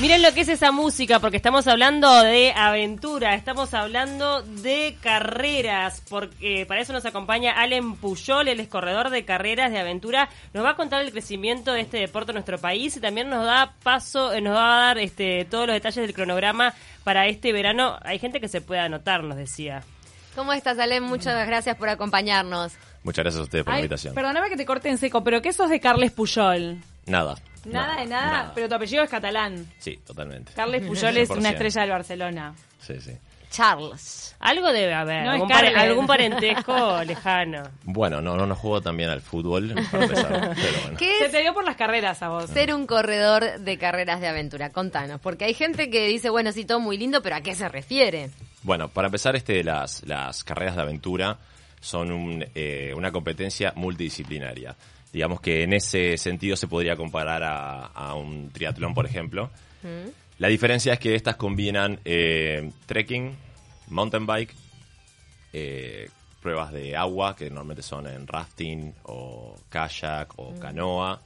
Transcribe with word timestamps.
Miren 0.00 0.22
lo 0.22 0.32
que 0.32 0.40
es 0.40 0.48
esa 0.48 0.72
música, 0.72 1.20
porque 1.20 1.36
estamos 1.36 1.66
hablando 1.66 2.22
de 2.22 2.54
aventura, 2.56 3.34
estamos 3.34 3.74
hablando 3.74 4.40
de 4.40 4.96
carreras, 5.02 6.02
porque 6.08 6.64
para 6.66 6.80
eso 6.80 6.94
nos 6.94 7.04
acompaña 7.04 7.60
Allen 7.60 7.96
Puyol, 7.96 8.48
él 8.48 8.60
es 8.60 8.68
corredor 8.68 9.10
de 9.10 9.26
carreras 9.26 9.70
de 9.70 9.78
aventura. 9.78 10.30
Nos 10.54 10.64
va 10.64 10.70
a 10.70 10.76
contar 10.76 11.02
el 11.02 11.12
crecimiento 11.12 11.74
de 11.74 11.82
este 11.82 11.98
deporte 11.98 12.30
en 12.30 12.36
nuestro 12.36 12.56
país 12.56 12.96
y 12.96 13.00
también 13.00 13.28
nos 13.28 13.44
da 13.44 13.74
paso, 13.82 14.32
eh, 14.32 14.40
nos 14.40 14.56
va 14.56 14.74
a 14.74 14.86
dar 14.86 14.98
este, 14.98 15.44
todos 15.44 15.66
los 15.66 15.74
detalles 15.74 16.06
del 16.06 16.14
cronograma 16.14 16.72
para 17.04 17.26
este 17.26 17.52
verano. 17.52 17.98
Hay 18.00 18.18
gente 18.18 18.40
que 18.40 18.48
se 18.48 18.62
puede 18.62 18.80
anotar, 18.80 19.22
nos 19.22 19.36
decía. 19.36 19.82
¿Cómo 20.34 20.54
estás, 20.54 20.78
Alem? 20.78 21.04
Muchas 21.04 21.46
gracias 21.46 21.76
por 21.76 21.90
acompañarnos. 21.90 22.72
Muchas 23.02 23.22
gracias 23.22 23.40
a 23.40 23.44
ustedes 23.44 23.64
por 23.64 23.74
la 23.74 23.80
invitación. 23.80 24.14
Perdóname 24.14 24.48
que 24.48 24.56
te 24.56 24.64
corte 24.64 24.88
en 24.88 24.96
seco, 24.96 25.22
pero 25.22 25.42
¿qué 25.42 25.52
sos 25.52 25.68
de 25.68 25.78
Carles 25.78 26.10
Puyol? 26.10 26.78
Nada. 27.04 27.36
Nada 27.64 28.00
de 28.00 28.06
nada, 28.06 28.52
pero 28.54 28.68
tu 28.68 28.74
apellido 28.74 29.02
es 29.04 29.10
catalán. 29.10 29.66
Sí, 29.78 29.98
totalmente. 30.06 30.52
Carles 30.54 30.86
Puyol 30.86 31.16
es 31.16 31.30
una 31.30 31.50
100%. 31.50 31.52
estrella 31.52 31.80
del 31.82 31.90
Barcelona. 31.90 32.54
Sí, 32.80 33.00
sí. 33.00 33.12
Charles. 33.50 34.36
Algo 34.38 34.72
debe 34.72 34.94
haber, 34.94 35.24
No, 35.24 35.30
es 35.30 35.34
algún, 35.34 35.48
pare- 35.48 35.74
algún 35.74 36.06
parentesco 36.06 37.02
lejano. 37.06 37.64
Bueno, 37.82 38.22
no, 38.22 38.36
no, 38.36 38.46
no 38.46 38.54
juego 38.54 38.80
también 38.80 39.10
al 39.10 39.20
fútbol, 39.20 39.74
para 39.90 40.04
empezar, 40.04 40.54
pero 40.54 40.82
bueno. 40.82 40.96
¿Qué 40.96 41.18
Se 41.18 41.28
te 41.30 41.40
dio 41.42 41.52
por 41.52 41.64
las 41.64 41.74
carreras 41.76 42.22
a 42.22 42.28
vos. 42.28 42.48
ser 42.48 42.72
un 42.72 42.86
corredor 42.86 43.58
de 43.58 43.76
carreras 43.76 44.20
de 44.20 44.28
aventura? 44.28 44.70
Contanos, 44.70 45.20
porque 45.20 45.44
hay 45.46 45.54
gente 45.54 45.90
que 45.90 46.06
dice, 46.06 46.30
bueno, 46.30 46.52
sí, 46.52 46.64
todo 46.64 46.78
muy 46.78 46.96
lindo, 46.96 47.22
pero 47.22 47.36
¿a 47.36 47.40
qué 47.40 47.54
se 47.56 47.68
refiere? 47.68 48.30
Bueno, 48.62 48.88
para 48.88 49.06
empezar, 49.08 49.34
este, 49.34 49.64
las, 49.64 50.06
las 50.06 50.44
carreras 50.44 50.76
de 50.76 50.82
aventura 50.82 51.36
son 51.80 52.12
un, 52.12 52.44
eh, 52.54 52.92
una 52.96 53.10
competencia 53.10 53.72
multidisciplinaria. 53.76 54.76
Digamos 55.12 55.40
que 55.40 55.62
en 55.64 55.72
ese 55.72 56.16
sentido 56.16 56.56
se 56.56 56.68
podría 56.68 56.96
comparar 56.96 57.42
a, 57.42 57.86
a 57.86 58.14
un 58.14 58.50
triatlón, 58.50 58.94
por 58.94 59.06
ejemplo. 59.06 59.50
La 60.38 60.48
diferencia 60.48 60.92
es 60.94 60.98
que 60.98 61.14
estas 61.14 61.36
combinan 61.36 61.98
eh, 62.04 62.70
trekking, 62.86 63.36
mountain 63.88 64.26
bike, 64.26 64.54
eh, 65.52 66.08
pruebas 66.40 66.72
de 66.72 66.96
agua, 66.96 67.36
que 67.36 67.50
normalmente 67.50 67.82
son 67.82 68.06
en 68.06 68.26
rafting 68.26 68.94
o 69.04 69.56
kayak 69.68 70.32
o 70.38 70.54
canoa. 70.58 71.20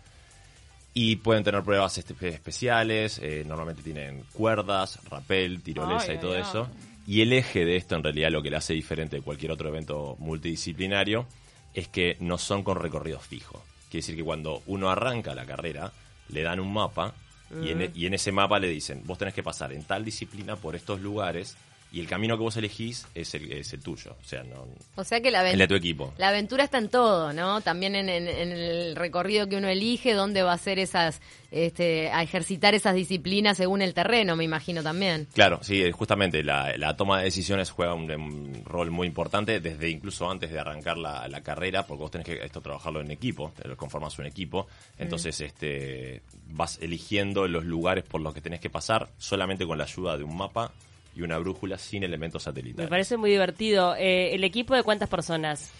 Y 0.94 1.16
pueden 1.16 1.42
tener 1.42 1.62
pruebas 1.62 1.98
especiales, 1.98 3.18
eh, 3.22 3.44
normalmente 3.46 3.83
tienen 3.83 4.24
cuerdas, 4.33 5.00
rappel, 5.11 5.61
tirolesa 5.62 6.14
y 6.14 6.18
todo 6.18 6.36
eso. 6.36 6.68
Y 7.06 7.20
el 7.20 7.33
eje 7.33 7.64
de 7.64 7.77
esto, 7.77 7.97
en 7.97 8.02
realidad, 8.02 8.30
lo 8.30 8.42
que 8.42 8.50
le 8.50 8.56
hace 8.56 8.72
diferente 8.72 9.16
de 9.16 9.22
cualquier 9.22 9.52
otro 9.52 9.69
evento 9.69 10.16
multidisciplinario, 10.19 11.27
es 11.74 11.88
que 11.88 12.16
no 12.20 12.38
son 12.38 12.62
con 12.62 12.78
recorridos 12.78 13.27
fijos. 13.27 13.61
Quiere 13.91 14.02
decir 14.02 14.16
que 14.16 14.24
cuando 14.24 14.62
uno 14.66 14.91
arranca 14.91 15.34
la 15.34 15.44
carrera, 15.44 15.92
le 16.28 16.42
dan 16.42 16.61
un 16.61 16.72
mapa 16.72 17.14
y, 17.62 17.70
en, 17.70 17.92
y 17.94 18.06
en 18.06 18.14
ese 18.14 18.33
mapa 18.33 18.58
le 18.58 18.69
dicen, 18.69 19.02
vos 19.05 19.19
tenés 19.19 19.34
que 19.34 19.42
pasar 19.42 19.72
en 19.72 19.84
tal 19.84 20.05
disciplina 20.05 20.56
por 20.56 20.74
estos 20.74 21.00
lugares 21.00 21.56
y 21.94 22.00
el 22.00 22.06
camino 22.08 22.36
que 22.36 22.42
vos 22.42 22.56
elegís 22.56 23.06
es 23.14 23.34
el, 23.34 23.52
es 23.52 23.72
el 23.72 23.80
tuyo, 23.80 24.16
o 24.20 24.24
sea, 24.24 24.42
no, 24.42 24.66
O 24.96 25.04
sea 25.04 25.20
que 25.20 25.30
la, 25.30 25.48
el 25.48 25.58
de 25.58 25.68
tu 25.68 25.74
equipo. 25.76 26.12
la 26.18 26.28
aventura 26.30 26.64
está 26.64 26.78
en 26.78 26.88
todo, 26.88 27.32
¿no? 27.32 27.60
También 27.60 27.94
en, 27.94 28.08
en- 28.08 28.26
en 28.28 28.50
el 28.52 28.96
recorrido 28.96 29.48
que 29.48 29.56
uno 29.56 29.68
elige, 29.68 30.12
dónde 30.14 30.42
va 30.42 30.50
a 30.50 30.54
hacer 30.54 30.78
esas, 30.78 31.20
este, 31.52 32.10
a 32.10 32.22
ejercitar 32.22 32.74
esas 32.74 32.94
disciplinas 32.96 33.56
según 33.58 33.80
el 33.80 33.94
terreno, 33.94 34.34
me 34.34 34.42
imagino 34.44 34.82
también. 34.82 35.28
Claro, 35.34 35.60
sí, 35.62 35.82
eh, 35.82 35.92
justamente 35.92 36.42
la, 36.42 36.76
la 36.76 36.96
toma 36.96 37.18
de 37.18 37.24
decisiones 37.26 37.70
juega 37.70 37.94
un, 37.94 38.10
un 38.10 38.64
rol 38.64 38.90
muy 38.90 39.06
importante 39.06 39.60
desde 39.60 39.88
incluso 39.88 40.28
antes 40.28 40.50
de 40.50 40.58
arrancar 40.58 40.98
la, 40.98 41.28
la 41.28 41.42
carrera, 41.42 41.86
porque 41.86 42.02
vos 42.02 42.10
tenés 42.10 42.26
que 42.26 42.44
esto 42.44 42.60
trabajarlo 42.60 43.00
en 43.02 43.10
equipo, 43.12 43.52
conformas 43.76 44.18
un 44.18 44.26
equipo, 44.26 44.66
entonces 44.98 45.40
este 45.40 46.22
vas 46.48 46.78
eligiendo 46.82 47.46
los 47.46 47.64
lugares 47.64 48.04
por 48.04 48.20
los 48.20 48.34
que 48.34 48.40
tenés 48.40 48.60
que 48.60 48.70
pasar 48.70 49.08
solamente 49.18 49.66
con 49.66 49.78
la 49.78 49.84
ayuda 49.84 50.16
de 50.18 50.24
un 50.24 50.36
mapa 50.36 50.72
y 51.14 51.22
una 51.22 51.38
brújula 51.38 51.78
sin 51.78 52.02
elementos 52.05 52.42
Me 52.42 52.44
satelitales. 52.44 52.90
parece 52.90 53.16
muy 53.16 53.30
divertido. 53.30 53.94
Eh, 53.96 54.34
¿El 54.34 54.44
equipo 54.44 54.74
de 54.74 54.83
cuántas 54.83 55.08
personas? 55.08 55.70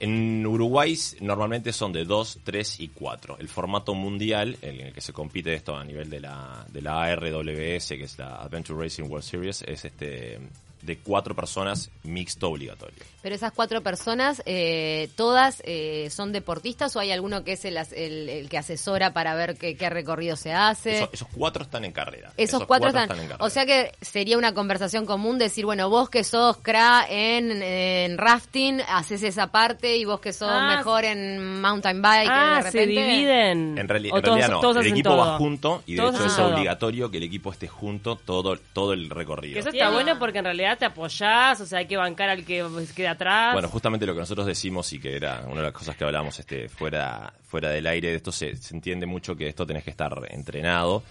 En 0.00 0.46
Uruguay 0.46 0.96
normalmente 1.20 1.72
son 1.72 1.92
de 1.92 2.04
2, 2.04 2.40
3 2.44 2.80
y 2.80 2.88
4. 2.88 3.38
El 3.40 3.48
formato 3.48 3.94
mundial 3.94 4.56
en 4.62 4.80
el 4.80 4.92
que 4.92 5.00
se 5.00 5.12
compite 5.12 5.52
esto 5.54 5.76
a 5.76 5.84
nivel 5.84 6.08
de 6.08 6.20
la, 6.20 6.64
de 6.72 6.82
la 6.82 7.02
ARWS, 7.02 7.88
que 7.88 8.04
es 8.04 8.16
la 8.16 8.36
Adventure 8.36 8.80
Racing 8.80 9.04
World 9.04 9.24
Series, 9.24 9.62
es 9.62 9.84
este 9.84 10.38
de 10.82 10.98
cuatro 10.98 11.34
personas 11.34 11.90
mixto 12.04 12.48
obligatorio. 12.48 12.96
Pero 13.20 13.34
esas 13.34 13.52
cuatro 13.52 13.82
personas, 13.82 14.42
eh, 14.46 15.10
¿todas 15.16 15.60
eh, 15.66 16.08
son 16.10 16.32
deportistas 16.32 16.94
o 16.96 17.00
hay 17.00 17.10
alguno 17.10 17.42
que 17.44 17.52
es 17.52 17.64
el, 17.64 17.76
el- 17.76 18.28
el 18.28 18.48
que 18.48 18.58
asesora 18.58 19.12
para 19.12 19.34
ver 19.34 19.56
qué, 19.58 19.76
qué 19.76 19.90
recorrido 19.90 20.36
se 20.36 20.52
hace? 20.52 20.96
Eso- 20.98 21.10
esos 21.12 21.28
cuatro 21.34 21.64
están 21.64 21.84
en 21.84 21.92
carrera. 21.92 22.32
Esos, 22.36 22.64
cuatro, 22.64 22.88
están, 22.88 23.02
en 23.04 23.08
carrera. 23.08 23.36
O 23.40 23.50
sea 23.50 23.66
que 23.66 23.92
sería 24.00 24.38
una 24.38 24.54
conversación 24.54 25.04
común 25.04 25.36
decir, 25.38 25.64
bueno, 25.66 25.90
vos 25.90 26.08
que 26.10 26.22
sos 26.24 26.58
cra 26.58 27.04
en, 27.08 27.60
en 27.60 28.16
rafting, 28.18 28.80
haces 28.88 29.22
esa 29.24 29.48
parte 29.48 29.96
y 29.96 30.04
vos 30.04 30.20
que 30.20 30.32
sos 30.32 30.48
Ah, 30.50 30.76
mejor 30.76 31.04
en 31.04 31.60
mountain 31.60 32.00
bike, 32.00 32.28
ah, 32.30 32.62
de 32.64 32.70
se 32.70 32.78
repente... 32.78 32.86
dividen. 33.04 33.78
En, 33.78 33.88
reali- 33.88 34.12
O 34.12 34.16
en 34.18 34.22
todos- 34.22 34.36
realidad 34.36 34.48
no, 34.50 34.60
todos 34.60 34.76
el 34.84 34.92
equipo 34.92 35.10
todo. 35.10 35.18
va 35.18 35.38
junto 35.38 35.82
y 35.86 35.94
de 35.94 35.98
Todos 36.02 36.14
hecho 36.14 36.26
es 36.26 36.36
todo. 36.36 36.54
obligatorio 36.54 37.10
que 37.10 37.16
el 37.18 37.24
equipo 37.24 37.50
esté 37.52 37.66
junto 37.68 38.16
todo, 38.16 38.56
todo 38.72 38.92
el 38.92 39.10
recorrido. 39.10 39.54
Que 39.54 39.60
eso 39.60 39.70
está 39.70 39.90
bueno 39.90 40.18
porque 40.18 40.38
en 40.38 40.44
realidad 40.44 40.67
te 40.76 40.84
apoyás, 40.84 41.60
o 41.60 41.66
sea, 41.66 41.80
hay 41.80 41.86
que 41.86 41.96
bancar 41.96 42.28
al 42.28 42.44
que 42.44 42.64
queda 42.94 43.12
atrás. 43.12 43.52
Bueno, 43.52 43.68
justamente 43.68 44.06
lo 44.06 44.14
que 44.14 44.20
nosotros 44.20 44.46
decimos 44.46 44.92
y 44.92 45.00
que 45.00 45.16
era 45.16 45.42
una 45.46 45.56
de 45.56 45.62
las 45.64 45.72
cosas 45.72 45.96
que 45.96 46.04
hablábamos 46.04 46.38
este, 46.38 46.68
fuera, 46.68 47.32
fuera 47.46 47.70
del 47.70 47.86
aire, 47.86 48.08
de 48.08 48.16
esto 48.16 48.32
se, 48.32 48.54
entiende 48.72 49.06
mucho 49.06 49.36
que 49.36 49.48
esto 49.48 49.66
tenés 49.66 49.84
que 49.84 49.90
estar 49.90 50.12
entrenado 50.30 51.02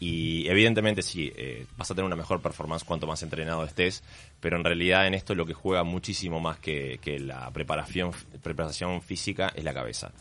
y 0.00 0.48
evidentemente 0.48 1.02
sí, 1.02 1.32
eh, 1.36 1.66
vas 1.76 1.90
a 1.90 1.94
tener 1.94 2.06
una 2.06 2.16
mejor 2.16 2.40
performance 2.42 2.84
cuanto 2.84 3.06
más 3.06 3.22
entrenado 3.22 3.64
estés, 3.64 4.02
pero 4.40 4.56
en 4.56 4.64
realidad 4.64 5.06
en 5.06 5.14
esto 5.14 5.34
lo 5.34 5.46
que 5.46 5.54
juega 5.54 5.84
muchísimo 5.84 6.40
más 6.40 6.58
que, 6.58 6.98
la 7.20 7.50
preparación, 7.50 8.12
preparación 8.42 9.00
física 9.02 9.52
es 9.54 9.64
la 9.64 9.72
cabeza. 9.72 10.12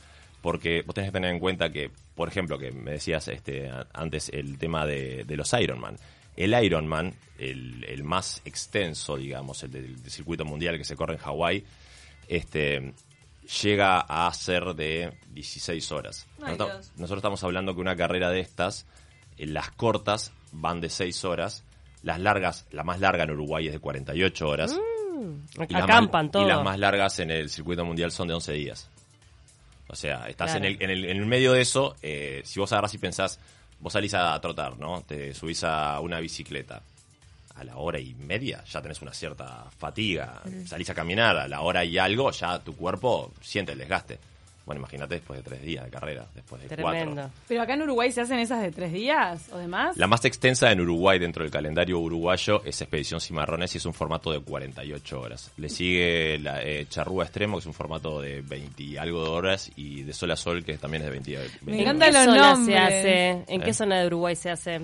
Porque 0.41 0.83
vos 0.85 0.93
tenés 0.93 1.09
que 1.09 1.13
tener 1.13 1.31
en 1.31 1.39
cuenta 1.39 1.71
que, 1.71 1.89
por 2.15 2.27
ejemplo, 2.27 2.57
que 2.57 2.71
me 2.71 2.91
decías 2.91 3.27
este, 3.29 3.71
antes 3.93 4.29
el 4.29 4.57
tema 4.57 4.85
de, 4.85 5.23
de 5.23 5.37
los 5.37 5.51
Ironman. 5.53 5.95
El 6.35 6.53
Ironman, 6.63 7.13
el, 7.38 7.83
el 7.88 8.03
más 8.03 8.41
extenso, 8.45 9.17
digamos, 9.17 9.61
el 9.63 9.71
del, 9.71 10.01
del 10.01 10.11
circuito 10.11 10.45
mundial 10.45 10.77
que 10.77 10.83
se 10.83 10.95
corre 10.95 11.13
en 11.13 11.19
Hawái, 11.19 11.63
este, 12.27 12.94
llega 13.63 13.99
a 13.99 14.33
ser 14.33 14.73
de 14.75 15.13
16 15.31 15.91
horas. 15.91 16.27
Nosotros, 16.39 16.91
estamos 17.17 17.44
hablando 17.44 17.75
que 17.75 17.81
una 17.81 17.95
carrera 17.95 18.29
de 18.31 18.39
estas, 18.39 18.85
eh, 19.38 19.45
las 19.47 19.71
cortas 19.71 20.31
van 20.51 20.81
de 20.81 20.89
6 20.89 21.25
horas, 21.25 21.63
las 22.01 22.19
largas, 22.19 22.65
la 22.71 22.83
más 22.83 23.00
larga 23.00 23.23
en 23.23 23.31
Uruguay 23.31 23.67
es 23.67 23.73
de 23.73 23.79
48 23.79 24.47
horas. 24.47 24.75
y 25.55 25.73
las 25.73 25.83
Acampan 25.83 26.25
más- 26.25 26.31
todo. 26.31 26.44
Y 26.44 26.47
las 26.47 26.63
más 26.63 26.79
largas 26.79 27.19
en 27.19 27.31
el 27.31 27.50
circuito 27.50 27.85
mundial 27.85 28.11
son 28.11 28.27
de 28.27 28.33
11 28.33 28.53
días. 28.53 28.89
O 29.88 29.95
sea, 29.95 30.27
estás 30.27 30.51
Claro. 30.51 30.65
en, 30.65 30.71
el, 30.75 30.81
en, 30.81 30.89
el, 30.89 31.05
en 31.05 31.17
el 31.17 31.25
medio 31.25 31.51
de 31.53 31.61
eso, 31.61 31.95
eh, 32.01 32.41
si 32.45 32.59
vos 32.59 32.71
agarrás 32.73 32.94
y 32.94 32.97
pensás, 32.97 33.39
vos 33.83 33.91
salís 33.91 34.13
a 34.13 34.39
trotar, 34.39 34.79
¿no? 34.79 35.03
Te 35.03 35.33
subís 35.33 35.63
a 35.66 35.99
una 35.99 36.19
bicicleta. 36.21 36.81
A 37.55 37.63
la 37.63 37.77
hora 37.77 37.99
y 37.99 38.16
media 38.16 38.63
ya 38.63 38.81
tenés 38.81 39.01
una 39.01 39.13
cierta 39.13 39.66
fatiga. 39.77 40.41
Salís 40.66 40.89
a 40.89 40.95
caminar 40.95 41.38
a 41.38 41.47
la 41.47 41.61
hora 41.61 41.83
y 41.83 41.97
algo, 41.97 42.31
ya 42.31 42.57
tu 42.59 42.75
cuerpo 42.75 43.31
siente 43.41 43.73
el 43.73 43.77
desgaste. 43.77 44.17
Bueno, 44.66 44.79
imagínate 44.79 45.16
después 45.16 45.40
de 45.40 45.44
tres 45.44 45.62
días 45.62 45.84
de 45.84 45.91
carrera, 45.91 46.25
después 46.34 46.62
de 46.62 46.69
Tremendo. 46.69 47.13
cuatro. 47.16 47.31
Pero 47.50 47.62
acá 47.62 47.74
en 47.74 47.81
Uruguay 47.81 48.12
se 48.13 48.22
hacen 48.22 48.40
esas 48.40 48.62
de 48.62 48.72
tres 48.72 48.94
días 48.94 49.50
o 49.51 49.57
demás. 49.57 49.97
La 49.97 50.07
más 50.07 50.24
extensa 50.24 50.72
en 50.72 50.79
Uruguay 50.79 51.19
dentro 51.19 51.44
del 51.44 51.51
calendario 51.51 52.00
uruguayo 52.00 52.62
es 52.63 52.79
Expedición 52.81 53.19
Cimarrones 53.19 53.75
y 53.75 53.78
es 53.79 53.85
un 53.85 53.94
formato 53.94 54.31
de 54.31 54.40
48 54.40 55.19
horas. 55.19 55.51
Le 55.57 55.68
sigue 55.69 56.40
la 56.40 56.62
eh, 56.63 56.85
Charrúa 56.90 57.25
Extremo, 57.25 57.57
que 57.57 57.59
es 57.62 57.66
un 57.66 57.74
formato 57.74 58.22
de 58.22 58.40
20 58.41 58.84
y 58.84 58.96
algo 58.97 59.22
de 59.24 59.29
horas, 59.31 59.69
y 59.75 60.03
de 60.03 60.13
Sol 60.13 60.31
a 60.31 60.38
Sol, 60.38 60.63
que 60.63 60.78
también 60.78 61.01
es 61.03 61.07
de 61.07 61.12
20, 61.12 61.31
y- 61.31 61.35
20 61.35 61.59
Me 61.66 61.74
¿En 61.74 61.80
encanta 61.81 62.06
qué 62.06 62.12
los 62.13 62.21
se 62.24 62.39
nombres. 62.39 62.80
hace? 62.80 63.30
¿En 63.48 63.62
qué 63.62 63.69
¿Eh? 63.71 63.74
zona 63.74 64.00
de 64.00 64.07
Uruguay 64.07 64.36
se 64.38 64.50
hace? 64.50 64.80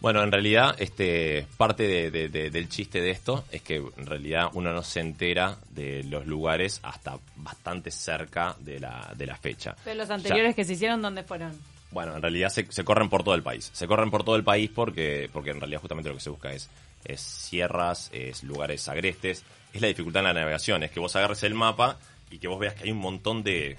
Bueno, 0.00 0.22
en 0.22 0.30
realidad, 0.30 0.76
este, 0.78 1.46
parte 1.56 1.82
de- 1.88 2.10
de- 2.12 2.28
de- 2.28 2.50
del 2.50 2.68
chiste 2.68 3.00
de 3.00 3.10
esto 3.10 3.44
es 3.50 3.62
que 3.62 3.76
en 3.76 4.06
realidad 4.06 4.48
uno 4.54 4.72
no 4.72 4.82
se 4.84 5.00
entera 5.00 5.58
de 5.70 6.04
los 6.04 6.24
lugares 6.26 6.78
hasta 6.84 7.18
bastante 7.36 7.90
cerca 7.90 8.54
de 8.60 8.78
la, 8.78 9.12
de 9.16 9.26
la 9.26 9.36
fecha. 9.36 9.74
Pero 9.84 9.96
los 9.96 10.08
Ya- 10.08 10.14
anteriores 10.14 10.54
que 10.54 10.64
se 10.64 10.74
hicieron, 10.74 11.02
¿dónde 11.02 11.24
fueron? 11.24 11.52
Bueno, 11.90 12.14
en 12.14 12.22
realidad 12.22 12.50
se, 12.50 12.70
se 12.70 12.84
corren 12.84 13.08
por 13.08 13.24
todo 13.24 13.34
el 13.34 13.42
país. 13.42 13.70
Se 13.72 13.86
corren 13.88 14.10
por 14.10 14.22
todo 14.22 14.36
el 14.36 14.44
país 14.44 14.70
porque, 14.72 15.28
porque 15.32 15.50
en 15.50 15.58
realidad 15.60 15.80
justamente 15.80 16.10
lo 16.10 16.14
que 16.16 16.20
se 16.22 16.30
busca 16.30 16.52
es, 16.52 16.68
es 17.04 17.20
sierras, 17.20 18.10
es 18.12 18.44
lugares 18.44 18.86
agrestes, 18.88 19.42
es 19.72 19.80
la 19.80 19.88
dificultad 19.88 20.20
en 20.20 20.26
la 20.28 20.34
navegación, 20.34 20.82
es 20.84 20.90
que 20.92 21.00
vos 21.00 21.16
agarres 21.16 21.42
el 21.42 21.54
mapa 21.54 21.98
y 22.30 22.38
que 22.38 22.46
vos 22.46 22.58
veas 22.60 22.74
que 22.74 22.84
hay 22.84 22.92
un 22.92 22.98
montón 22.98 23.42
de 23.42 23.78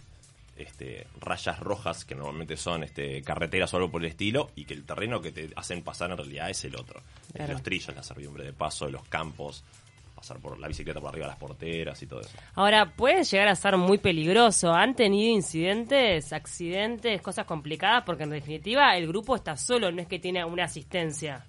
este, 0.60 1.08
rayas 1.20 1.60
rojas 1.60 2.06
que 2.06 2.16
normalmente 2.16 2.58
son 2.58 2.84
este, 2.84 3.22
carreteras 3.22 3.74
o 3.74 3.78
algo 3.78 3.90
por 3.92 4.02
el 4.02 4.10
estilo 4.10 4.52
y 4.56 4.66
que 4.66 4.74
el 4.74 4.86
terreno 4.86 5.22
que 5.22 5.32
te 5.32 5.50
hacen 5.56 5.82
pasar 5.84 6.12
en 6.12 6.18
realidad 6.18 6.50
es 6.50 6.64
el 6.66 6.76
otro. 6.76 7.02
Es 7.30 7.34
Claro. 7.34 7.54
los 7.54 7.64
trillos, 7.64 7.96
la 7.96 8.04
servidumbre 8.04 8.44
de 8.44 8.54
paso, 8.54 8.90
los 8.90 9.04
campos, 9.08 9.64
pasar 10.16 10.40
por 10.40 10.60
la 10.60 10.68
bicicleta 10.68 11.00
por 11.00 11.10
arriba 11.10 11.28
de 11.28 11.32
las 11.32 11.40
porteras 11.40 12.02
y 12.04 12.06
todo 12.06 12.20
eso. 12.22 12.38
Ahora, 12.56 12.94
puede 12.94 13.24
llegar 13.24 13.48
a 13.48 13.56
ser 13.56 13.78
muy 13.78 13.98
peligroso. 14.00 14.74
¿Han 14.74 14.94
tenido 14.94 15.34
incidentes, 15.34 16.34
accidentes, 16.34 17.22
cosas 17.22 17.46
complicadas? 17.46 18.04
Porque 18.06 18.24
en 18.24 18.32
definitiva 18.32 18.96
el 18.98 19.08
grupo 19.08 19.36
está 19.36 19.56
solo, 19.56 19.92
no 19.92 20.02
es 20.02 20.08
que 20.08 20.20
tiene 20.20 20.44
una 20.44 20.66
asistencia. 20.66 21.46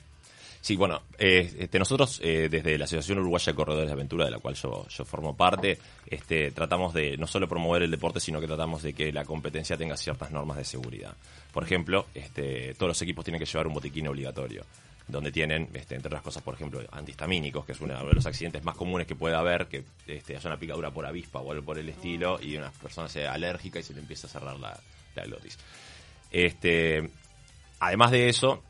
Sí, 0.60 0.76
bueno, 0.76 1.02
eh, 1.18 1.50
este, 1.58 1.78
nosotros 1.78 2.20
eh, 2.22 2.48
desde 2.50 2.76
la 2.76 2.84
Asociación 2.84 3.18
Uruguaya 3.20 3.52
de 3.52 3.56
Corredores 3.56 3.86
de 3.86 3.92
Aventura, 3.92 4.26
de 4.26 4.30
la 4.30 4.40
cual 4.40 4.54
yo, 4.54 4.84
formo 5.06 5.34
parte, 5.34 5.78
este, 6.06 6.50
tratamos 6.50 6.92
de 6.92 7.16
no 7.16 7.26
solo 7.26 7.48
promover 7.48 7.82
el 7.82 7.90
deporte, 7.90 8.20
sino 8.20 8.40
que 8.40 8.46
tratamos 8.46 8.82
de 8.82 8.92
que 8.92 9.10
la 9.10 9.24
competencia 9.24 9.78
tenga 9.78 9.96
ciertas 9.96 10.30
normas 10.30 10.58
de 10.58 10.64
seguridad. 10.64 11.14
Por 11.52 11.64
ejemplo, 11.64 12.06
este, 12.14 12.74
todos 12.74 12.88
los 12.88 13.02
equipos 13.02 13.24
tienen 13.24 13.40
que 13.40 13.46
llevar 13.46 13.68
un 13.68 13.74
botiquín 13.74 14.06
obligatorio, 14.08 14.66
donde 15.08 15.32
tienen, 15.32 15.70
este, 15.72 15.94
entre 15.94 16.08
otras 16.08 16.22
cosas, 16.22 16.42
por 16.42 16.54
ejemplo, 16.54 16.82
antihistamínicos, 16.92 17.64
que 17.64 17.72
es 17.72 17.80
uno 17.80 17.96
de 17.96 18.12
los 18.12 18.26
accidentes 18.26 18.62
más 18.62 18.76
comunes 18.76 19.06
que 19.06 19.16
puede 19.16 19.36
haber, 19.36 19.66
que 19.66 19.82
este, 20.06 20.36
haya 20.36 20.50
una 20.50 20.58
picadura 20.58 20.90
por 20.90 21.06
avispa 21.06 21.40
o 21.40 21.50
algo 21.52 21.64
por 21.64 21.78
el 21.78 21.88
estilo, 21.88 22.38
y 22.38 22.58
una 22.58 22.70
persona 22.70 23.08
sea 23.08 23.32
alérgica 23.32 23.78
y 23.78 23.82
se 23.82 23.94
le 23.94 24.00
empieza 24.00 24.26
a 24.26 24.30
cerrar 24.30 24.58
la, 24.58 24.78
la 25.14 25.24
glotis. 25.24 25.58
Este, 26.30 27.08
además 27.80 28.10
de 28.10 28.28
eso, 28.28 28.62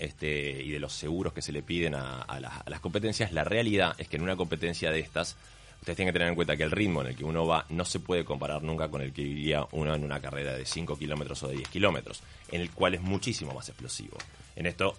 este, 0.00 0.62
y 0.62 0.70
de 0.70 0.80
los 0.80 0.92
seguros 0.92 1.32
que 1.32 1.42
se 1.42 1.52
le 1.52 1.62
piden 1.62 1.94
a, 1.94 2.22
a 2.22 2.40
las- 2.40 2.62
a 2.66 2.70
las 2.70 2.80
competencias, 2.80 3.32
la 3.32 3.44
realidad 3.44 3.94
es 3.98 4.08
que 4.08 4.16
en 4.16 4.22
una 4.22 4.34
competencia 4.36 4.90
de 4.90 4.98
estas, 5.00 5.36
ustedes 5.80 5.96
tienen 5.96 6.12
que 6.12 6.18
tener 6.18 6.28
en 6.28 6.34
cuenta 6.34 6.56
que 6.56 6.62
el 6.62 6.70
ritmo 6.70 7.00
en 7.02 7.08
el 7.08 7.16
que 7.16 7.24
uno 7.24 7.46
va 7.46 7.64
no 7.68 7.84
se 7.84 8.00
puede 8.00 8.24
comparar 8.24 8.62
nunca 8.62 8.88
con 8.88 9.00
el 9.02 9.12
que 9.12 9.22
iría 9.22 9.66
uno 9.72 9.94
en 9.94 10.02
una 10.04 10.20
carrera 10.20 10.54
de 10.56 10.64
5 10.66 10.98
kilómetros 10.98 11.42
o 11.42 11.48
de 11.48 11.56
10 11.56 11.68
kilómetros, 11.68 12.22
en 12.50 12.60
el 12.60 12.70
cual 12.70 12.94
es 12.94 13.00
muchísimo 13.00 13.52
más 13.54 13.68
explosivo. 13.68 14.16
En 14.56 14.66
esto 14.66 14.96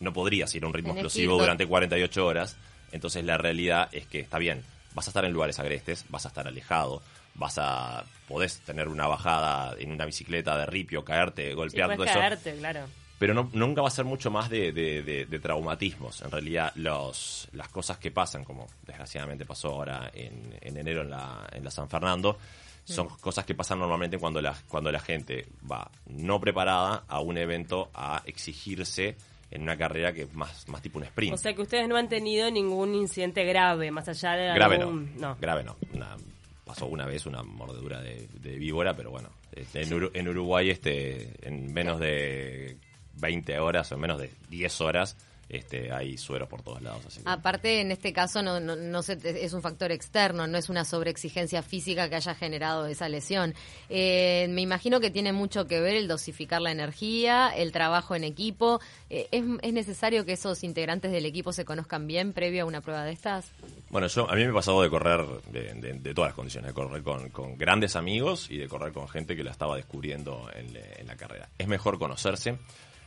no 0.00 0.12
podrías 0.12 0.54
ir 0.54 0.64
a 0.64 0.66
un 0.66 0.74
ritmo 0.74 0.94
Tenés 0.94 1.04
explosivo 1.04 1.38
durante 1.38 1.66
48 1.66 2.26
horas, 2.26 2.56
entonces 2.92 3.24
la 3.24 3.38
realidad 3.38 3.88
es 3.92 4.06
que 4.06 4.20
está 4.20 4.38
bien, 4.38 4.62
vas 4.94 5.06
a 5.06 5.10
estar 5.10 5.24
en 5.24 5.32
lugares 5.32 5.58
agrestes, 5.58 6.04
vas 6.08 6.24
a 6.24 6.28
estar 6.28 6.46
alejado, 6.48 7.02
vas 7.34 7.58
a 7.58 8.04
podés 8.28 8.60
tener 8.60 8.88
una 8.88 9.06
bajada 9.06 9.74
en 9.78 9.90
una 9.92 10.04
bicicleta 10.06 10.56
de 10.58 10.66
ripio, 10.66 11.04
caerte, 11.04 11.50
Sí, 11.50 11.54
todo 11.54 11.96
puedes 11.96 12.10
eso 12.10 12.18
caerte, 12.20 12.54
claro. 12.56 12.86
Pero 13.18 13.32
no, 13.34 13.48
nunca 13.52 13.80
va 13.82 13.88
a 13.88 13.90
ser 13.90 14.04
mucho 14.04 14.30
más 14.30 14.48
de, 14.50 14.72
de- 14.72 15.02
de- 15.02 15.26
de 15.26 15.38
traumatismos. 15.38 16.20
En 16.22 16.30
realidad, 16.30 16.72
los, 16.76 17.48
las 17.52 17.68
cosas 17.68 17.98
que 17.98 18.10
pasan, 18.10 18.44
como 18.44 18.66
desgraciadamente 18.86 19.44
pasó 19.44 19.68
ahora 19.68 20.10
en, 20.14 20.56
en 20.60 20.76
enero 20.76 21.02
en 21.02 21.10
la, 21.10 21.46
en 21.52 21.64
la 21.64 21.70
San 21.70 21.88
Fernando, 21.88 22.38
son 22.84 23.08
cosas 23.08 23.44
que 23.44 23.54
pasan 23.54 23.80
normalmente 23.80 24.16
cuando 24.18 24.40
la, 24.40 24.54
cuando 24.68 24.92
la 24.92 25.00
gente 25.00 25.46
va 25.68 25.90
no 26.06 26.40
preparada 26.40 27.02
a 27.08 27.20
un 27.20 27.36
evento 27.36 27.90
a 27.92 28.22
exigirse 28.26 29.16
en 29.50 29.62
una 29.62 29.76
carrera 29.76 30.12
que 30.12 30.22
es 30.22 30.34
más, 30.34 30.68
más 30.68 30.82
tipo 30.82 30.98
un 30.98 31.04
sprint. 31.04 31.34
O 31.34 31.36
sea 31.36 31.52
que 31.54 31.62
ustedes 31.62 31.88
no 31.88 31.96
han 31.96 32.08
tenido 32.08 32.48
ningún 32.50 32.94
incidente 32.94 33.44
grave, 33.44 33.90
más 33.90 34.08
allá 34.08 34.32
de 34.32 34.54
grave 34.54 34.76
algún... 34.76 35.16
no, 35.18 35.36
grave 35.40 35.64
no. 35.64 35.76
Una- 35.94 36.16
pasó 36.64 36.86
una 36.86 37.06
vez 37.06 37.26
una 37.26 37.42
mordedura 37.44 38.00
de, 38.00 38.28
de 38.40 38.56
víbora, 38.56 38.94
pero 38.96 39.10
bueno, 39.12 39.30
este, 39.52 39.82
en 39.82 40.28
Uruguay 40.28 40.70
este, 40.70 41.30
en 41.48 41.72
menos 41.72 41.98
de 42.00 42.76
20 43.16 43.58
horas 43.58 43.90
o 43.92 43.94
en 43.96 44.00
menos 44.00 44.18
de 44.20 44.30
10 44.50 44.80
horas 44.80 45.16
este, 45.48 45.92
hay 45.92 46.18
suero 46.18 46.48
por 46.48 46.62
todos 46.62 46.82
lados. 46.82 47.06
Así 47.06 47.22
que- 47.22 47.30
Aparte, 47.30 47.80
en 47.80 47.92
este 47.92 48.12
caso, 48.12 48.42
no, 48.42 48.58
no, 48.58 48.74
no 48.74 49.02
se- 49.04 49.16
es 49.44 49.52
un 49.52 49.62
factor 49.62 49.92
externo, 49.92 50.48
no 50.48 50.58
es 50.58 50.68
una 50.68 50.84
sobreexigencia 50.84 51.62
física 51.62 52.08
que 52.08 52.16
haya 52.16 52.34
generado 52.34 52.84
esa 52.86 53.08
lesión. 53.08 53.54
Eh, 53.88 54.48
me 54.50 54.62
imagino 54.62 54.98
que 54.98 55.08
tiene 55.08 55.32
mucho 55.32 55.68
que 55.68 55.78
ver 55.80 55.94
el 55.94 56.08
dosificar 56.08 56.60
la 56.60 56.72
energía, 56.72 57.50
el 57.54 57.70
trabajo 57.70 58.16
en 58.16 58.24
equipo. 58.24 58.80
Eh, 59.08 59.28
¿es, 59.30 59.44
¿Es 59.62 59.72
necesario 59.72 60.24
que 60.24 60.32
esos 60.32 60.64
integrantes 60.64 61.12
del 61.12 61.24
equipo 61.26 61.52
se 61.52 61.64
conozcan 61.64 62.08
bien 62.08 62.32
previo 62.32 62.64
a 62.64 62.66
una 62.66 62.80
prueba 62.80 63.04
de 63.04 63.12
estas? 63.12 63.52
Bueno, 63.90 64.08
yo 64.08 64.28
a 64.28 64.34
mí 64.34 64.42
me 64.42 64.50
ha 64.50 64.54
pasado 64.54 64.82
de 64.82 64.90
correr 64.90 65.24
de, 65.52 65.74
de- 65.74 65.92
de 66.00 66.12
todas 66.12 66.30
las 66.30 66.34
condiciones, 66.34 66.70
de 66.70 66.74
correr 66.74 67.04
con, 67.04 67.30
con 67.30 67.56
grandes 67.56 67.94
amigos 67.94 68.50
y 68.50 68.56
de 68.56 68.66
correr 68.66 68.92
con 68.92 69.06
gente 69.08 69.36
que 69.36 69.44
la 69.44 69.52
estaba 69.52 69.76
descubriendo 69.76 70.50
en 70.56 71.06
la 71.06 71.14
carrera. 71.14 71.48
Es 71.56 71.68
mejor 71.68 72.00
conocerse, 72.00 72.58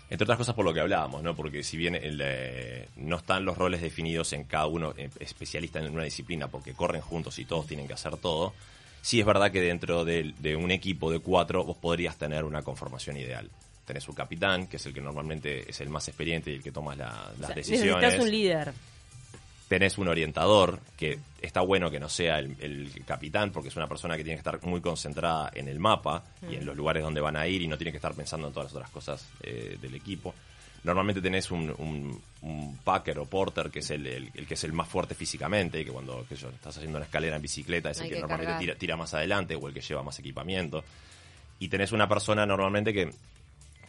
entre 0.10 0.24
otras 0.24 0.38
cosas 0.38 0.56
por 0.56 0.66
lo 0.66 0.74
que 0.74 0.80
hablábamos, 0.80 1.22
¿no? 1.24 1.36
Porque 1.36 1.64
si 1.64 1.78
bien 1.78 1.96
el, 1.96 2.20
eh, 2.24 2.88
no 2.98 3.18
están 3.18 3.46
los 3.46 3.58
roles 3.58 3.82
definidos 3.82 4.34
en 4.34 4.44
cada 4.46 4.66
uno 4.68 4.94
eh, 4.98 5.10
especialista 5.20 5.80
en 5.80 5.92
una 5.94 6.04
disciplina, 6.04 6.48
porque 6.48 6.74
corren 6.74 7.02
juntos 7.02 7.38
y 7.40 7.46
todos 7.46 7.68
tienen 7.68 7.88
que 7.88 7.94
hacer 7.94 8.18
todo, 8.18 8.54
sí 9.02 9.20
es 9.20 9.26
verdad 9.26 9.52
que 9.52 9.62
dentro 9.62 10.06
de, 10.06 10.34
de 10.40 10.56
un 10.56 10.72
equipo 10.72 11.12
de 11.12 11.20
cuatro 11.20 11.64
vos 11.64 11.78
podrías 11.78 12.18
tener 12.18 12.44
una 12.44 12.62
conformación 12.64 13.18
ideal. 13.18 13.50
Tenés 13.86 14.08
un 14.08 14.16
capitán, 14.16 14.68
que 14.68 14.78
es 14.78 14.86
el 14.86 14.94
que 14.94 15.02
normalmente 15.02 15.70
es 15.70 15.80
el 15.82 15.90
más 15.90 16.08
experiente 16.08 16.52
y 16.52 16.56
el 16.56 16.64
que 16.64 16.72
toma 16.72 16.96
la- 16.96 17.32
O 17.36 17.40
las 17.40 17.48
sea, 17.48 17.56
decisiones 17.56 18.02
necesitas 18.02 18.26
un 18.26 18.32
líder. 18.32 18.74
Tenés 19.70 19.98
un 19.98 20.10
orientador 20.10 20.80
que 20.98 21.20
está 21.42 21.62
bueno 21.62 21.90
que 21.90 22.00
no 22.02 22.10
sea 22.10 22.40
el, 22.40 22.58
el 22.60 22.92
capitán 23.06 23.52
porque 23.52 23.70
es 23.70 23.76
una 23.78 23.88
persona 23.88 24.18
que 24.18 24.24
tiene 24.24 24.36
que 24.36 24.50
estar 24.50 24.62
muy 24.68 24.82
concentrada 24.82 25.50
en 25.54 25.70
el 25.70 25.80
mapa 25.80 26.24
y 26.50 26.56
en 26.56 26.66
los 26.66 26.76
lugares 26.76 27.04
donde 27.04 27.22
van 27.22 27.38
a 27.38 27.48
ir 27.48 27.62
y 27.62 27.68
no 27.68 27.78
tiene 27.78 27.92
que 27.92 27.98
estar 27.98 28.14
pensando 28.14 28.48
en 28.48 28.54
todas 28.54 28.66
las 28.66 28.76
otras 28.76 28.90
cosas 28.92 29.26
eh, 29.44 29.78
del 29.82 29.96
equipo. 29.96 30.34
Normalmente 30.84 31.22
tenés 31.22 31.52
un, 31.52 31.74
un, 31.78 32.22
un 32.42 32.78
packer 32.78 33.20
o 33.20 33.26
porter 33.26 33.70
que 33.70 33.80
es 33.80 33.92
el, 33.92 34.08
el- 34.08 34.32
el 34.34 34.48
que 34.48 34.54
es 34.56 34.64
el 34.64 34.74
más 34.74 34.88
fuerte 34.88 35.14
físicamente, 35.14 35.84
que 35.86 35.92
cuando 35.92 36.26
yo, 36.30 36.50
estás 36.50 36.76
haciendo 36.78 36.98
una 36.98 37.06
escalera 37.06 37.36
en 37.36 37.42
bicicleta 37.42 37.92
es 37.92 37.98
el 38.00 38.04
que, 38.10 38.16
que 38.16 38.22
normalmente 38.22 38.54
tira, 38.60 38.76
tira 38.76 38.98
más 38.98 39.14
adelante 39.14 39.56
o 39.56 39.68
el 39.68 39.74
que 39.74 39.82
lleva 39.82 40.04
más 40.04 40.18
equipamiento. 40.20 40.84
Y 41.60 41.68
tenés 41.68 41.92
una 41.92 42.08
persona 42.08 42.46
normalmente 42.46 42.94
que 42.94 43.12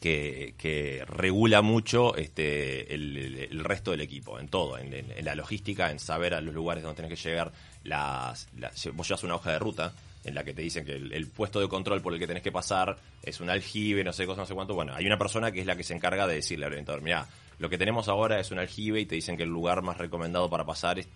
que, 0.01 0.55
que 0.57 1.05
regula 1.07 1.61
mucho 1.63 2.17
este, 2.17 2.93
el, 2.95 3.61
resto 3.63 3.91
del 3.91 4.01
equipo, 4.01 4.39
en 4.41 4.49
todo, 4.49 4.79
en, 4.79 5.05
la 5.23 5.35
logística, 5.35 5.91
en 5.91 5.99
saber 5.99 6.35
a 6.35 6.41
los 6.41 6.55
lugares 6.55 6.83
donde 6.83 7.03
tenés 7.03 7.21
que 7.21 7.29
llegar. 7.29 7.53
Las, 7.85 8.49
las- 8.59 8.93
vos 8.95 9.07
llevas 9.09 9.23
una 9.25 9.35
hoja 9.37 9.53
de 9.53 9.59
ruta 9.59 9.93
en 10.25 10.35
la 10.35 10.45
que 10.45 10.53
te 10.53 10.63
dicen 10.63 10.85
que 10.85 10.93
el, 10.93 11.13
el 11.13 11.27
puesto 11.29 11.61
de 11.61 11.69
control 11.69 12.03
por 12.03 12.13
el 12.13 12.19
que 12.19 12.27
tenés 12.27 12.43
que 12.43 12.53
pasar 12.53 12.97
es 13.23 13.41
un 13.41 13.49
aljibe, 13.51 14.05
no 14.05 14.13
sé 14.13 14.27
cosa, 14.27 14.43
no 14.43 14.47
sé 14.47 14.55
cuánto. 14.55 14.75
Bueno, 14.75 14.95
hay 14.95 15.07
una 15.07 15.19
persona 15.19 15.53
que 15.53 15.61
es 15.61 15.67
la 15.67 15.77
que 15.77 15.83
se 15.85 15.95
encarga 15.95 16.27
de 16.27 16.35
decirle 16.37 16.67
al 16.67 16.73
orientador, 16.73 17.03
mira, 17.03 17.27
lo 17.59 17.69
que 17.69 17.77
tenemos 17.79 18.09
ahora 18.09 18.41
es 18.41 18.51
un 18.51 18.59
aljibe 18.59 19.01
y 19.01 19.07
te 19.07 19.15
dicen 19.15 19.37
que 19.37 19.43
el 19.43 19.51
lugar 19.51 19.83
más 19.83 19.99
recomendado 19.99 20.49
para 20.49 20.65
pasar 20.65 20.99
es 20.99 21.09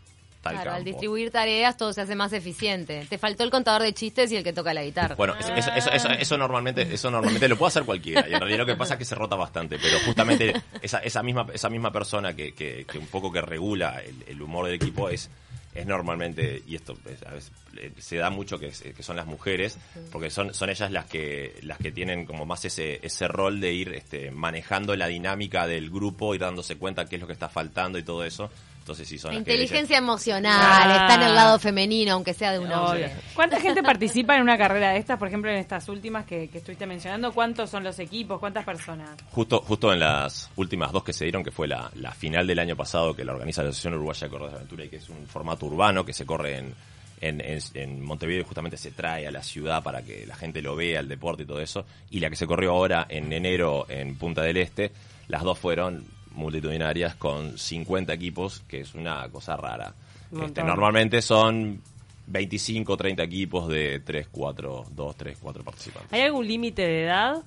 claro, 0.52 0.70
al 0.70 0.76
campo. 0.78 0.90
distribuir 0.90 1.30
tareas 1.30 1.76
todo 1.76 1.92
se 1.92 2.00
hace 2.02 2.14
más 2.14 2.32
eficiente. 2.32 3.06
Te 3.08 3.18
faltó 3.18 3.44
el 3.44 3.50
contador 3.50 3.82
de 3.82 3.92
chistes 3.94 4.30
y 4.32 4.36
el 4.36 4.44
que 4.44 4.52
toca 4.52 4.74
la 4.74 4.84
guitarra. 4.84 5.14
Bueno, 5.14 5.34
eso, 5.38 5.54
eso, 5.54 5.70
eso, 5.74 5.90
eso- 5.90 6.10
eso 6.10 6.38
normalmente, 6.38 6.82
eso 6.82 7.10
normalmente 7.10 7.48
lo 7.48 7.56
puede 7.56 7.68
hacer 7.68 7.84
cualquiera. 7.84 8.28
Y 8.28 8.32
en 8.34 8.40
realidad 8.40 8.58
lo 8.60 8.66
que 8.66 8.76
pasa 8.76 8.94
es 8.94 8.98
que 8.98 9.04
se 9.04 9.14
rota 9.14 9.36
bastante. 9.36 9.78
Pero 9.78 9.98
justamente 10.04 10.52
esa, 10.82 10.98
esa 10.98 11.22
misma, 11.22 11.46
esa 11.52 11.68
misma 11.68 11.90
persona 11.90 12.34
que, 12.34 12.52
que, 12.54 12.84
que 12.84 12.98
un 12.98 13.06
poco 13.06 13.32
que 13.32 13.40
regula 13.40 14.00
el, 14.04 14.24
el 14.26 14.42
humor 14.42 14.66
del 14.66 14.74
equipo 14.74 15.08
es, 15.08 15.30
es 15.74 15.86
normalmente, 15.86 16.62
y 16.68 16.76
esto 16.76 16.96
es, 17.10 17.20
a 17.26 17.32
veces, 17.32 17.50
eh, 17.76 17.90
se 17.98 18.16
da 18.16 18.30
mucho 18.30 18.60
que, 18.60 18.68
que 18.70 19.02
son 19.02 19.16
las 19.16 19.26
mujeres, 19.26 19.76
porque 20.12 20.30
son, 20.30 20.54
son 20.54 20.70
ellas 20.70 20.92
las 20.92 21.06
que, 21.06 21.58
las 21.62 21.78
que 21.78 21.90
tienen 21.90 22.26
como 22.26 22.46
más 22.46 22.64
ese, 22.64 23.00
ese 23.02 23.26
rol 23.26 23.60
de 23.60 23.72
ir 23.72 23.88
este, 23.92 24.30
manejando 24.30 24.94
la 24.94 25.08
dinámica 25.08 25.66
del 25.66 25.90
grupo, 25.90 26.32
ir 26.34 26.42
dándose 26.42 26.76
cuenta 26.76 27.06
qué 27.06 27.16
es 27.16 27.20
lo 27.20 27.26
que 27.26 27.32
está 27.32 27.48
faltando 27.48 27.98
y 27.98 28.04
todo 28.04 28.24
eso. 28.24 28.50
Entonces 28.84 29.08
sí 29.08 29.16
son 29.16 29.32
La 29.32 29.38
inteligencia 29.38 29.96
emocional, 29.96 30.52
Ah. 30.60 30.98
está 31.08 31.14
en 31.14 31.22
el 31.30 31.34
lado 31.34 31.58
femenino, 31.58 32.12
aunque 32.12 32.34
sea 32.34 32.52
de 32.52 32.58
un 32.58 32.70
hombre. 32.70 33.10
¿Cuánta 33.34 33.58
gente 33.58 33.82
participa 33.82 34.36
en 34.36 34.42
una 34.42 34.58
carrera 34.58 34.90
de 34.90 34.98
estas? 34.98 35.18
Por 35.18 35.28
ejemplo, 35.28 35.50
en 35.50 35.56
estas 35.56 35.88
últimas 35.88 36.26
que, 36.26 36.48
que 36.48 36.58
estuviste 36.58 36.84
mencionando, 36.86 37.32
¿cuántos 37.32 37.70
son 37.70 37.82
los 37.82 37.98
equipos? 37.98 38.38
¿Cuántas 38.38 38.62
personas? 38.66 39.08
Justo, 39.30 39.62
justo 39.62 39.90
en 39.90 40.00
las 40.00 40.50
últimas 40.56 40.92
dos 40.92 41.02
que 41.02 41.14
se 41.14 41.24
dieron, 41.24 41.42
que 41.42 41.50
fue 41.50 41.66
la, 41.66 41.90
la 41.94 42.12
final 42.12 42.46
del 42.46 42.58
año 42.58 42.76
pasado 42.76 43.16
que 43.16 43.24
la 43.24 43.32
organiza 43.32 43.62
la 43.62 43.70
Asociación 43.70 43.94
Uruguaya 43.94 44.26
de 44.26 44.30
Corredores 44.30 44.52
de 44.52 44.58
Aventura 44.58 44.84
y 44.84 44.88
que 44.90 44.96
es 44.96 45.08
un 45.08 45.26
formato 45.26 45.64
urbano 45.64 46.04
que 46.04 46.12
se 46.12 46.26
corre 46.26 46.58
en, 46.58 46.74
en, 47.22 47.40
en- 47.40 47.60
en 47.72 48.04
Montevideo 48.04 48.42
y 48.42 48.44
justamente 48.44 48.76
se 48.76 48.90
trae 48.90 49.26
a 49.26 49.30
la 49.30 49.42
ciudad 49.42 49.82
para 49.82 50.02
que 50.02 50.26
la 50.26 50.36
gente 50.36 50.60
lo 50.60 50.76
vea, 50.76 51.00
el 51.00 51.08
deporte 51.08 51.44
y 51.44 51.46
todo 51.46 51.60
eso. 51.60 51.86
Y 52.10 52.20
la 52.20 52.28
que 52.28 52.36
se 52.36 52.46
corrió 52.46 52.72
ahora 52.72 53.06
en 53.08 53.32
enero 53.32 53.86
en 53.88 54.16
Punta 54.18 54.42
del 54.42 54.58
Este, 54.58 54.92
las 55.28 55.42
dos 55.42 55.58
fueron 55.58 56.04
multitudinarias 56.34 57.14
con 57.14 57.56
50 57.58 58.12
equipos, 58.12 58.62
que 58.68 58.80
es 58.80 58.94
una 58.94 59.28
cosa 59.30 59.56
rara. 59.56 59.94
Este, 60.42 60.62
normalmente 60.62 61.22
son 61.22 61.80
25 62.26 62.92
o 62.92 62.96
30 62.96 63.22
equipos 63.22 63.68
de 63.68 64.00
3, 64.00 64.28
4, 64.30 64.86
2, 64.90 65.16
3, 65.16 65.38
4 65.40 65.64
participantes. 65.64 66.12
¿Hay 66.12 66.22
algún 66.22 66.46
límite 66.46 66.82
de 66.82 67.04
edad? 67.04 67.42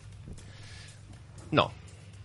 No, 1.52 1.72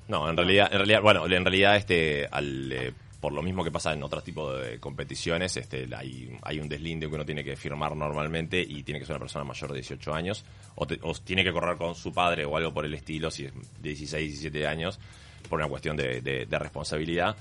no, 0.08 0.28
en 0.28 0.36
realidad, 0.36 0.68
en 0.70 0.78
realidad, 0.78 1.02
bueno, 1.02 1.26
en 1.26 1.44
realidad, 1.44 1.76
este, 1.76 2.26
al, 2.30 2.72
eh, 2.72 2.92
por 3.22 3.32
lo 3.32 3.40
mismo 3.40 3.62
que 3.62 3.70
pasa 3.70 3.92
en 3.92 4.02
otros 4.02 4.24
tipos 4.24 4.60
de 4.60 4.80
competiciones, 4.80 5.56
este, 5.56 5.88
hay, 5.96 6.36
hay 6.42 6.58
un 6.58 6.68
deslinde 6.68 7.08
que 7.08 7.14
uno 7.14 7.24
tiene 7.24 7.44
que 7.44 7.54
firmar 7.54 7.94
normalmente 7.96 8.60
y 8.60 8.82
tiene 8.82 8.98
que 8.98 9.06
ser 9.06 9.14
una 9.14 9.20
persona 9.20 9.44
mayor 9.44 9.70
de 9.70 9.76
18 9.78 10.12
años 10.12 10.44
o, 10.74 10.86
te- 10.86 10.98
o 11.02 11.14
tiene 11.14 11.44
que 11.44 11.52
correr 11.52 11.76
con 11.76 11.94
su 11.94 12.12
padre 12.12 12.44
o 12.44 12.56
algo 12.56 12.74
por 12.74 12.84
el 12.84 12.92
estilo, 12.94 13.30
si 13.30 13.44
es 13.44 13.54
de 13.54 13.88
16, 13.90 14.28
17 14.42 14.66
años, 14.66 14.98
por 15.48 15.60
una 15.60 15.68
cuestión 15.68 15.96
de, 15.96 16.20
de- 16.20 16.46
de 16.46 16.58
responsabilidad. 16.58 17.36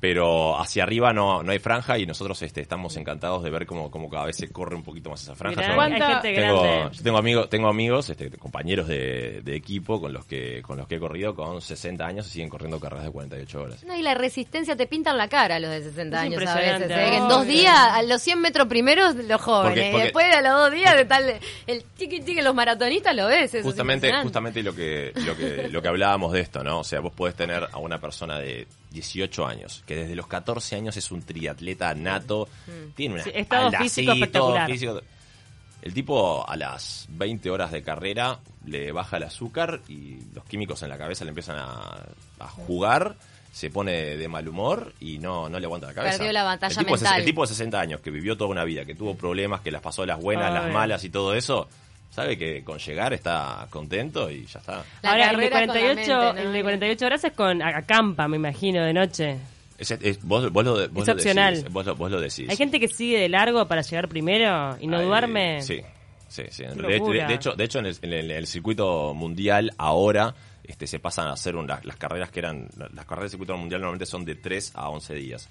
Pero 0.00 0.58
hacia 0.58 0.82
arriba 0.82 1.12
no, 1.12 1.42
no 1.42 1.52
hay 1.52 1.58
franja 1.58 1.98
y 1.98 2.06
nosotros 2.06 2.40
este, 2.42 2.60
estamos 2.62 2.96
encantados 2.96 3.42
de 3.42 3.50
ver 3.50 3.66
cómo, 3.66 3.90
cómo 3.90 4.08
cada 4.08 4.24
vez 4.24 4.36
se 4.36 4.48
corre 4.50 4.74
un 4.74 4.82
poquito 4.82 5.10
más 5.10 5.22
esa 5.22 5.34
franja. 5.34 5.60
Mirá, 5.60 5.74
Yo- 5.74 5.80
hay 5.80 5.92
gente 5.92 6.34
tengo, 6.40 6.62
grande. 6.62 6.96
yo 6.96 7.02
tengo 7.02 7.18
amigos, 7.18 7.48
tengo 7.50 7.68
amigos, 7.68 8.10
este, 8.10 8.30
compañeros 8.30 8.88
de, 8.88 9.42
de 9.42 9.54
equipo 9.54 10.00
con 10.00 10.12
los 10.12 10.24
que 10.24 10.62
con 10.62 10.78
los 10.78 10.88
que 10.88 10.94
he 10.96 10.98
corrido 10.98 11.34
con 11.34 11.60
60 11.60 12.06
años 12.06 12.26
y 12.26 12.30
siguen 12.30 12.48
corriendo 12.48 12.80
carreras 12.80 13.04
de 13.04 13.10
48 13.10 13.60
horas. 13.62 13.84
No, 13.84 13.96
y 13.96 14.02
la 14.02 14.14
resistencia 14.14 14.74
te 14.76 14.86
pintan 14.86 15.18
la 15.18 15.28
cara 15.28 15.56
a 15.56 15.58
los 15.60 15.70
de 15.70 15.82
60 15.82 16.16
Es 16.16 16.22
años 16.22 16.46
a 16.48 16.54
veces. 16.56 16.90
¿eh? 16.90 17.16
En 17.16 17.28
dos 17.28 17.46
días, 17.46 17.74
a 17.76 18.02
los 18.02 18.22
100 18.22 18.40
metros 18.40 18.66
primeros, 18.68 19.14
los 19.16 19.40
jóvenes. 19.40 19.70
Porque- 19.70 19.88
y 19.88 19.90
porque- 19.92 20.04
después 20.04 20.34
a 20.34 20.40
los 20.40 20.52
dos 20.52 20.72
días, 20.72 20.96
de 20.96 21.04
tal, 21.04 21.34
el 21.66 21.84
chiqui 21.98 22.20
chiqui, 22.20 22.40
los 22.40 22.54
maratonistas 22.54 23.14
lo 23.14 23.26
ves. 23.26 23.44
eso 23.50 23.58
es 23.58 23.64
justamente 23.64 24.10
justamente 24.22 24.62
lo 24.62 24.74
que 24.74 25.12
lo 25.26 25.36
que 25.36 25.68
lo 25.68 25.82
que 25.82 25.88
hablábamos 25.88 26.32
de 26.32 26.40
esto 26.40 26.62
no 26.64 26.80
o 26.80 26.84
sea 26.84 27.00
vos 27.00 27.12
podés 27.12 27.34
tener 27.34 27.68
a 27.70 27.78
una 27.78 27.98
persona 28.00 28.38
de 28.38 28.66
18 28.90 29.46
años 29.46 29.82
que 29.86 29.96
desde 29.96 30.14
los 30.14 30.26
14 30.26 30.76
años 30.76 30.96
es 30.96 31.10
un 31.10 31.22
triatleta 31.22 31.94
nato 31.94 32.48
tiene 32.96 33.14
una 33.14 33.24
Sí, 33.24 33.30
estado 33.34 33.70
físico 33.72 34.12
espectacular. 34.12 34.70
físico. 34.70 35.00
el 35.82 35.94
tipo 35.94 36.48
a 36.48 36.56
las 36.56 37.06
20 37.10 37.50
horas 37.50 37.72
de 37.72 37.82
carrera 37.82 38.38
le 38.66 38.92
baja 38.92 39.16
el 39.18 39.22
azúcar 39.24 39.80
y 39.88 40.18
los 40.34 40.44
químicos 40.44 40.82
en 40.82 40.88
la 40.90 40.98
cabeza 40.98 41.24
le 41.24 41.30
empiezan 41.30 41.58
a, 41.58 42.02
a 42.40 42.48
jugar 42.48 43.16
se 43.52 43.68
pone 43.68 43.92
de 44.16 44.28
mal 44.28 44.46
humor 44.46 44.92
y 45.00 45.18
no, 45.18 45.48
no 45.48 45.58
le 45.58 45.66
aguanta 45.66 45.88
la 45.88 45.94
cabeza. 45.94 46.18
Perdió 46.18 46.32
la 46.32 46.44
batalla 46.44 46.72
el 46.72 46.78
tipo, 46.86 46.94
mental. 46.94 47.18
el 47.18 47.24
tipo 47.24 47.42
de 47.42 47.48
60 47.48 47.80
años 47.80 48.00
que 48.00 48.12
vivió 48.12 48.36
toda 48.36 48.48
una 48.50 48.62
vida, 48.62 48.84
que 48.84 48.94
tuvo 48.94 49.16
problemas, 49.16 49.60
que 49.60 49.72
las 49.72 49.82
pasó 49.82 50.06
las 50.06 50.20
buenas, 50.20 50.54
las 50.54 50.72
malas 50.72 51.02
y 51.02 51.10
todo 51.10 51.34
eso, 51.34 51.68
sabe 52.10 52.36
que 52.36 52.62
con 52.64 52.78
llegar 52.78 53.12
está 53.12 53.66
contento 53.70 54.30
y 54.30 54.44
ya 54.46 54.58
está. 54.58 54.84
La 55.02 55.10
Ahora, 55.12 55.30
el 55.30 55.36
de, 55.38 55.48
carrera 55.50 55.66
con 55.66 55.76
la 55.76 55.80
48, 55.82 56.18
mente, 56.18 56.42
¿no? 56.42 56.48
el 56.48 56.52
de 56.52 56.62
48 56.62 57.06
horas 57.06 57.24
es 57.24 57.32
con 57.32 57.62
acampa, 57.62 58.28
me 58.28 58.36
imagino, 58.36 58.84
de 58.84 58.92
noche. 58.92 59.36
Es, 59.78 59.90
es- 59.92 60.22
vos, 60.22 60.50
vos 60.52 60.64
lo, 60.64 60.72
vos 60.90 61.02
Es 61.02 61.06
lo 61.08 61.12
opcional. 61.14 61.54
decís, 61.56 61.72
vos, 61.72 61.86
lo, 61.86 61.96
vos 61.96 62.10
lo 62.10 62.20
decís. 62.20 62.48
Hay 62.50 62.56
gente 62.56 62.78
que 62.78 62.88
sigue 62.88 63.18
de 63.18 63.28
largo 63.30 63.66
para 63.66 63.80
llegar 63.82 64.08
primero 64.08 64.76
y 64.80 64.86
no 64.86 64.98
Ay, 64.98 65.06
duerme. 65.06 65.62
Sí, 65.62 65.80
sí, 66.28 66.42
sí. 66.50 66.64
De, 66.64 66.98
locura. 66.98 67.22
de- 67.22 67.28
de 67.28 67.34
hecho, 67.34 67.52
de 67.52 67.64
hecho 67.64 67.78
en, 67.78 67.86
el, 67.86 67.96
en 68.02 68.12
el- 68.12 68.30
en 68.30 68.36
el 68.36 68.46
circuito 68.46 69.14
mundial 69.14 69.72
ahora 69.78 70.34
este, 70.64 70.86
se 70.86 70.98
pasan 70.98 71.28
a 71.28 71.32
hacer 71.32 71.56
un- 71.56 71.66
las, 71.66 71.84
las 71.84 71.96
carreras 71.96 72.30
que 72.30 72.40
eran... 72.40 72.68
Las 72.76 73.04
carreras 73.06 73.22
del 73.22 73.30
circuito 73.30 73.56
mundial 73.56 73.80
normalmente 73.80 74.06
son 74.06 74.24
de 74.24 74.34
3 74.34 74.72
a 74.74 74.88
11 74.90 75.14
días. 75.14 75.48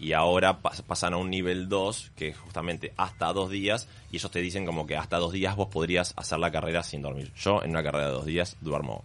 Y 0.00 0.14
ahora 0.14 0.62
pas- 0.62 0.82
pasan 0.82 1.12
a 1.12 1.18
un 1.18 1.28
nivel 1.30 1.68
2, 1.68 2.10
que 2.16 2.28
es 2.28 2.38
justamente 2.38 2.92
hasta 2.96 3.32
dos 3.34 3.50
días, 3.50 3.86
y 4.10 4.16
ellos 4.16 4.30
te 4.30 4.40
dicen 4.40 4.64
como 4.64 4.86
que 4.86 4.96
hasta 4.96 5.18
dos 5.18 5.30
días 5.32 5.54
vos 5.56 5.68
podrías 5.68 6.14
hacer 6.16 6.38
la 6.38 6.50
carrera 6.50 6.82
sin 6.82 7.02
dormir. 7.02 7.30
Yo 7.36 7.62
en 7.62 7.70
una 7.70 7.82
carrera 7.82 8.06
de 8.06 8.12
dos 8.12 8.24
días 8.24 8.56
duermo 8.62 9.04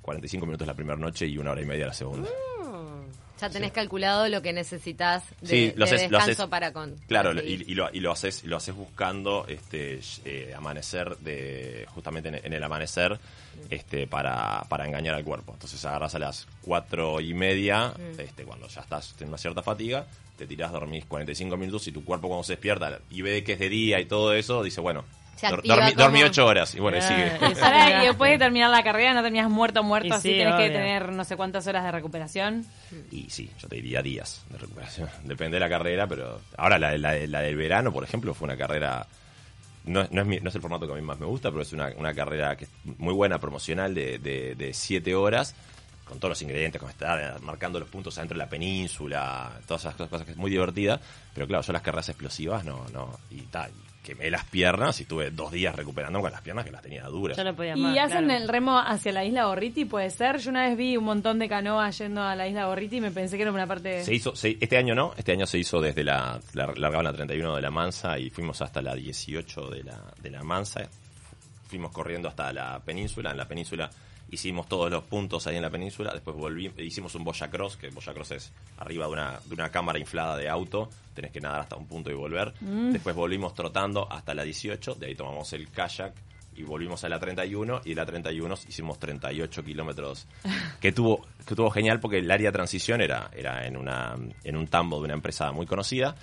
45 0.00 0.46
minutos 0.46 0.66
la 0.66 0.74
primera 0.74 0.96
noche 0.98 1.26
y 1.26 1.36
una 1.38 1.50
hora 1.52 1.60
y 1.62 1.66
media 1.66 1.86
la 1.86 1.92
segunda. 1.94 2.28
Ya 3.42 3.50
tenés 3.50 3.72
calculado 3.72 4.28
lo 4.28 4.40
que 4.40 4.52
necesitas 4.52 5.24
de, 5.40 5.46
Sí, 5.48 5.72
lo 5.76 5.84
de 5.86 5.90
haces- 5.92 6.10
lo 6.10 6.18
descanso 6.18 6.42
haces- 6.44 6.50
para 6.50 6.72
con. 6.72 6.94
Claro, 7.08 7.30
para 7.34 7.42
y, 7.44 7.58
lo, 7.74 7.88
y 7.92 8.00
lo 8.00 8.12
haces 8.12 8.44
lo 8.44 8.56
haces 8.56 8.74
buscando 8.74 9.44
este 9.48 10.00
eh, 10.24 10.52
amanecer 10.56 11.16
de 11.18 11.86
justamente 11.94 12.28
en, 12.28 12.36
en 12.36 12.52
el 12.52 12.62
amanecer 12.62 13.18
este 13.68 14.06
para, 14.06 14.64
para 14.68 14.86
engañar 14.86 15.14
al 15.14 15.24
cuerpo. 15.24 15.52
Entonces 15.54 15.84
agarras 15.84 16.14
a 16.14 16.18
las 16.18 16.46
cuatro 16.62 17.20
y 17.20 17.34
media, 17.34 17.88
Mm. 17.98 18.20
este 18.20 18.44
cuando 18.44 18.68
ya 18.68 18.80
estás 18.80 19.14
en 19.20 19.28
una 19.28 19.38
cierta 19.38 19.62
fatiga, 19.62 20.06
te 20.38 20.46
tirás, 20.46 20.72
dormís 20.72 21.04
45 21.06 21.56
minutos 21.56 21.86
y 21.88 21.92
tu 21.92 22.04
cuerpo 22.04 22.28
cuando 22.28 22.44
se 22.44 22.52
despierta 22.54 23.00
y 23.10 23.22
ve 23.22 23.44
que 23.44 23.52
es 23.54 23.58
de 23.58 23.68
día 23.68 24.00
y 24.00 24.06
todo 24.06 24.32
eso, 24.34 24.62
dice, 24.62 24.80
bueno, 24.80 25.04
dormí, 25.96 26.22
ocho 26.22 26.46
horas 26.46 26.74
y 26.74 26.80
bueno, 26.80 26.98
y 26.98 27.00
Ah, 27.00 27.08
sigue. 27.08 27.30
Ahora, 27.62 28.02
y 28.02 28.06
después 28.06 28.30
de 28.32 28.38
terminar 28.38 28.70
la 28.70 28.82
carrera 28.84 29.12
no 29.14 29.22
terminas 29.22 29.50
muerto 29.50 29.82
muerto, 29.82 30.08
Y 30.08 30.12
así 30.12 30.30
sí, 30.32 30.36
tenés 30.38 30.54
que 30.54 30.70
tener 30.70 31.12
no 31.12 31.24
sé 31.24 31.36
cuántas 31.36 31.66
horas 31.66 31.84
de 31.84 31.90
recuperación. 31.92 32.64
Y 33.10 33.28
sí, 33.30 33.50
yo 33.58 33.68
te 33.68 33.76
diría 33.76 34.02
días 34.02 34.44
de 34.50 34.58
recuperación. 34.58 35.08
Depende 35.24 35.56
de 35.56 35.60
la 35.60 35.68
carrera, 35.68 36.06
pero 36.06 36.40
ahora 36.56 36.78
la, 36.78 36.96
la, 36.96 37.14
la 37.26 37.40
del 37.40 37.56
verano, 37.56 37.92
por 37.92 38.04
ejemplo, 38.04 38.34
fue 38.34 38.46
una 38.46 38.56
carrera... 38.56 39.06
No, 39.84 40.06
no, 40.12 40.20
es 40.20 40.26
mi- 40.28 40.38
no 40.38 40.48
es 40.48 40.54
el 40.54 40.60
formato 40.60 40.86
que 40.86 40.92
a 40.92 40.96
mí 40.96 41.02
más 41.02 41.18
me 41.18 41.26
gusta, 41.26 41.50
pero 41.50 41.62
es 41.62 41.72
una, 41.72 41.88
una 41.96 42.14
carrera 42.14 42.54
que 42.56 42.64
es 42.66 42.70
muy 42.98 43.12
buena, 43.12 43.40
promocional, 43.40 43.92
de, 43.94 44.18
de, 44.20 44.54
de 44.54 44.72
siete 44.74 45.12
horas, 45.16 45.56
con 46.04 46.18
todos 46.20 46.30
los 46.30 46.42
ingredientes, 46.42 46.80
con 46.80 46.88
estar 46.88 47.40
marcando 47.40 47.80
los 47.80 47.88
puntos 47.88 48.16
adentro 48.16 48.38
de 48.38 48.44
la 48.44 48.48
península, 48.48 49.50
todas 49.66 49.82
esas 49.86 49.96
cosas 49.96 50.24
que 50.24 50.32
es 50.32 50.36
muy 50.36 50.52
divertida. 50.52 51.00
Pero 51.34 51.48
claro, 51.48 51.64
yo 51.64 51.72
las 51.72 51.82
carreras 51.82 52.08
explosivas 52.10 52.64
no, 52.64 52.86
no, 52.92 53.18
y 53.30 53.40
tal, 53.42 53.72
quemé 54.02 54.30
las 54.30 54.44
piernas 54.44 55.00
y 55.00 55.04
tuve 55.04 55.30
dos 55.30 55.52
días 55.52 55.76
recuperando 55.76 56.20
con 56.20 56.32
las 56.32 56.40
piernas 56.40 56.64
que 56.64 56.72
las 56.72 56.82
tenía 56.82 57.04
duras. 57.04 57.36
Yo 57.36 57.44
no 57.44 57.54
podía 57.54 57.76
Y 57.76 57.80
más. 57.80 57.98
hacen 57.98 58.24
claro. 58.24 58.42
el 58.42 58.48
remo 58.48 58.78
hacia 58.78 59.12
la 59.12 59.24
isla 59.24 59.44
Gorriti, 59.44 59.84
puede 59.84 60.10
ser. 60.10 60.38
Yo 60.38 60.50
una 60.50 60.66
vez 60.68 60.76
vi 60.76 60.96
un 60.96 61.04
montón 61.04 61.38
de 61.38 61.48
canoas 61.48 61.96
yendo 61.98 62.20
a 62.22 62.34
la 62.34 62.48
isla 62.48 62.66
Gorriti 62.66 62.96
y 62.96 63.00
me 63.00 63.10
pensé 63.12 63.36
que 63.36 63.42
era 63.42 63.52
una 63.52 63.66
parte... 63.66 64.02
Se 64.04 64.12
hizo, 64.14 64.34
se- 64.34 64.58
este 64.60 64.76
año 64.76 64.94
no, 64.94 65.14
este 65.16 65.32
año 65.32 65.46
se 65.46 65.58
hizo 65.58 65.80
desde 65.80 66.02
la, 66.02 66.40
la 66.54 66.66
largaban 66.76 67.04
la 67.04 67.12
31 67.12 67.54
de 67.56 67.62
la 67.62 67.70
Mansa 67.70 68.18
y 68.18 68.28
fuimos 68.30 68.60
hasta 68.60 68.82
la 68.82 68.94
18 68.94 69.70
de 69.70 69.84
la, 69.84 70.00
de 70.20 70.30
la 70.30 70.42
Mansa. 70.42 70.82
Fuimos 71.68 71.92
corriendo 71.92 72.28
hasta 72.28 72.52
la 72.52 72.80
península, 72.80 73.30
en 73.30 73.36
la 73.36 73.46
península 73.46 73.88
hicimos 74.32 74.66
todos 74.66 74.90
los 74.90 75.04
puntos 75.04 75.46
ahí 75.46 75.56
en 75.56 75.62
la 75.62 75.70
península, 75.70 76.12
después 76.12 76.36
volvimos, 76.36 76.78
hicimos 76.80 77.14
un 77.14 77.22
Boya 77.22 77.48
Cross, 77.48 77.76
que 77.76 77.90
Boya 77.90 78.12
Cross 78.12 78.30
es 78.32 78.52
arriba 78.78 79.06
de 79.06 79.12
una, 79.12 79.40
de 79.44 79.54
una 79.54 79.70
cámara 79.70 79.98
inflada 79.98 80.36
de 80.36 80.48
auto, 80.48 80.88
tenés 81.14 81.30
que 81.30 81.40
nadar 81.40 81.60
hasta 81.60 81.76
un 81.76 81.86
punto 81.86 82.10
y 82.10 82.14
volver. 82.14 82.52
Después 82.60 83.14
volvimos 83.14 83.54
trotando 83.54 84.10
hasta 84.10 84.34
la 84.34 84.42
18, 84.42 84.96
de 84.96 85.06
ahí 85.06 85.14
tomamos 85.14 85.52
el 85.52 85.68
kayak 85.68 86.14
y 86.56 86.62
volvimos 86.62 87.02
a 87.04 87.08
la 87.08 87.18
31 87.18 87.82
y 87.84 87.90
de 87.90 87.94
la 87.94 88.06
31 88.06 88.54
hicimos 88.68 88.98
38 88.98 89.64
kilómetros 89.64 90.26
que 90.80 90.92
tuvo 90.92 91.26
que 91.46 91.54
tuvo 91.54 91.70
genial 91.70 92.00
porque 92.00 92.18
el 92.18 92.30
área 92.30 92.50
de 92.50 92.52
transición 92.52 93.00
era 93.00 93.30
era 93.34 93.66
en 93.66 93.76
una 93.76 94.14
en 94.44 94.56
un 94.56 94.66
tambo 94.68 94.98
de 94.98 95.04
una 95.04 95.14
empresa 95.14 95.50
muy 95.52 95.66
conocida 95.66 96.14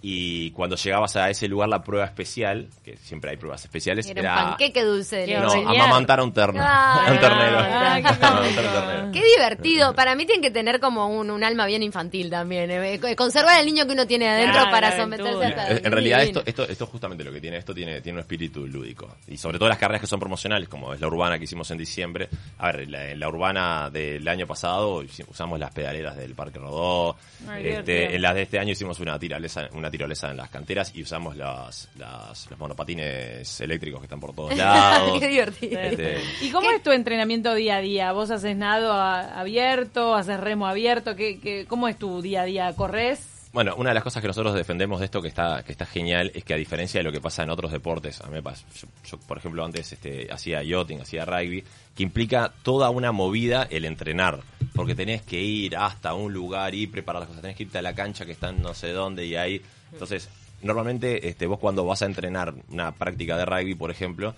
y 0.00 0.50
cuando 0.52 0.76
llegabas 0.76 1.16
a 1.16 1.30
ese 1.30 1.48
lugar 1.48 1.68
la 1.68 1.82
prueba 1.82 2.04
especial 2.04 2.68
que 2.84 2.96
siempre 2.96 3.30
hay 3.30 3.36
pruebas 3.36 3.64
especiales 3.64 4.08
Era, 4.08 4.20
era, 4.20 4.32
un 4.32 4.48
panqueque 4.50 4.84
dulce 4.84 5.16
de 5.16 5.38
no 5.38 5.50
amamantar 5.52 6.20
a 6.20 6.24
un 6.24 6.32
terno 6.32 6.62
Ah, 6.64 7.04
a 7.08 7.12
un 7.12 7.18
ternero 7.20 7.58
ah, 7.58 9.10
qué 9.12 9.18
a 9.18 9.22
divertido. 9.22 9.94
Para 9.94 10.14
mí 10.14 10.26
tiene 10.26 10.42
que 10.42 10.50
tener 10.50 10.80
como 10.80 11.08
un, 11.08 11.30
un 11.30 11.44
alma 11.44 11.66
bien 11.66 11.82
infantil 11.82 12.30
también. 12.30 12.70
eh. 12.70 12.94
Eh, 12.94 13.16
Conservar 13.16 13.58
al 13.58 13.66
niño 13.66 13.86
que 13.86 13.92
uno 13.92 14.06
tiene 14.06 14.28
adentro 14.28 14.62
para 14.70 14.96
someterse 14.96 15.44
hasta... 15.44 15.68
En 15.68 15.92
realidad 15.92 16.22
esto, 16.22 16.42
esto, 16.46 16.68
esto 16.68 16.84
es 16.84 16.90
justamente 16.90 17.24
lo 17.24 17.32
que 17.32 17.40
tiene, 17.40 17.56
esto 17.56 17.74
tiene, 17.74 18.00
tiene 18.00 18.16
un 18.18 18.20
espíritu 18.20 18.66
lúdico. 18.66 19.16
Y 19.28 19.36
sobre 19.36 19.58
todo 19.58 19.68
las 19.72 19.78
carreras 19.78 20.00
que 20.00 20.06
son 20.06 20.20
promocionales, 20.20 20.68
como 20.68 20.94
es 20.94 21.00
la 21.00 21.06
urbana 21.08 21.38
que 21.38 21.44
hicimos 21.44 21.70
en 21.70 21.78
diciembre. 21.78 22.28
A 22.58 22.72
ver, 22.72 22.88
la, 22.88 23.10
en 23.10 23.18
la 23.20 23.28
urbana 23.28 23.90
del 23.90 24.26
año 24.28 24.46
pasado 24.46 25.02
usamos 25.28 25.58
las 25.58 25.72
pedaleras 25.72 26.16
del 26.16 26.34
Parque 26.34 26.58
Rodó. 26.58 27.16
Ay, 27.48 27.68
Este, 27.68 28.14
en 28.14 28.22
las 28.22 28.34
de 28.34 28.42
este 28.42 28.58
año 28.58 28.72
hicimos 28.72 29.00
una 29.00 29.18
tirolesa, 29.18 29.68
una 29.72 29.90
tirolesa 29.90 30.30
en 30.30 30.36
las 30.36 30.50
canteras 30.50 30.92
y 30.94 31.02
usamos 31.02 31.36
las, 31.36 31.88
las- 31.96 32.48
los 32.50 32.58
monopatines 32.58 33.60
eléctricos 33.60 34.00
que 34.00 34.06
están 34.06 34.20
por 34.20 34.34
todos 34.34 34.56
lados. 34.56 35.18
Qué 35.18 35.28
divertido. 35.28 35.80
Este, 35.80 36.18
¿Y 36.40 36.50
cómo 36.50 36.70
es 36.70 36.82
tu 36.82 36.90
entrenamiento 36.92 37.54
día 37.54 37.76
a 37.76 37.80
día? 37.80 38.12
¿Vos 38.12 38.30
haces 38.30 38.56
nado 38.56 38.92
a- 38.92 39.40
abierto? 39.40 40.14
¿Haces 40.14 40.38
remo 40.40 40.66
abierto? 40.66 41.16
¿Qué, 41.16 41.40
qué, 41.40 41.66
¿Cómo 41.66 41.88
es 41.88 41.98
tu 41.98 42.22
día 42.22 42.42
a 42.42 42.44
día? 42.44 42.72
¿Corres? 42.76 43.26
Bueno, 43.52 43.74
una 43.76 43.90
de 43.90 43.94
las 43.94 44.02
cosas 44.02 44.22
que 44.22 44.28
nosotros 44.28 44.54
defendemos 44.54 44.98
de 44.98 45.04
esto 45.04 45.20
que 45.20 45.28
está 45.28 45.62
que 45.62 45.72
está 45.72 45.84
genial 45.84 46.32
es 46.34 46.42
que 46.42 46.54
a 46.54 46.56
diferencia 46.56 47.00
de 47.00 47.04
lo 47.04 47.12
que 47.12 47.20
pasa 47.20 47.42
en 47.42 47.50
otros 47.50 47.70
deportes, 47.70 48.22
a 48.22 48.26
mí 48.28 48.32
me 48.32 48.42
pasa, 48.42 48.64
yo, 49.04 49.18
por 49.18 49.36
ejemplo 49.36 49.62
antes 49.62 49.92
este, 49.92 50.32
hacía 50.32 50.62
yachting, 50.62 51.02
hacía 51.02 51.26
rugby, 51.26 51.62
que 51.94 52.02
implica 52.02 52.50
toda 52.62 52.88
una 52.88 53.12
movida 53.12 53.68
el 53.70 53.84
entrenar, 53.84 54.40
porque 54.74 54.94
tenés 54.94 55.20
que 55.20 55.38
ir 55.38 55.76
hasta 55.76 56.14
un 56.14 56.32
lugar 56.32 56.74
y 56.74 56.86
preparar 56.86 57.20
las 57.20 57.28
cosas, 57.28 57.42
tenés 57.42 57.58
que 57.58 57.64
irte 57.64 57.76
a 57.76 57.82
la 57.82 57.94
cancha 57.94 58.24
que 58.24 58.32
está 58.32 58.52
no 58.52 58.72
sé 58.72 58.92
dónde 58.92 59.26
y 59.26 59.36
ahí, 59.36 59.60
entonces 59.92 60.30
normalmente 60.62 61.28
este, 61.28 61.46
vos 61.46 61.58
cuando 61.58 61.84
vas 61.84 62.00
a 62.00 62.06
entrenar 62.06 62.54
una 62.70 62.92
práctica 62.92 63.36
de 63.36 63.44
rugby, 63.44 63.74
por 63.74 63.90
ejemplo, 63.90 64.34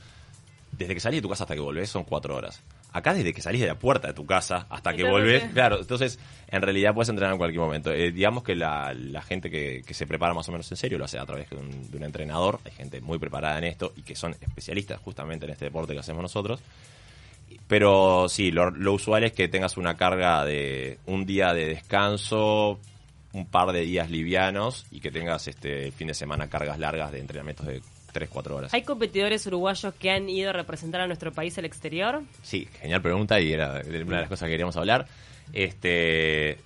desde 0.72 0.92
que 0.92 0.98
salís 0.98 1.18
de 1.18 1.22
tu 1.22 1.28
casa 1.28 1.44
hasta 1.44 1.54
que 1.54 1.60
volvés 1.60 1.88
son 1.88 2.02
cuatro 2.02 2.34
horas. 2.34 2.60
Acá 2.94 3.12
desde 3.12 3.34
que 3.34 3.42
salís 3.42 3.60
de 3.60 3.66
la 3.66 3.74
puerta 3.74 4.06
de 4.06 4.14
tu 4.14 4.24
casa 4.24 4.68
hasta 4.70 4.94
que 4.94 5.02
volvés, 5.02 5.42
claro, 5.52 5.80
entonces 5.80 6.20
en 6.46 6.62
realidad 6.62 6.94
puedes 6.94 7.08
entrenar 7.08 7.32
en 7.32 7.38
cualquier 7.38 7.60
momento. 7.60 7.90
Eh, 7.90 8.12
digamos 8.12 8.44
que 8.44 8.54
la, 8.54 8.94
la 8.94 9.20
gente 9.20 9.50
que, 9.50 9.82
que 9.84 9.94
se 9.94 10.06
prepara 10.06 10.32
más 10.32 10.48
o 10.48 10.52
menos 10.52 10.70
en 10.70 10.76
serio 10.76 10.96
lo 10.96 11.04
hace 11.04 11.18
a 11.18 11.26
través 11.26 11.50
de 11.50 11.56
un, 11.56 11.90
de 11.90 11.96
un 11.96 12.04
entrenador, 12.04 12.60
hay 12.64 12.70
gente 12.70 13.00
muy 13.00 13.18
preparada 13.18 13.58
en 13.58 13.64
esto 13.64 13.92
y 13.96 14.02
que 14.02 14.14
son 14.14 14.36
especialistas 14.40 15.00
justamente 15.00 15.44
en 15.44 15.50
este 15.50 15.64
deporte 15.64 15.92
que 15.92 15.98
hacemos 15.98 16.22
nosotros. 16.22 16.60
Pero 17.66 18.28
sí, 18.28 18.52
lo, 18.52 18.70
lo 18.70 18.92
usual 18.92 19.24
es 19.24 19.32
que 19.32 19.48
tengas 19.48 19.76
una 19.76 19.96
carga 19.96 20.44
de 20.44 20.98
un 21.06 21.26
día 21.26 21.52
de 21.52 21.66
descanso, 21.66 22.78
un 23.32 23.46
par 23.46 23.72
de 23.72 23.80
días 23.80 24.08
livianos 24.08 24.86
y 24.92 25.00
que 25.00 25.10
tengas 25.10 25.48
este 25.48 25.90
fin 25.90 26.06
de 26.06 26.14
semana 26.14 26.48
cargas 26.48 26.78
largas 26.78 27.10
de 27.10 27.18
entrenamientos 27.18 27.66
de 27.66 27.82
3, 28.14 28.28
4 28.30 28.56
horas. 28.56 28.72
¿Hay 28.72 28.82
competidores 28.82 29.44
uruguayos 29.46 29.92
que 29.94 30.10
han 30.10 30.30
ido 30.30 30.50
a 30.50 30.52
representar 30.52 31.00
a 31.00 31.06
nuestro 31.06 31.32
país 31.32 31.58
al 31.58 31.64
exterior? 31.64 32.22
Sí, 32.42 32.68
genial 32.80 33.02
pregunta 33.02 33.40
y 33.40 33.52
era 33.52 33.72
una 33.72 33.82
de 33.82 34.04
las 34.04 34.28
cosas 34.28 34.46
que 34.46 34.52
queríamos 34.52 34.76
hablar. 34.76 35.06
Este 35.52 36.58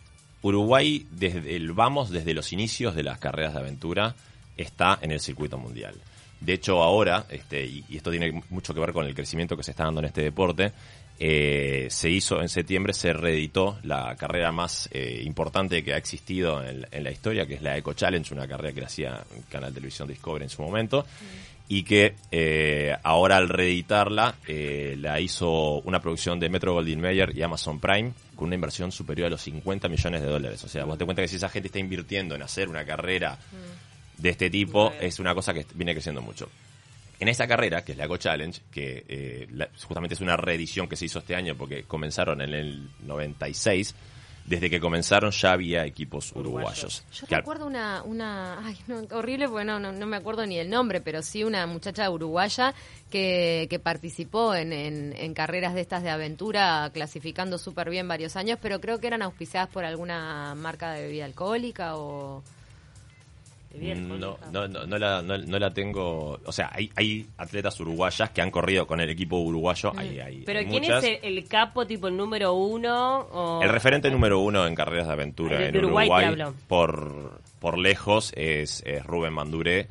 Uruguay 0.43 1.07
desde 1.11 1.57
el 1.57 1.73
vamos 1.73 2.11
desde 2.11 2.35
los 2.35 2.53
inicios 2.53 2.95
de 2.95 3.03
las 3.03 3.19
carreras 3.19 3.55
de 3.55 3.61
aventura 3.61 4.15
está 4.57 4.99
en 5.01 5.11
el 5.11 5.21
circuito 5.21 5.59
mundial. 5.59 5.95
De 6.41 6.53
hecho, 6.53 6.83
ahora, 6.83 7.25
este, 7.31 7.65
y, 7.65 7.85
y 7.89 7.97
esto 7.97 8.11
tiene 8.11 8.43
mucho 8.51 8.73
que 8.73 8.79
ver 8.79 8.93
con 8.93 9.07
el 9.07 9.15
crecimiento 9.15 9.57
que 9.57 9.65
se 9.65 9.73
está 9.73 9.85
dando 9.85 10.01
en 10.01 10.07
este 10.07 10.23
deporte, 10.23 10.73
eh, 11.21 11.89
se 11.91 12.11
hizo 12.11 12.41
en 12.41 12.49
septiembre, 12.49 12.93
se 12.93 13.13
reeditó 13.13 13.79
la 13.83 14.15
carrera 14.17 14.53
más 14.53 14.89
eh, 14.93 15.23
importante 15.25 15.83
que 15.83 15.95
ha 15.95 15.97
existido 15.97 16.63
en, 16.63 16.87
en 16.91 17.05
la 17.05 17.11
historia, 17.11 17.47
que 17.47 17.55
es 17.55 17.63
la 17.63 17.77
Eco 17.77 17.93
Challenge, 17.95 18.33
una 18.35 18.47
carrera 18.47 18.75
que 18.75 18.85
hacía 18.85 19.25
el 19.37 19.45
canal 19.49 19.71
de 19.71 19.77
televisión 19.77 20.09
Discovery 20.09 20.45
en 20.45 20.51
su 20.51 20.63
momento, 20.63 21.05
y 21.69 21.83
que 21.83 22.15
eh, 22.33 22.97
ahora 23.03 23.37
al 23.37 23.49
reeditarla 23.49 24.37
eh, 24.47 24.97
la 24.99 25.21
hizo 25.21 25.81
una 25.81 26.01
producción 26.01 26.41
de 26.41 26.49
Metro 26.49 26.73
Goldwyn 26.73 27.01
Mayer 27.01 27.37
y 27.37 27.43
Amazon 27.43 27.79
Prime 27.79 28.13
con 28.35 28.47
una 28.47 28.55
inversión 28.55 28.91
superior 28.91 29.27
a 29.27 29.31
los 29.31 29.43
50 29.43 29.89
millones 29.89 30.23
de 30.23 30.29
dólares. 30.29 30.65
O 30.65 30.69
sea, 30.69 30.85
vos 30.85 30.97
te 30.97 31.05
cuenta 31.05 31.21
que 31.21 31.29
si 31.29 31.37
esa 31.37 31.51
gente 31.51 31.69
está 31.69 31.79
invirtiendo 31.79 32.35
en 32.35 32.43
hacer 32.43 32.69
una 32.69 32.85
carrera 32.87 33.39
de 34.17 34.29
este 34.31 34.49
tipo, 34.49 34.93
es 34.99 35.19
una 35.19 35.35
cosa 35.35 35.53
que 35.53 35.67
viene 35.75 35.93
creciendo 35.93 36.23
mucho. 36.23 36.49
En 37.21 37.29
esa 37.29 37.47
carrera, 37.49 37.85
que 37.85 37.93
es 37.93 37.99
la 37.99 38.05
Eco 38.05 38.17
Challenge, 38.17 38.61
que 38.71 39.05
eh, 39.09 39.47
la- 39.53 39.69
justamente 39.83 40.15
es 40.15 40.21
una 40.21 40.37
reedición 40.37 40.89
que 40.89 40.95
se 40.97 41.07
hizo 41.07 41.19
este 41.19 41.35
año 41.35 41.57
porque 41.57 41.83
comenzaron 41.83 42.41
en 42.41 42.55
el 42.55 42.89
96, 43.01 43.95
desde 44.47 44.71
que 44.71 44.81
comenzaron 44.81 45.31
ya 45.33 45.53
había 45.53 45.85
equipos 45.85 46.33
uruguayos. 46.35 47.05
Yo 47.13 47.27
Que 47.27 47.35
al- 47.35 47.41
recuerdo 47.43 47.67
una, 47.67 48.03
una 48.05 48.65
ay, 48.67 48.79
no, 48.87 49.03
horrible, 49.17 49.47
porque 49.49 49.65
no, 49.67 49.79
no, 49.79 49.93
no 49.93 50.07
me 50.07 50.17
acuerdo 50.17 50.47
ni 50.47 50.59
el 50.59 50.71
nombre, 50.71 51.01
pero 51.03 51.21
sí 51.21 51.45
una 51.45 51.67
muchacha 51.67 52.09
uruguaya 52.09 52.73
que, 53.11 53.67
que 53.69 53.79
participó 53.79 54.55
en, 54.55 54.73
en, 54.73 55.13
en 55.17 55.35
carreras 55.35 55.75
de 55.75 55.81
estas 55.83 56.03
de 56.03 56.11
aventura, 56.11 56.89
clasificando 56.95 57.59
súper 57.59 57.91
bien 57.91 58.09
varios 58.09 58.37
años, 58.37 58.59
pero 58.63 58.81
creo 58.81 59.01
que 59.01 59.09
eran 59.09 59.21
auspiciadas 59.23 59.69
por 59.69 59.85
alguna 59.85 60.55
marca 60.55 60.93
de 60.93 61.03
bebida 61.03 61.25
alcohólica 61.25 61.97
o... 61.97 62.43
No, 63.75 64.39
no, 64.51 64.67
no, 64.69 64.87
no 64.87 64.99
la, 64.99 65.23
no, 65.23 65.37
no 65.39 65.59
la 65.59 65.71
tengo. 65.71 66.41
O 66.45 66.53
sea, 66.53 66.71
hay, 66.73 66.91
hay 66.97 67.27
atletas 67.37 67.79
uruguayas 67.81 68.31
que 68.31 68.41
han 68.41 68.51
corrido 68.51 68.87
con 68.87 69.01
el 69.01 69.11
equipo 69.11 69.37
uruguayo. 69.39 69.93
Hay, 69.97 70.19
hay- 70.21 70.37
Mm. 70.39 70.45
Pero 70.47 70.59
hay 70.61 70.67
¿quién 70.67 70.83
muchas. 70.83 71.05
es 71.05 71.19
el, 71.23 71.39
el 71.39 71.49
capo, 71.49 71.87
tipo 71.87 72.09
el 72.09 72.17
número 72.17 72.55
uno? 72.55 73.19
O... 73.31 73.63
El 73.63 73.69
referente 73.69 74.11
número 74.11 74.41
uno 74.41 74.67
en 74.67 74.75
carreras 74.75 75.07
de 75.07 75.13
aventura 75.13 75.59
De- 75.59 75.69
en 75.69 75.77
Uruguay 75.77 76.09
por, 76.67 77.41
por 77.61 77.79
lejos 77.79 78.33
es, 78.37 78.83
es 78.87 79.05
Rubén 79.05 79.33
Manduré, 79.35 79.89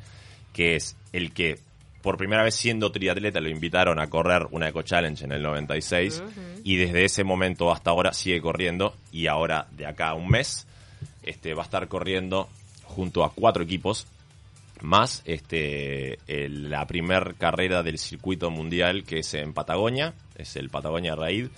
que 0.52 0.76
es 0.76 0.96
el 1.12 1.32
que 1.32 1.58
por 2.02 2.16
primera 2.16 2.42
vez 2.42 2.54
siendo 2.54 2.90
triatleta 2.92 3.40
lo 3.40 3.48
invitaron 3.48 3.98
a 3.98 4.08
correr 4.08 4.46
una 4.52 4.68
Eco 4.68 4.82
Challenge 4.82 5.24
en 5.24 5.32
el 5.32 5.42
96 5.42 6.22
y 6.64 6.76
desde 6.76 7.04
ese 7.04 7.24
momento 7.24 7.70
hasta 7.72 7.90
ahora 7.90 8.12
sigue 8.12 8.40
corriendo 8.40 8.94
y 9.12 9.26
ahora 9.26 9.66
de 9.72 9.86
acá 9.86 10.10
a 10.10 10.14
un 10.14 10.28
mes 10.28 10.66
este 11.24 11.54
va 11.54 11.62
a 11.62 11.64
estar 11.64 11.88
corriendo 11.88 12.48
junto 12.88 13.24
a 13.24 13.32
cuatro 13.32 13.62
equipos 13.62 14.06
más 14.80 15.22
este 15.24 16.18
el- 16.26 16.70
la 16.70 16.86
primer 16.86 17.34
carrera 17.36 17.82
del 17.82 17.98
circuito 17.98 18.50
mundial 18.50 19.04
que 19.04 19.20
es 19.20 19.34
en 19.34 19.52
Patagonia, 19.52 20.14
es 20.36 20.56
el 20.56 20.70
Patagonia 20.70 21.14
Raid, 21.16 21.48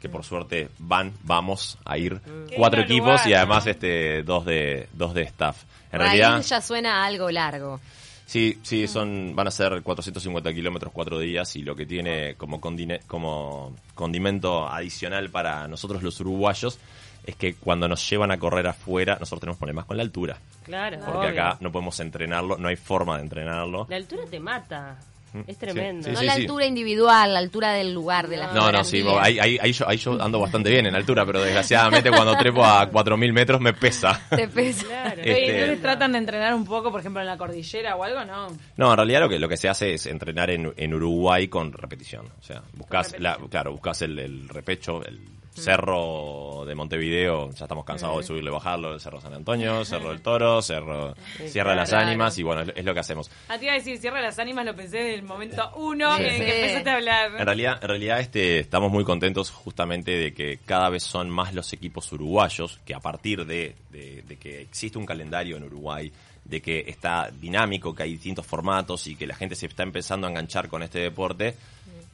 que 0.00 0.08
por 0.08 0.24
suerte 0.24 0.68
van, 0.78 1.12
vamos 1.22 1.78
a 1.84 1.96
ir 1.98 2.20
Qué 2.48 2.56
cuatro 2.56 2.80
equipos 2.82 3.06
lugar, 3.12 3.28
y 3.28 3.34
además 3.34 3.64
¿no? 3.64 3.70
este 3.70 4.22
dos 4.22 4.44
de 4.44 4.88
dos 4.92 5.14
de 5.14 5.22
staff. 5.22 5.62
En 5.92 6.00
Raíz 6.00 6.20
realidad, 6.20 6.42
ya 6.42 6.60
suena 6.60 7.02
a 7.02 7.06
algo 7.06 7.30
largo. 7.30 7.80
sí, 8.26 8.58
sí, 8.62 8.88
son 8.88 9.34
van 9.36 9.46
a 9.46 9.50
ser 9.52 9.80
450 9.82 10.52
kilómetros 10.52 10.92
cuatro 10.92 11.18
días 11.20 11.54
y 11.56 11.62
lo 11.62 11.76
que 11.76 11.86
tiene 11.86 12.34
como 12.34 12.60
condine- 12.60 13.00
como 13.06 13.74
condimento 13.94 14.68
adicional 14.68 15.30
para 15.30 15.68
nosotros 15.68 16.02
los 16.02 16.18
uruguayos 16.20 16.78
es 17.26 17.36
que 17.36 17.54
cuando 17.54 17.88
nos 17.88 18.08
llevan 18.08 18.30
a 18.30 18.38
correr 18.38 18.66
afuera 18.66 19.16
nosotros 19.18 19.40
tenemos 19.40 19.58
problemas 19.58 19.84
con 19.86 19.96
la 19.96 20.02
altura. 20.02 20.36
Claro, 20.64 20.98
Porque 21.04 21.18
obvio. 21.28 21.28
acá 21.42 21.56
no 21.60 21.70
podemos 21.72 21.98
entrenarlo, 22.00 22.56
no 22.58 22.68
hay 22.68 22.76
forma 22.76 23.16
de 23.16 23.22
entrenarlo. 23.24 23.86
La 23.88 23.96
altura 23.96 24.24
te 24.30 24.40
mata. 24.40 24.96
Es 25.34 25.46
Sí, 25.46 25.54
tremendo. 25.56 26.04
sí, 26.04 26.12
no 26.12 26.20
sí, 26.20 26.26
la 26.26 26.34
sí. 26.36 26.42
altura 26.42 26.64
individual, 26.64 27.32
la 27.32 27.40
altura 27.40 27.72
del 27.72 27.92
lugar, 27.92 28.28
de 28.28 28.36
la 28.36 28.52
No, 28.52 28.70
no, 28.70 28.84
sí, 28.84 29.04
ahí, 29.20 29.40
ahí, 29.40 29.58
ahí 29.60 29.72
yo, 29.72 29.88
ahí 29.88 29.96
yo 29.96 30.22
ando 30.22 30.38
bastante 30.38 30.70
bien 30.70 30.86
en 30.86 30.94
altura, 30.94 31.26
pero 31.26 31.42
desgraciadamente 31.42 32.08
cuando 32.10 32.36
trepo 32.36 32.64
a 32.64 32.88
4.000 32.88 33.32
metros 33.32 33.60
me 33.60 33.72
pesa. 33.72 34.20
Te 34.30 34.46
pesa. 34.46 34.86
Claro. 34.86 35.20
Este- 35.20 35.34
Oye, 35.34 35.60
¿no 35.60 35.66
les 35.72 35.82
tratan 35.82 36.12
de 36.12 36.18
entrenar 36.18 36.54
un 36.54 36.64
poco, 36.64 36.92
por 36.92 37.00
ejemplo, 37.00 37.20
en 37.20 37.26
la 37.26 37.36
cordillera 37.36 37.96
o 37.96 38.04
algo? 38.04 38.24
No. 38.24 38.46
No, 38.76 38.90
en 38.92 38.96
realidad 38.96 39.22
lo 39.22 39.28
que, 39.28 39.40
lo 39.40 39.48
que 39.48 39.56
se 39.56 39.68
hace 39.68 39.94
es 39.94 40.06
entrenar 40.06 40.50
en, 40.50 40.72
en 40.76 40.94
Uruguay 40.94 41.48
con 41.48 41.72
repetición. 41.72 42.26
O 42.38 42.42
sea, 42.44 42.62
buscas, 42.74 43.16
la, 43.18 43.36
claro, 43.50 43.72
buscas 43.72 44.02
el, 44.02 44.16
el 44.20 44.48
repecho, 44.48 45.04
el 45.04 45.18
cerro 45.54 46.64
de 46.66 46.74
Montevideo, 46.74 47.50
ya 47.52 47.64
estamos 47.64 47.84
cansados 47.84 48.18
de 48.18 48.22
subirle 48.24 48.50
y 48.50 48.52
bajarlo, 48.52 48.92
el 48.94 49.00
Cerro 49.00 49.20
San 49.20 49.34
Antonio, 49.34 49.84
Cerro 49.84 50.10
del 50.10 50.20
Toro, 50.20 50.60
Cerro 50.62 51.14
Sierra 51.48 51.70
de 51.70 51.76
las. 51.76 51.92
Ánimas, 51.92 52.36
y 52.38 52.42
bueno, 52.42 52.62
es, 52.74 52.84
lo 52.84 52.92
que 52.94 53.00
hacemos. 53.00 53.30
A 53.48 53.58
ti 53.58 53.66
iba 53.66 53.74
a 53.74 53.76
decir, 53.76 53.98
cierra 53.98 54.20
las 54.20 54.38
ánimas, 54.38 54.64
lo 54.66 54.74
pensé 54.74 54.98
desde 54.98 55.14
el 55.14 55.22
momento 55.22 55.70
uno 55.76 56.16
Sí. 56.16 56.24
en 56.24 56.40
que 56.40 56.56
empezaste 56.60 56.90
a 56.90 56.94
hablar. 56.96 57.30
En 57.38 57.46
realidad, 57.46 57.78
en 57.82 57.88
realidad 57.88 58.20
este, 58.20 58.58
estamos 58.60 58.90
muy 58.90 59.04
contentos 59.04 59.50
justamente 59.50 60.10
de 60.10 60.34
que 60.34 60.58
cada 60.64 60.88
vez 60.90 61.02
son 61.04 61.30
más 61.30 61.54
los 61.54 61.72
equipos 61.72 62.10
uruguayos, 62.12 62.80
que 62.84 62.94
a 62.94 63.00
partir 63.00 63.46
de, 63.46 63.74
de- 63.90 64.22
de 64.26 64.36
que 64.36 64.60
existe 64.62 64.98
un 64.98 65.06
calendario 65.06 65.56
en 65.56 65.64
Uruguay, 65.64 66.12
de 66.44 66.60
que 66.60 66.84
está 66.88 67.30
dinámico, 67.30 67.94
que 67.94 68.02
hay 68.02 68.12
distintos 68.12 68.46
formatos 68.46 69.06
y 69.06 69.16
que 69.16 69.26
la 69.26 69.34
gente 69.34 69.54
se 69.54 69.66
está 69.66 69.82
empezando 69.82 70.26
a 70.26 70.30
enganchar 70.30 70.68
con 70.68 70.82
este 70.82 70.98
deporte, 70.98 71.54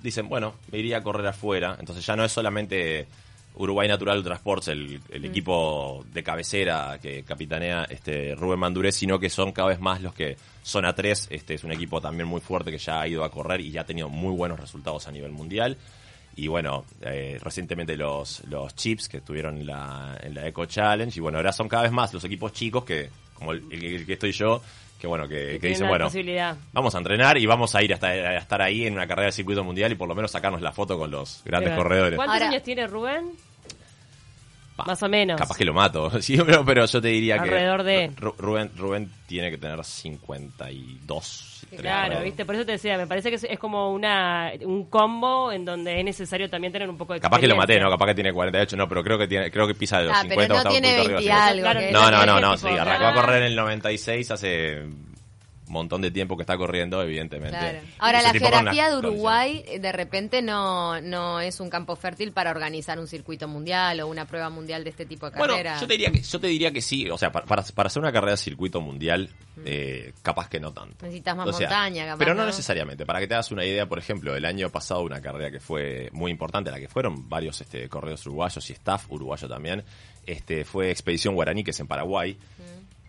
dicen, 0.02 0.28
bueno, 0.28 0.54
me 0.70 0.78
iría 0.78 0.98
a 0.98 1.02
correr 1.02 1.26
afuera. 1.26 1.76
Entonces 1.80 2.04
ya 2.06 2.14
no 2.16 2.24
es 2.24 2.30
solamente 2.32 3.06
Uruguay 3.54 3.88
Natural 3.88 4.22
Transports, 4.22 4.68
el, 4.68 5.00
el 5.10 5.24
equipo 5.24 6.04
de 6.12 6.22
cabecera 6.22 6.98
que 7.02 7.22
capitanea 7.24 7.84
este 7.90 8.34
Rubén 8.34 8.58
Mandurés, 8.58 8.94
sino 8.96 9.18
que 9.18 9.28
son 9.28 9.52
cada 9.52 9.68
vez 9.68 9.80
más 9.80 10.00
los 10.00 10.14
que 10.14 10.36
son 10.62 10.84
a 10.86 10.94
tres. 10.94 11.26
Este 11.30 11.54
es 11.54 11.64
un 11.64 11.72
equipo 11.72 12.00
también 12.00 12.26
muy 12.28 12.40
fuerte 12.40 12.70
que 12.70 12.78
ya 12.78 13.00
ha 13.00 13.08
ido 13.08 13.22
a 13.24 13.30
correr 13.30 13.60
y 13.60 13.70
ya 13.70 13.82
ha 13.82 13.84
tenido 13.86 14.08
muy 14.08 14.34
buenos 14.34 14.58
resultados 14.58 15.06
a 15.08 15.12
nivel 15.12 15.32
mundial. 15.32 15.76
Y 16.36 16.46
bueno, 16.46 16.84
eh, 17.02 17.38
recientemente 17.42 17.96
los, 17.96 18.42
los 18.48 18.74
Chips 18.74 19.08
que 19.08 19.18
estuvieron 19.18 19.58
en 19.58 19.66
la, 19.66 20.16
en 20.22 20.32
la 20.34 20.46
Eco 20.46 20.64
Challenge. 20.64 21.14
Y 21.14 21.20
bueno, 21.20 21.36
ahora 21.38 21.52
son 21.52 21.68
cada 21.68 21.82
vez 21.82 21.92
más 21.92 22.14
los 22.14 22.24
equipos 22.24 22.52
chicos 22.52 22.84
que, 22.84 23.10
como 23.34 23.52
el, 23.52 23.64
el- 23.70 23.84
el 23.84 24.06
que 24.06 24.12
estoy 24.14 24.32
yo, 24.32 24.62
que 25.00 25.06
bueno, 25.06 25.26
que, 25.26 25.58
que 25.58 25.68
dicen, 25.68 25.88
bueno, 25.88 26.08
vamos 26.72 26.94
a 26.94 26.98
entrenar 26.98 27.38
y 27.38 27.46
vamos 27.46 27.74
a 27.74 27.82
ir 27.82 27.94
hasta 27.94 28.08
a 28.08 28.36
estar 28.36 28.60
ahí 28.60 28.86
en 28.86 28.92
una 28.92 29.06
carrera 29.06 29.26
de 29.26 29.32
circuito 29.32 29.64
mundial 29.64 29.90
y 29.92 29.94
por 29.94 30.06
lo 30.08 30.14
menos 30.14 30.30
sacarnos 30.30 30.60
la 30.60 30.72
foto 30.72 30.98
con 30.98 31.10
los 31.10 31.42
grandes 31.44 31.74
corredores. 31.74 32.16
¿Cuántos 32.16 32.34
Ahora- 32.34 32.48
años 32.50 32.62
tiene 32.62 32.86
Rubén? 32.86 33.30
Pa, 34.84 34.86
Más 34.86 35.02
o 35.02 35.08
menos. 35.08 35.38
Capaz 35.40 35.56
que 35.56 35.64
lo 35.64 35.72
mato, 35.74 36.10
sí, 36.22 36.36
pero, 36.44 36.64
pero 36.64 36.84
yo 36.86 37.00
te 37.00 37.08
diría 37.08 37.40
Alrededor 37.40 37.78
que 37.84 37.84
de- 37.90 38.10
Ru- 38.16 38.34
Rubén, 38.38 38.70
Rubén 38.76 39.10
tiene 39.26 39.50
que 39.50 39.58
tener 39.58 39.84
52. 39.84 41.46
creo. 41.70 41.80
Claro, 41.82 42.20
viste, 42.22 42.44
por 42.44 42.54
eso 42.56 42.64
te 42.66 42.72
decía, 42.72 42.96
me 42.98 43.06
parece 43.06 43.28
que 43.30 43.36
es, 43.36 43.44
es 43.44 43.58
como 43.58 43.92
una 43.92 44.50
un 44.64 44.86
combo 44.86 45.52
en 45.52 45.64
donde 45.64 45.98
es 46.00 46.04
necesario 46.04 46.48
también 46.50 46.72
tener 46.72 46.88
un 46.88 46.96
poco 46.98 47.14
de 47.14 47.20
Capaz 47.20 47.38
que 47.38 47.46
lo 47.46 47.54
maté. 47.56 47.78
¿no? 47.78 47.88
Capaz 47.90 48.06
que 48.06 48.14
tiene 48.14 48.32
48, 48.32 48.76
no, 48.76 48.88
pero 48.88 49.04
creo 49.04 49.18
que 49.18 49.28
tiene, 49.28 49.50
creo 49.50 49.66
que 49.66 49.74
pisa 49.74 49.98
de 50.00 50.06
los 50.06 50.16
Ah, 50.16 50.22
50 50.22 50.42
pero 50.42 50.54
o 50.54 50.56
no 50.56 50.56
está 50.58 50.68
un 50.70 50.74
tiene 50.80 50.96
punto 50.96 51.08
20 51.14 51.32
arriba. 51.32 51.46
algo. 51.46 51.60
Claro, 51.62 51.80
que- 51.80 51.92
No, 51.92 52.10
no, 52.10 52.26
no, 52.26 52.40
no, 52.40 52.56
sí, 52.56 52.66
arrancó 52.68 53.04
a 53.04 53.10
ah. 53.10 53.14
correr 53.14 53.36
en 53.42 53.44
el 53.44 53.56
96 53.56 54.30
hace 54.32 54.82
montón 55.72 56.02
de 56.02 56.10
tiempo 56.10 56.36
que 56.36 56.42
está 56.42 56.56
corriendo, 56.56 57.02
evidentemente. 57.02 57.58
Claro. 57.58 57.78
Ahora, 57.98 58.22
la 58.22 58.32
geografía 58.32 58.90
de. 58.90 58.96
Uruguay 58.96 59.64
eh, 59.66 59.78
de 59.78 59.92
repente 59.92 60.42
no, 60.42 61.00
no 61.00 61.40
es 61.40 61.60
un 61.60 61.70
campo 61.70 61.96
fértil 61.96 62.32
para 62.32 62.50
organizar 62.50 62.98
un 62.98 63.06
circuito 63.06 63.48
mundial 63.48 64.00
o 64.00 64.06
una 64.08 64.26
prueba 64.26 64.50
mundial 64.50 64.84
de 64.84 64.90
este 64.90 65.06
tipo 65.06 65.30
de 65.30 65.38
Bueno, 65.38 65.54
carrera. 65.54 65.80
yo 65.80 65.86
te 65.86 65.94
diría 65.94 66.10
que, 66.10 66.20
yo 66.20 66.40
te 66.40 66.46
diría 66.48 66.72
que 66.72 66.82
sí, 66.82 67.08
o 67.08 67.16
sea, 67.16 67.32
para, 67.32 67.46
para, 67.46 67.62
para 67.62 67.86
hacer 67.86 68.02
una 68.02 68.12
carrera 68.12 68.32
de 68.32 68.36
circuito 68.36 68.80
mundial, 68.80 69.30
eh, 69.64 70.12
capaz 70.22 70.48
que 70.48 70.60
no 70.60 70.72
tanto. 70.72 71.04
Necesitas 71.04 71.36
más 71.36 71.48
O 71.48 71.52
sea, 71.52 71.68
montaña, 71.68 72.04
capaz, 72.06 72.18
Pero 72.18 72.34
no, 72.34 72.42
¿no? 72.42 72.46
necesariamente. 72.46 73.06
Para 73.06 73.20
que 73.20 73.26
te 73.26 73.34
hagas 73.34 73.50
una 73.50 73.64
idea, 73.64 73.86
por 73.86 73.98
ejemplo, 73.98 74.34
el 74.36 74.44
año 74.44 74.70
pasado 74.70 75.02
una 75.02 75.20
carrera 75.20 75.50
que 75.50 75.60
fue 75.60 76.08
muy 76.12 76.30
importante, 76.30 76.70
la 76.70 76.78
que 76.80 76.88
fueron 76.88 77.28
varios 77.28 77.60
este, 77.60 77.88
correos 77.88 78.26
uruguayos 78.26 78.68
y 78.70 78.72
staff 78.72 79.10
uruguayo 79.10 79.48
también, 79.48 79.84
este, 80.26 80.64
fue 80.64 80.90
Expedición 80.90 81.34
Guaraní, 81.34 81.64
que 81.64 81.70
es 81.70 81.80
en 81.80 81.86
Paraguay. 81.86 82.36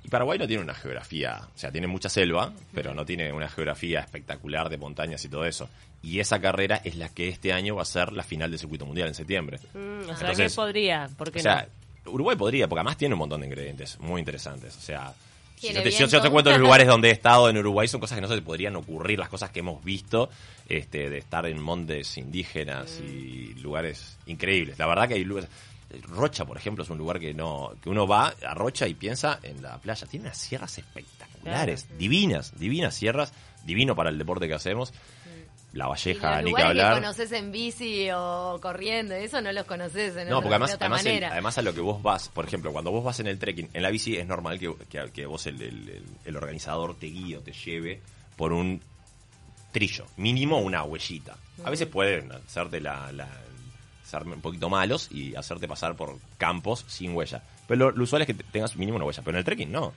Y 0.04 0.10
Paraguay 0.10 0.40
no 0.40 0.48
tiene 0.48 0.64
una 0.64 0.74
geografía, 0.74 1.42
o 1.54 1.58
sea, 1.58 1.72
tiene 1.72 1.88
mucha 1.88 2.10
selva, 2.10 2.52
pero 2.74 2.94
no 2.94 3.06
tiene 3.06 3.32
una 3.32 3.48
geografía 3.48 4.00
espectacular 4.00 4.70
de 4.70 4.78
montañas 4.78 5.24
y 5.26 5.30
todo 5.30 5.46
eso. 5.46 5.70
Y 6.02 6.20
esa 6.20 6.42
carrera 6.42 6.82
es 6.84 6.96
la 6.96 7.10
que 7.10 7.30
este 7.30 7.54
año 7.54 7.76
va 7.76 7.84
a 7.84 7.86
ser 7.86 8.12
la 8.12 8.24
final 8.24 8.50
del 8.50 8.60
circuito 8.60 8.86
mundial 8.86 9.08
en 9.08 9.14
septiembre. 9.14 9.60
Mm, 9.74 10.02
o 10.02 10.04
sea, 10.06 10.30
Entonces, 10.30 10.52
que 10.52 10.56
podría, 10.56 11.10
¿por 11.16 11.32
qué 11.32 11.40
O 11.40 11.42
sea, 11.44 11.68
no? 12.06 12.12
Uruguay 12.12 12.36
podría, 12.36 12.68
porque 12.68 12.80
además 12.80 12.98
tiene 12.98 13.14
un 13.14 13.20
montón 13.20 13.42
de 13.42 13.48
ingredientes 13.48 14.00
muy 14.00 14.20
interesantes. 14.20 14.76
O 14.76 14.82
sea, 14.82 15.14
si 15.56 15.72
yo, 15.72 15.84
te, 15.84 15.92
si 15.92 16.00
yo 16.00 16.08
viento. 16.08 16.22
te 16.22 16.30
cuento 16.32 16.50
los 16.50 16.60
lugares 16.60 16.88
donde 16.88 17.10
he 17.10 17.12
estado 17.12 17.48
en 17.48 17.58
Uruguay, 17.58 17.88
son 17.88 18.00
cosas 18.00 18.16
que 18.16 18.22
no 18.22 18.28
se 18.28 18.36
te 18.36 18.42
podrían 18.42 18.76
ocurrir, 18.76 19.20
las 19.20 19.30
cosas 19.30 19.52
que 19.52 19.60
hemos 19.60 19.84
visto, 19.84 20.32
este, 20.68 21.12
de 21.12 21.20
estar 21.20 21.46
en 21.46 21.62
montes 21.62 22.18
indígenas 22.18 23.00
y 23.00 23.54
lugares 23.62 24.18
increíbles. 24.26 24.80
La 24.80 24.88
verdad 24.88 25.08
que 25.08 25.16
hay 25.16 25.24
lugares... 25.24 25.50
Rocha, 26.04 26.46
por 26.46 26.58
ejemplo, 26.58 26.84
es 26.84 26.90
un 26.90 26.98
lugar 26.98 27.20
que 27.20 27.34
no 27.34 27.72
que 27.82 27.90
uno 27.90 28.08
va 28.08 28.34
a 28.46 28.54
Rocha 28.54 28.88
y 28.88 28.94
piensa 28.94 29.40
en 29.44 29.62
la 29.62 29.78
playa. 29.80 30.08
Tiene 30.08 30.26
unas 30.28 30.38
sierras 30.38 30.78
espectaculares, 30.78 31.88
divinas, 31.98 32.58
divinas 32.60 32.94
sierras, 32.96 33.34
divino 33.66 33.96
para 33.96 34.10
el 34.10 34.18
deporte 34.18 34.48
que 34.48 34.54
hacemos. 34.54 34.94
La 35.74 35.88
Valleja, 35.88 36.42
ni 36.42 36.54
que 36.54 36.62
hablar. 36.62 36.96
que 36.96 37.00
conoces 37.02 37.32
en 37.32 37.50
bici 37.54 38.10
o 38.14 38.60
corriendo, 38.62 39.14
eso 39.16 39.40
no 39.42 39.54
los 39.54 39.64
conoces 39.66 40.18
en 40.18 40.28
No, 40.28 40.42
porque 40.42 40.56
además, 40.56 40.70
de 40.72 40.76
otra 40.76 40.88
además, 40.88 41.06
el- 41.06 41.24
además 41.24 41.58
a 41.58 41.62
lo 41.62 41.74
que 41.74 41.80
vos 41.80 42.02
vas, 42.04 42.28
por 42.28 42.44
ejemplo, 42.46 42.74
cuando 42.74 42.92
vos 42.92 43.06
vas 43.06 43.22
en 43.22 43.28
el 43.28 43.40
trekking, 43.40 43.70
en 43.74 43.82
la 43.82 43.90
bici 43.90 44.18
es 44.18 44.28
normal 44.28 44.60
que, 44.60 44.74
que, 44.90 45.10
que 45.14 45.26
vos, 45.26 45.46
el, 45.48 45.62
el- 45.62 45.90
el- 45.90 46.04
el 46.26 46.36
organizador, 46.36 46.96
te 47.00 47.06
guíe 47.08 47.38
o 47.38 47.40
te 47.42 47.54
lleve 47.54 48.02
por 48.36 48.52
un 48.52 48.82
trillo, 49.72 50.06
mínimo 50.18 50.58
una 50.60 50.84
huellita. 50.84 51.38
A 51.64 51.70
veces 51.70 51.88
pueden 51.88 52.34
hacerte 52.34 52.82
la, 52.82 53.10
la 53.14 53.30
un 54.24 54.41
poquito 54.41 54.69
malos 54.69 55.10
y 55.12 55.36
hacerte 55.36 55.67
pasar 55.67 55.95
por 55.95 56.17
campos 56.38 56.86
sin 56.88 57.15
huella. 57.15 57.41
Pero 57.67 57.86
lo, 57.86 57.91
lo 57.97 58.04
usual 58.04 58.21
es 58.24 58.28
que 58.28 58.34
te- 58.34 58.43
tengas 58.43 58.76
mínimo 58.76 58.97
una 58.97 59.06
huella, 59.06 59.21
pero 59.24 59.38
en 59.38 59.39
el 59.39 59.45
trekking 59.45 59.71
no. 59.71 59.93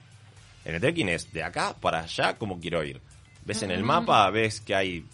En 0.63 0.75
el 0.75 0.81
trekking 0.81 1.09
es 1.09 1.31
de 1.33 1.43
acá 1.43 1.75
para 1.79 1.99
allá 2.01 2.37
como 2.37 2.59
quiero 2.59 2.83
ir. 2.83 3.01
Ves 3.45 3.61
en 3.63 3.71
el 3.71 3.83
mapa, 3.83 4.29
ves 4.31 4.61
que 4.61 4.73
hay 4.75 5.05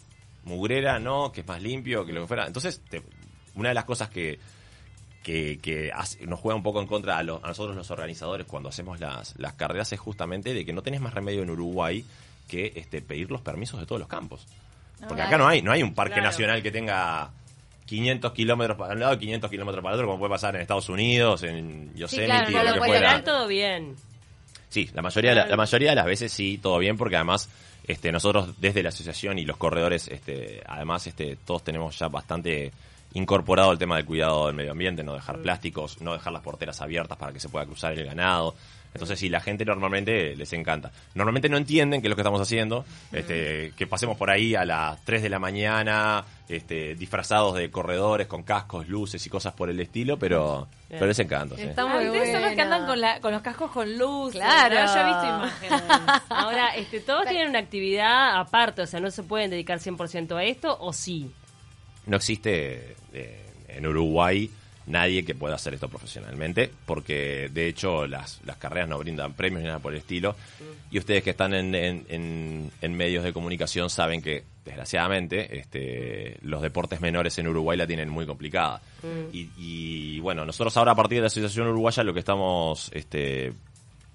mugrera, 0.45 0.99
no, 0.99 1.31
que 1.31 1.41
es 1.41 1.47
más 1.47 1.61
limpio, 1.61 2.05
que 2.05 2.13
lo 2.13 2.21
que 2.21 2.27
fuera. 2.27 2.47
Entonces, 2.47 2.81
te- 2.89 3.03
una 3.55 3.69
de 3.69 3.75
las 3.75 3.83
cosas 3.85 4.09
que, 4.09 4.39
que, 5.23 5.59
que 5.61 5.91
hace- 5.93 6.25
nos 6.25 6.39
juega 6.39 6.55
un 6.55 6.63
poco 6.63 6.79
en 6.81 6.87
contra 6.87 7.17
a, 7.17 7.23
lo- 7.23 7.41
a 7.43 7.47
nosotros 7.49 7.75
los 7.75 7.91
organizadores 7.91 8.47
cuando 8.47 8.69
hacemos 8.69 8.99
las, 8.99 9.37
las 9.37 9.53
carreras 9.53 9.91
es 9.91 9.99
justamente 9.99 10.53
de 10.53 10.65
que 10.65 10.73
no 10.73 10.81
tenés 10.81 11.01
más 11.01 11.13
remedio 11.13 11.43
en 11.43 11.49
Uruguay 11.49 12.05
que 12.47 12.73
este, 12.75 13.01
pedir 13.01 13.29
los 13.31 13.41
permisos 13.41 13.79
de 13.79 13.85
todos 13.85 13.99
los 13.99 14.07
campos. 14.07 14.45
Porque 15.07 15.21
acá 15.23 15.37
no 15.37 15.47
hay, 15.47 15.61
no 15.63 15.71
hay 15.71 15.81
un 15.83 15.93
parque 15.95 16.13
Claro. 16.15 16.27
nacional 16.29 16.61
que 16.61 16.71
tenga 16.71 17.31
500 17.91 18.31
kilómetros 18.31 18.77
para 18.77 18.93
un 18.93 19.01
lado 19.01 19.15
y 19.15 19.17
500 19.17 19.49
kilómetros 19.49 19.83
para 19.83 19.95
el 19.95 19.99
otro, 19.99 20.07
como 20.07 20.19
puede 20.19 20.29
pasar 20.29 20.55
en 20.55 20.61
Estados 20.61 20.87
Unidos, 20.87 21.43
en 21.43 21.93
Yosemite, 21.93 22.45
claro, 22.45 22.49
no 22.49 22.63
lo 22.63 22.73
que 22.81 22.87
fuera. 22.87 23.21
todo 23.21 23.47
bien. 23.47 23.97
Sí, 24.69 24.89
la 24.93 25.01
mayoría, 25.01 25.35
la, 25.35 25.47
la 25.47 25.57
mayoría 25.57 25.89
de 25.89 25.95
las 25.97 26.05
veces 26.05 26.31
sí, 26.31 26.57
todo 26.57 26.79
bien, 26.79 26.95
porque 26.95 27.17
además 27.17 27.49
este, 27.85 28.13
nosotros 28.13 28.61
desde 28.61 28.81
la 28.81 28.89
asociación 28.89 29.39
y 29.39 29.43
los 29.43 29.57
corredores, 29.57 30.07
este, 30.07 30.63
además 30.65 31.05
este, 31.05 31.35
todos 31.43 31.65
tenemos 31.65 31.99
ya 31.99 32.07
bastante 32.07 32.71
incorporado 33.13 33.73
el 33.73 33.77
tema 33.77 33.97
del 33.97 34.05
cuidado 34.05 34.47
del 34.47 34.55
medio 34.55 34.71
ambiente, 34.71 35.03
no 35.03 35.13
dejar 35.13 35.39
plásticos, 35.41 35.99
no 35.99 36.13
dejar 36.13 36.31
las 36.31 36.43
porteras 36.43 36.79
abiertas 36.79 37.17
para 37.17 37.33
que 37.33 37.41
se 37.41 37.49
pueda 37.49 37.65
cruzar 37.65 37.91
el 37.91 38.05
ganado. 38.05 38.55
Entonces 38.93 39.19
sí, 39.19 39.29
la 39.29 39.39
gente 39.39 39.63
normalmente 39.63 40.35
les 40.35 40.51
encanta. 40.53 40.91
Normalmente 41.15 41.47
no 41.47 41.57
entienden 41.57 42.01
qué 42.01 42.07
es 42.07 42.09
lo 42.09 42.15
que 42.15 42.21
estamos 42.21 42.41
haciendo, 42.41 42.83
este, 43.11 43.71
que 43.77 43.87
pasemos 43.87 44.17
por 44.17 44.29
ahí 44.29 44.53
a 44.53 44.65
las 44.65 45.03
3 45.05 45.23
de 45.23 45.29
la 45.29 45.39
mañana, 45.39 46.25
este, 46.49 46.95
disfrazados 46.95 47.55
de 47.55 47.71
corredores 47.71 48.27
con 48.27 48.43
cascos, 48.43 48.89
luces 48.89 49.25
y 49.25 49.29
cosas 49.29 49.53
por 49.53 49.69
el 49.69 49.79
estilo, 49.79 50.17
pero, 50.17 50.67
Bien. 50.89 50.99
pero 50.99 51.05
les 51.05 51.19
encanta. 51.19 51.55
sí. 51.55 51.61
Está 51.61 51.85
muy 51.85 52.05
ustedes 52.07 52.33
son 52.33 52.41
los 52.41 52.51
que 52.51 52.61
andan 52.61 52.85
con, 52.85 52.99
la, 52.99 53.21
con 53.21 53.31
los 53.31 53.41
cascos 53.41 53.71
con 53.71 53.97
luz. 53.97 54.33
Claro. 54.33 54.75
Yo 54.75 54.99
he 54.99 55.05
visto 55.05 55.25
imágenes. 55.25 55.81
Ahora, 56.29 56.75
este, 56.75 56.99
todos 56.99 57.25
tienen 57.27 57.47
una 57.47 57.59
actividad 57.59 58.39
aparte, 58.39 58.81
o 58.81 58.87
sea, 58.87 58.99
no 58.99 59.09
se 59.09 59.23
pueden 59.23 59.51
dedicar 59.51 59.79
100% 59.79 60.35
a 60.35 60.43
esto, 60.43 60.77
o 60.81 60.91
sí. 60.91 61.31
no 62.07 62.17
existe 62.17 62.97
eh, 63.13 63.45
en 63.69 63.87
Uruguay 63.87 64.51
nadie 64.87 65.23
que 65.23 65.35
pueda 65.35 65.55
hacer 65.55 65.73
esto 65.73 65.87
profesionalmente, 65.89 66.71
porque 66.85 67.49
de 67.53 67.67
hecho 67.67 68.07
las, 68.07 68.41
las 68.45 68.57
carreras 68.57 68.89
no 68.89 68.97
brindan 68.99 69.33
premios 69.33 69.61
ni 69.61 69.67
nada 69.67 69.79
por 69.79 69.93
el 69.93 69.99
estilo, 69.99 70.35
y 70.89 70.97
ustedes 70.99 71.23
que 71.23 71.29
están 71.31 71.53
en, 71.53 71.73
en- 71.75 72.05
en- 72.09 72.71
en 72.81 72.93
medios 72.97 73.23
de 73.23 73.31
comunicación 73.33 73.89
saben 73.89 74.21
que, 74.21 74.43
desgraciadamente, 74.65 75.59
este, 75.59 76.37
los 76.41 76.61
deportes 76.61 76.99
menores 77.01 77.37
en 77.39 77.47
Uruguay 77.47 77.77
la 77.77 77.87
tienen 77.87 78.09
muy 78.09 78.25
complicada. 78.25 78.81
Y, 79.31 79.49
y, 79.57 80.19
bueno, 80.19 80.45
nosotros 80.45 80.75
ahora 80.77 80.91
a 80.91 80.95
partir 80.95 81.17
de 81.17 81.21
la 81.21 81.27
Asociación 81.27 81.67
Uruguaya 81.67 82.03
lo 82.03 82.13
que 82.13 82.19
estamos 82.19 82.89
este, 82.93 83.53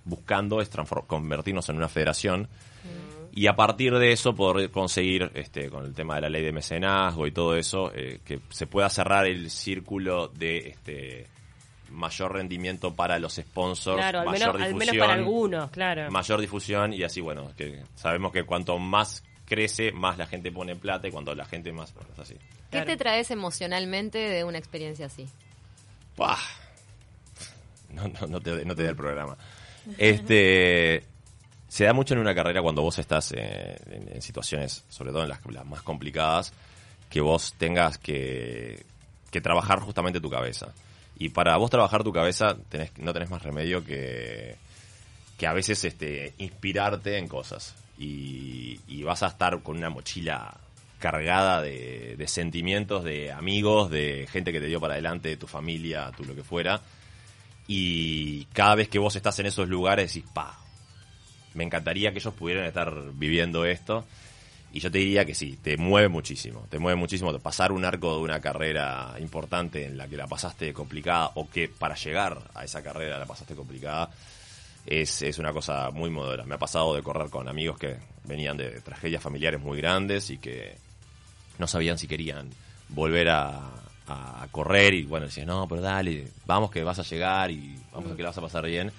buscando 0.04 0.60
es 0.60 0.68
convertirnos 1.06 1.68
en 1.68 1.76
una 1.76 1.88
federación 1.88 2.48
y 3.36 3.48
a 3.48 3.54
partir 3.54 3.92
de 3.94 4.12
eso 4.12 4.34
poder 4.34 4.70
conseguir, 4.70 5.30
este, 5.34 5.68
con 5.68 5.84
el 5.84 5.92
tema 5.92 6.14
de 6.14 6.22
la 6.22 6.30
ley 6.30 6.42
de 6.42 6.52
mecenazgo 6.52 7.26
y 7.26 7.32
todo 7.32 7.54
eso, 7.54 7.92
eh, 7.94 8.20
que 8.24 8.40
se 8.48 8.66
pueda 8.66 8.88
cerrar 8.88 9.26
el 9.26 9.50
círculo 9.50 10.28
de 10.28 10.70
este 10.70 11.26
mayor 11.90 12.32
rendimiento 12.32 12.94
para 12.94 13.18
los 13.18 13.34
sponsors, 13.34 13.98
Claro, 13.98 14.20
al 14.20 14.24
mayor 14.26 14.54
menos, 14.54 14.62
al 14.62 14.72
difusión, 14.72 14.78
menos 14.96 15.06
para 15.06 15.18
algunos, 15.20 15.70
claro. 15.70 16.10
mayor 16.10 16.40
difusión 16.40 16.92
y 16.94 17.02
así, 17.02 17.20
bueno, 17.20 17.52
que 17.58 17.82
sabemos 17.94 18.32
que 18.32 18.44
cuanto 18.44 18.78
más 18.78 19.22
crece, 19.44 19.92
más 19.92 20.16
la 20.16 20.26
gente 20.26 20.50
pone 20.50 20.74
plata 20.74 21.06
y 21.06 21.10
cuando 21.10 21.34
la 21.34 21.44
gente 21.44 21.72
más, 21.72 21.92
bueno, 21.92 22.08
es 22.14 22.18
así. 22.18 22.34
¿Qué 22.36 22.42
Claro. 22.70 22.86
te 22.86 22.96
traes 22.96 23.30
emocionalmente 23.30 24.16
de 24.18 24.44
una 24.44 24.56
experiencia 24.56 25.06
así? 25.06 25.28
¡Pah! 26.16 26.38
No, 27.90 28.08
no, 28.08 28.26
no 28.26 28.40
te, 28.40 28.64
no 28.64 28.74
te 28.74 28.82
da 28.82 28.90
el 28.90 28.96
programa. 28.96 29.36
Este 29.98 31.04
se 31.68 31.84
da 31.84 31.92
mucho 31.92 32.14
en 32.14 32.20
una 32.20 32.34
carrera 32.34 32.62
cuando 32.62 32.82
vos 32.82 32.98
estás 32.98 33.32
eh, 33.32 33.76
en, 33.90 34.14
en 34.14 34.22
situaciones, 34.22 34.84
sobre 34.88 35.10
todo 35.10 35.22
en 35.22 35.28
las, 35.28 35.40
las 35.46 35.66
más 35.66 35.82
complicadas, 35.82 36.52
que 37.10 37.20
vos 37.20 37.54
tengas 37.58 37.98
que, 37.98 38.84
que 39.30 39.40
trabajar 39.40 39.80
justamente 39.80 40.20
tu 40.20 40.30
cabeza. 40.30 40.72
Y 41.18 41.30
para 41.30 41.56
vos 41.56 41.70
trabajar 41.70 42.04
tu 42.04 42.12
cabeza 42.12 42.56
tenés, 42.68 42.96
no 42.98 43.12
tenés 43.12 43.30
más 43.30 43.42
remedio 43.42 43.84
que, 43.84 44.56
que 45.38 45.46
a 45.46 45.52
veces 45.52 45.84
este, 45.84 46.34
inspirarte 46.38 47.18
en 47.18 47.28
cosas. 47.28 47.74
Y, 47.98 49.02
vas 49.04 49.22
a 49.22 49.28
estar 49.28 49.62
con 49.62 49.76
una 49.76 49.88
mochila 49.88 50.58
cargada 50.98 51.62
de, 51.62 52.24
sentimientos, 52.26 53.04
de 53.04 53.30
amigos, 53.30 53.88
de 53.88 54.26
gente 54.28 54.52
que 54.52 54.58
te 54.58 54.66
dio 54.66 54.80
para 54.80 54.94
adelante, 54.94 55.28
de 55.28 55.36
tu 55.36 55.46
familia, 55.46 56.10
tu 56.16 56.24
lo 56.24 56.34
que 56.34 56.42
fuera. 56.42 56.80
Y 57.68 58.46
cada 58.46 58.74
vez 58.74 58.88
que 58.88 58.98
vos 58.98 59.14
estás 59.14 59.38
en 59.38 59.46
esos 59.46 59.68
lugares 59.68 60.12
decís, 60.12 60.28
pa, 60.34 60.58
me 61.56 61.64
encantaría 61.64 62.12
que 62.12 62.18
ellos 62.18 62.34
pudieran 62.34 62.64
estar 62.64 62.94
viviendo 63.14 63.64
esto. 63.64 64.04
Y 64.72 64.80
yo 64.80 64.90
te 64.90 64.98
diría 64.98 65.24
que 65.24 65.34
sí, 65.34 65.58
te 65.62 65.76
mueve 65.78 66.08
muchísimo, 66.08 66.66
te 66.68 66.78
mueve 66.78 66.96
muchísimo 66.96 67.36
pasar 67.38 67.72
un 67.72 67.84
arco 67.84 68.16
de 68.16 68.22
una 68.22 68.40
carrera 68.40 69.14
importante 69.18 69.86
en 69.86 69.96
la 69.96 70.06
que 70.06 70.16
la 70.16 70.26
pasaste 70.26 70.72
complicada 70.74 71.30
o 71.34 71.48
que 71.48 71.68
para 71.68 71.94
llegar 71.94 72.38
a 72.54 72.64
esa 72.64 72.82
carrera 72.82 73.18
la 73.18 73.24
pasaste 73.24 73.54
complicada, 73.54 74.10
es, 74.84 75.22
es 75.22 75.38
una 75.38 75.52
cosa 75.52 75.90
muy 75.90 76.10
modera. 76.10 76.44
Me 76.44 76.56
ha 76.56 76.58
pasado 76.58 76.94
de 76.94 77.02
correr 77.02 77.30
con 77.30 77.48
amigos 77.48 77.78
que 77.78 77.96
venían 78.24 78.56
de 78.56 78.80
tragedias 78.82 79.22
familiares 79.22 79.60
muy 79.60 79.78
grandes 79.78 80.30
y 80.30 80.38
que 80.38 80.76
no 81.58 81.66
sabían 81.66 81.96
si 81.96 82.06
querían 82.06 82.50
volver 82.90 83.30
a, 83.30 83.70
a 84.08 84.46
correr 84.50 84.94
y 84.94 85.04
bueno, 85.04 85.26
decían, 85.26 85.46
no, 85.48 85.66
pero 85.68 85.80
dale, 85.80 86.28
vamos 86.46 86.70
que 86.70 86.84
vas 86.84 86.98
a 86.98 87.02
llegar 87.02 87.50
y 87.50 87.76
vamos 87.92 88.12
a 88.12 88.16
que 88.16 88.22
la 88.22 88.28
vas 88.28 88.38
a 88.38 88.42
pasar 88.42 88.66
bien. 88.66 88.92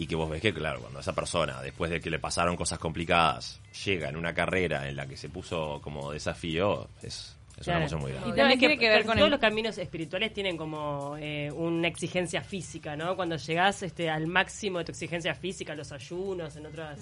Y 0.00 0.06
que 0.06 0.14
vos 0.16 0.30
ves 0.30 0.40
que, 0.40 0.54
claro, 0.54 0.80
cuando 0.80 1.00
esa 1.00 1.12
persona, 1.14 1.60
después 1.60 1.90
de 1.90 2.00
que 2.00 2.08
le 2.08 2.18
pasaron 2.18 2.56
cosas 2.56 2.78
complicadas, 2.78 3.60
llega 3.84 4.08
en 4.08 4.16
una 4.16 4.32
carrera 4.32 4.88
en 4.88 4.96
la 4.96 5.06
que 5.06 5.14
se 5.16 5.28
puso 5.28 5.78
como 5.82 6.10
desafío, 6.10 6.88
es, 7.02 7.36
es 7.58 7.64
Claro. 7.64 7.70
una 7.70 7.78
emoción 7.80 8.00
muy 8.00 8.12
grande. 8.12 8.30
Y 8.30 8.32
también 8.34 8.58
tiene 8.58 8.78
que 8.78 8.88
ver 8.88 9.04
con 9.04 9.16
todos 9.16 9.26
el- 9.26 9.30
los 9.32 9.40
caminos 9.40 9.76
espirituales 9.76 10.32
tienen 10.32 10.56
como 10.56 11.16
eh, 11.18 11.50
una 11.52 11.86
exigencia 11.88 12.40
física, 12.40 12.96
¿no? 12.96 13.14
Cuando 13.14 13.36
llegás 13.36 13.82
este, 13.82 14.08
al 14.08 14.26
máximo 14.26 14.78
de 14.78 14.86
tu 14.86 14.92
exigencia 14.92 15.34
física, 15.34 15.74
los 15.74 15.92
ayunos, 15.92 16.56
en 16.56 16.64
otros 16.64 16.98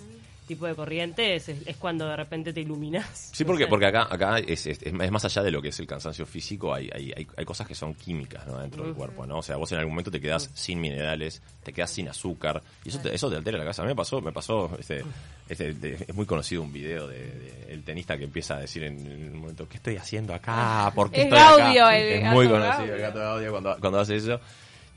tipos 0.48 0.68
de 0.68 0.74
corrientes, 0.74 1.48
es, 1.48 1.64
es 1.66 1.76
cuando 1.76 2.08
de 2.08 2.16
repente 2.16 2.52
te 2.52 2.60
iluminas. 2.60 3.30
Sí, 3.32 3.44
porque, 3.44 3.68
porque 3.68 3.86
acá, 3.86 4.08
acá 4.10 4.38
es, 4.40 4.66
es, 4.66 4.80
es 4.82 5.10
más 5.12 5.24
allá 5.24 5.42
de 5.44 5.50
lo 5.52 5.62
que 5.62 5.68
es 5.68 5.78
el 5.78 5.86
cansancio 5.86 6.26
físico, 6.26 6.74
hay, 6.74 6.90
hay, 6.92 7.12
hay, 7.36 7.44
cosas 7.44 7.68
que 7.68 7.74
son 7.76 7.94
químicas 7.94 8.44
¿no? 8.46 8.58
dentro 8.58 8.84
del 8.84 8.94
cuerpo, 8.94 9.24
¿no? 9.26 9.38
O 9.38 9.42
sea, 9.42 9.56
vos 9.56 9.70
en 9.70 9.78
algún 9.78 9.92
momento 9.92 10.10
te 10.10 10.20
quedás 10.20 10.50
sin 10.54 10.80
minerales, 10.80 11.40
te 11.62 11.72
quedas 11.72 11.90
sin 11.90 12.08
azúcar, 12.08 12.60
y 12.84 12.88
eso 12.88 12.98
te, 12.98 13.14
eso 13.14 13.30
te 13.30 13.36
altera 13.36 13.58
la 13.58 13.64
casa. 13.64 13.82
A 13.82 13.84
mí 13.84 13.90
me 13.90 13.96
pasó, 13.96 14.20
me 14.20 14.32
pasó, 14.32 14.70
este, 14.78 15.04
este, 15.48 15.74
de- 15.74 16.04
es 16.08 16.14
muy 16.14 16.26
conocido 16.26 16.62
un 16.62 16.72
video 16.72 17.06
de, 17.06 17.18
de 17.18 17.66
el 17.68 17.84
tenista 17.84 18.16
que 18.18 18.24
empieza 18.24 18.56
a 18.56 18.60
decir 18.60 18.82
en, 18.84 18.98
en 19.06 19.32
un 19.34 19.38
momento, 19.40 19.68
¿qué 19.68 19.76
estoy 19.76 19.96
haciendo 19.96 20.34
acá? 20.34 20.90
¿Por 20.94 21.10
qué 21.10 21.18
Es 21.18 21.24
estoy 21.24 21.38
acá?". 21.38 21.58
Gaudio, 21.64 21.90
el 21.90 22.02
es 22.02 22.22
gato 22.22 22.34
muy 22.34 22.48
conocido 22.48 22.76
Gaudio. 22.78 22.94
el 22.94 23.00
gato 23.00 23.18
Gaudio 23.18 23.50
cuando, 23.50 23.76
cuando 23.78 24.00
hace 24.00 24.16
eso. 24.16 24.40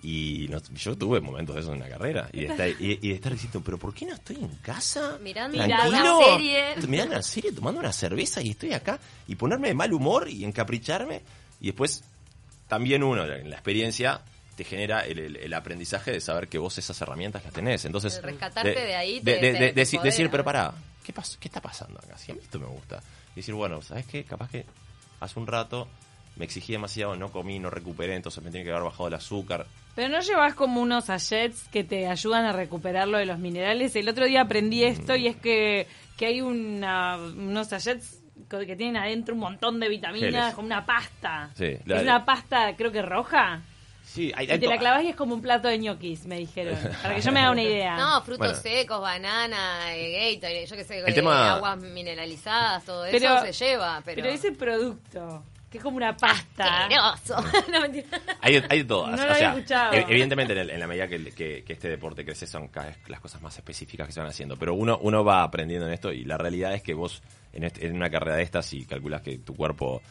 Y 0.04 0.48
no- 0.50 0.60
yo 0.76 0.98
tuve 0.98 1.22
momentos 1.22 1.56
de 1.56 1.62
eso 1.62 1.74
en 1.74 1.80
la 1.80 1.88
carrera. 1.90 2.28
Y 2.34 2.42
de 2.42 2.46
estar, 2.48 2.68
y, 2.70 3.00
y 3.02 3.10
de 3.10 3.14
estar 3.16 3.32
diciendo, 3.32 3.62
¿pero 3.64 3.78
por 3.78 3.94
qué 3.94 4.06
no 4.08 4.14
estoy 4.16 4.38
en 4.38 4.48
casa? 4.56 5.20
Mirando 5.22 5.58
tranquilo, 5.58 6.18
una 6.18 6.26
serie. 6.26 6.64
mirando 6.88 7.14
una 7.16 7.24
serie, 7.24 7.52
tomando 7.52 7.80
una 7.80 7.94
cerveza 7.94 8.42
y 8.42 8.50
estoy 8.52 8.74
acá. 8.74 9.00
Y 9.28 9.36
ponerme 9.36 9.68
de 9.68 9.74
mal 9.76 9.94
humor 9.94 10.28
y 10.28 10.44
encapricharme. 10.44 11.22
Y 11.60 11.68
después, 11.68 12.04
también 12.68 13.04
uno, 13.04 13.26
en 13.26 13.50
la 13.50 13.56
experiencia, 13.56 14.22
te 14.56 14.64
genera 14.64 15.02
el, 15.06 15.20
el- 15.20 15.36
el 15.38 15.54
aprendizaje 15.54 16.12
de 16.12 16.20
saber 16.22 16.48
que 16.48 16.58
vos 16.58 16.78
esas 16.78 17.00
herramientas 17.02 17.44
las 17.44 17.54
tenés. 17.54 17.86
Entonces, 17.86 18.18
El 18.18 18.24
rescatarte 18.24 18.70
de 18.74 18.96
ahí 18.96 19.22
te- 19.22 19.38
de- 19.38 19.54
de- 19.54 19.54
te 19.54 19.82
deci- 19.82 19.94
empodera. 19.94 20.04
decir, 20.04 20.30
pero 20.32 20.44
pará, 20.44 20.74
¿qué, 21.04 21.14
pas- 21.14 21.38
¿qué 21.40 21.48
está 21.48 21.62
pasando 21.62 22.00
acá? 22.00 22.18
Si 22.18 22.32
a 22.32 22.36
mí 22.36 22.42
esto 22.44 22.60
me 22.60 22.66
gusta. 22.66 23.02
Y 23.34 23.42
decir, 23.42 23.54
bueno, 23.54 23.82
¿sabes 23.84 24.06
qué? 24.08 24.24
Capaz 24.24 24.50
que 24.50 24.66
hace 25.20 25.40
un 25.40 25.46
rato 25.48 25.88
me 26.36 26.46
exigí 26.46 26.72
demasiado, 26.74 27.16
no 27.16 27.32
comí, 27.32 27.60
no 27.60 27.70
recuperé, 27.70 28.16
entonces 28.16 28.44
me 28.44 28.50
tiene 28.52 28.64
que 28.66 28.72
haber 28.72 28.84
bajado 28.84 29.08
el 29.08 29.14
azúcar. 29.16 29.66
Pero 29.96 30.10
no 30.10 30.20
llevas 30.22 30.54
como 30.54 30.82
unos 30.82 31.06
sachets 31.06 31.68
que 31.70 31.84
te 31.84 32.08
ayudan 32.08 32.46
a 32.46 32.54
recuperar 32.54 33.08
lo 33.08 33.18
de 33.18 33.26
los 33.26 33.40
minerales. 33.40 33.96
El 33.96 34.08
otro 34.08 34.26
día 34.26 34.42
aprendí 34.42 34.84
esto 34.84 35.16
y 35.16 35.28
es 35.28 35.36
que, 35.36 35.86
que 36.18 36.28
hay 36.28 36.42
una, 36.42 37.18
unos 37.18 37.68
sachets 37.68 38.20
que 38.50 38.76
tienen 38.76 38.98
adentro 38.98 39.34
un 39.36 39.42
montón 39.42 39.80
de 39.80 39.88
vitaminas, 39.90 40.32
Geles. 40.32 40.54
como 40.56 40.66
una 40.68 40.86
pasta. 40.86 41.52
Sí, 41.56 41.78
la- 41.86 41.98
es 41.98 42.04
una 42.04 42.26
pasta, 42.26 42.76
creo 42.76 42.92
que 42.92 43.02
roja. 43.02 43.62
Sí, 44.04 44.32
hay, 44.36 44.46
Y 44.52 44.60
te 44.60 44.68
la 44.68 44.78
clavas 44.78 45.04
y 45.04 45.10
es 45.10 45.16
como 45.16 45.36
un 45.36 45.42
plato 45.42 45.68
de 45.70 45.78
ñoquis, 45.78 46.26
me 46.26 46.38
dijeron. 46.38 46.76
Para 47.02 47.16
que 47.16 47.22
yo 47.22 47.32
me 47.32 47.40
haga 47.40 47.52
una 47.52 47.62
idea. 47.64 47.96
No, 47.98 48.22
frutos 48.24 48.40
Bueno. 48.40 48.56
secos, 48.56 49.00
banana, 49.00 49.96
eh, 49.96 50.34
Gatorade, 50.36 50.66
yo 50.66 50.76
qué 50.76 50.84
sé, 50.84 51.00
El 51.00 51.10
eh, 51.10 51.14
tema- 51.14 51.54
aguas 51.56 51.78
mineralizadas, 51.78 52.84
todo 52.84 53.06
Pero- 53.12 53.36
eso 53.38 53.54
se 53.54 53.66
lleva. 53.66 54.02
Pero, 54.04 54.22
Pero 54.22 54.34
ese 54.34 54.52
producto, 54.52 55.44
que 55.72 55.78
es 55.78 55.84
como 55.84 55.96
una 55.98 56.16
pasta. 56.18 56.84
Asqueroso. 56.86 57.38
no, 57.72 57.82
mentira. 57.82 58.06
Hay, 58.42 58.62
hay 58.70 58.80
de 58.80 58.84
todas. 58.86 59.12
No 59.12 59.24
o 59.24 59.26
lo 59.26 59.32
había 59.34 59.36
sea, 59.38 59.54
escuchado. 59.54 59.94
e- 59.94 60.06
evidentemente, 60.10 60.54
en, 60.54 60.60
el- 60.60 60.70
en 60.70 60.80
la 60.80 60.88
medida 60.88 61.08
que, 61.08 61.24
que- 61.32 61.64
que 61.64 61.74
este 61.74 61.90
deporte 61.90 62.26
crece, 62.26 62.46
son 62.46 62.68
cada 62.68 62.88
vez 62.88 62.98
las 63.08 63.22
cosas 63.22 63.42
más 63.42 63.56
específicas 63.58 64.06
que 64.06 64.14
se 64.14 64.20
van 64.20 64.30
haciendo. 64.30 64.58
Pero 64.58 64.74
uno, 64.74 65.00
uno 65.02 65.24
va 65.24 65.44
aprendiendo 65.44 65.88
en 65.88 65.94
esto 65.94 66.12
y 66.12 66.26
la 66.26 66.38
realidad 66.38 66.74
es 66.74 66.84
que 66.84 66.94
vos, 66.94 67.24
en, 67.54 67.64
este- 67.64 67.88
en 67.88 67.96
una 67.96 68.10
carrera 68.10 68.36
de 68.36 68.44
estas, 68.44 68.66
si 68.66 68.86
calculas 68.86 69.22
que 69.22 69.38
tu 69.38 69.56
cuerpo 69.56 70.02